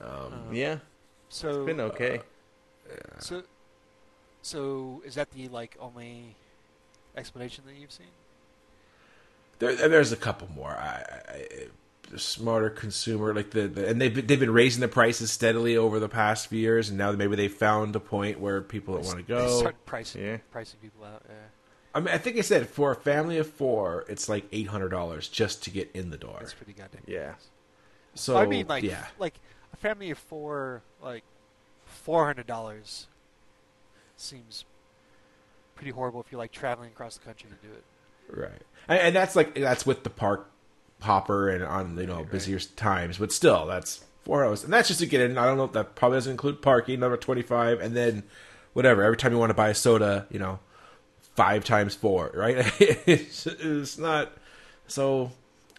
[0.00, 0.78] Um, uh, yeah,
[1.28, 2.22] So it's been okay.
[2.90, 3.42] Uh, so,
[4.40, 6.34] so is that the like only
[7.16, 8.06] explanation that you've seen?
[9.58, 10.70] There, there's a couple more.
[10.70, 11.66] I, I,
[12.16, 15.98] smarter consumer, like the, the and they've been- they've been raising the prices steadily over
[15.98, 19.18] the past few years, and now maybe they found a point where people don't want
[19.18, 19.58] to They go.
[19.60, 20.36] start pricing Yeah.
[20.50, 21.22] pricing people out.
[21.28, 21.34] Yeah,
[21.94, 24.90] I mean, I think I said for a family of four, it's like eight hundred
[24.90, 26.36] dollars just to get in the door.
[26.40, 27.02] that's pretty goddamn.
[27.06, 27.34] Yeah.
[28.14, 29.34] So I mean, like, yeah, like
[29.72, 31.24] a family of four, like
[31.86, 33.06] four hundred dollars
[34.16, 34.64] seems
[35.74, 37.84] pretty horrible if you're like traveling across the country to do it.
[38.38, 40.48] right, and, and that's like that's with the park
[41.02, 45.00] hopper and on you know busier times, but still that's four hours, and that's just
[45.00, 45.38] to get in.
[45.38, 48.22] I don't know if that probably doesn't include parking, number twenty five, and then
[48.72, 49.02] whatever.
[49.02, 50.58] Every time you want to buy a soda, you know,
[51.36, 52.56] five times four, right?
[52.80, 54.32] it's, it's not
[54.86, 55.32] so.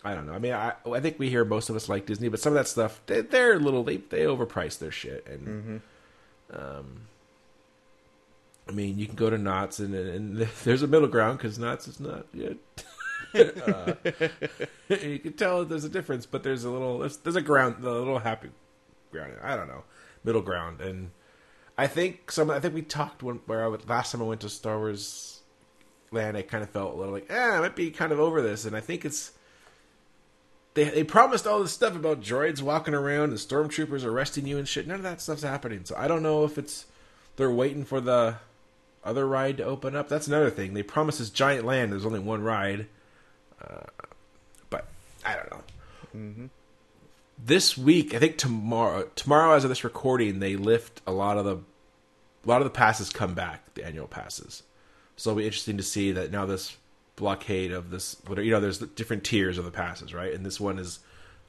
[0.06, 0.34] I don't know.
[0.34, 2.56] I mean, I I think we hear most of us like Disney, but some of
[2.56, 5.82] that stuff they, they're a little they they overprice their shit, and
[6.52, 7.08] um,
[8.68, 11.88] I mean, you can go to Knott's and and there's a middle ground because Knott's
[11.88, 12.58] is not yet.
[13.36, 13.94] uh,
[14.90, 17.90] you can tell there's a difference, but there's a little there's, there's a ground, a
[17.90, 18.50] little happy
[19.12, 19.34] ground.
[19.42, 19.84] I don't know,
[20.24, 21.12] middle ground, and
[21.78, 22.50] I think some.
[22.50, 25.42] I think we talked when where I would, last time I went to Star Wars
[26.12, 26.38] Land.
[26.38, 28.66] I kind of felt a little like, eh, I might be kind of over this,
[28.66, 29.32] and I think it's.
[30.76, 34.68] They, they promised all this stuff about droids walking around and stormtroopers arresting you and
[34.68, 34.88] shit.
[34.88, 35.86] None of that stuff's happening.
[35.86, 36.88] So I don't know if it's
[37.36, 38.38] they're waiting for the
[39.04, 40.10] other ride to open up.
[40.10, 40.74] That's another thing.
[40.74, 41.92] They promised this giant land.
[41.92, 42.88] There's only one ride,
[43.68, 44.06] uh,
[44.70, 44.88] but
[45.26, 46.50] I don't know.
[47.44, 51.46] This week, I think tomorrow, tomorrow as of this recording, they lift a lot of
[51.46, 54.64] the, a lot of the passes come back, the annual passes.
[55.16, 56.78] So it'll be interesting to see that now this
[57.16, 60.34] blockade of this, you know, there's different tiers of the passes, right?
[60.34, 61.00] And this one is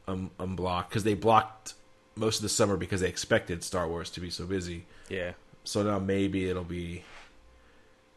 [0.09, 1.75] um, unblocked because they blocked
[2.17, 4.87] most of the summer because they expected Star Wars to be so busy.
[5.09, 5.33] Yeah.
[5.65, 7.05] So now maybe it'll be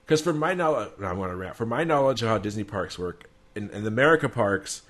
[0.05, 1.55] because for my knowledge, I want to wrap.
[1.55, 3.26] From my knowledge of how Disney parks work,
[3.57, 4.83] in, in the America parks,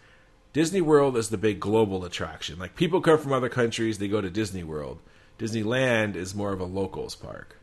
[0.54, 2.60] Disney World is the big global attraction.
[2.60, 5.00] Like people come from other countries, they go to Disney World.
[5.40, 7.58] Disneyland is more of a locals park.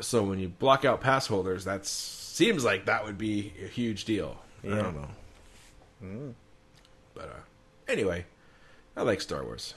[0.00, 4.04] So when you block out pass holders, that seems like that would be a huge
[4.04, 4.38] deal.
[4.64, 6.34] I don't know.
[7.14, 7.40] But uh,
[7.88, 8.24] anyway,
[8.96, 9.74] I like Star Wars.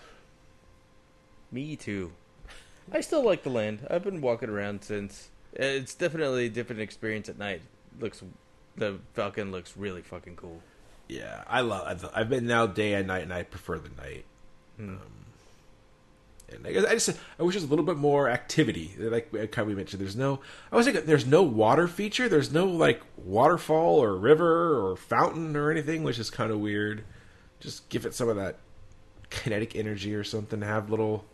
[1.52, 2.12] Me too.
[2.92, 3.86] I still like the land.
[3.90, 5.30] I've been walking around since.
[5.54, 7.62] It's definitely a different experience at night.
[8.00, 8.24] Looks,
[8.76, 10.62] the Falcon looks really fucking cool.
[11.08, 11.86] Yeah, I love.
[11.88, 14.26] I've, I've been now day and night, and I prefer the night.
[14.80, 15.00] Um,
[16.50, 17.10] and I, guess I just
[17.40, 18.94] I wish there's a little bit more activity.
[18.98, 20.40] Like kind we mentioned, there's no.
[20.72, 22.30] I was thinking there's no water feature.
[22.30, 27.04] There's no like waterfall or river or fountain or anything, which is kind of weird.
[27.60, 28.58] Just give it some of that
[29.30, 30.62] kinetic energy or something.
[30.62, 31.26] Have little.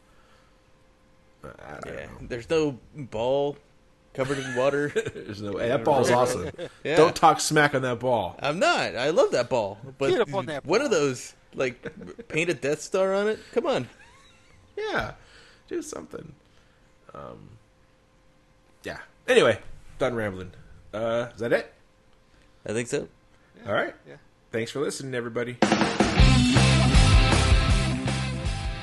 [1.44, 2.06] I don't Yeah.
[2.06, 2.12] know.
[2.22, 3.56] There's no ball
[4.14, 4.90] covered in water.
[5.14, 5.54] There's no.
[5.58, 6.50] Hey, that ball's awesome.
[6.84, 6.96] Yeah.
[6.98, 8.36] Don't talk smack on that ball.
[8.40, 8.96] I'm not.
[8.96, 9.78] I love that ball.
[9.98, 11.00] But Get up on that one of ball.
[11.00, 13.40] those like paint a Death Star on it.
[13.54, 13.90] Come on.
[14.78, 15.14] Yeah,
[15.68, 16.34] do something.
[17.14, 17.50] Um,
[18.84, 19.00] yeah.
[19.28, 19.60] Anyway,
[19.98, 20.52] done rambling.
[20.94, 21.74] Uh, is that it?
[22.66, 23.08] I think so.
[23.68, 23.96] All right.
[24.08, 24.16] Yeah.
[24.52, 25.58] Thanks for listening, everybody.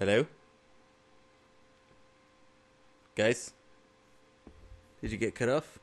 [0.00, 0.24] Hello?
[3.14, 3.52] Guys?
[5.02, 5.78] Did you get cut off?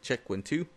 [0.00, 0.68] Check one, two.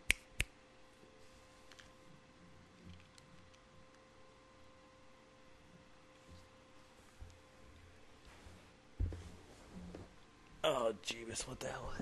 [10.63, 11.93] Oh, Jeebus, what the hell?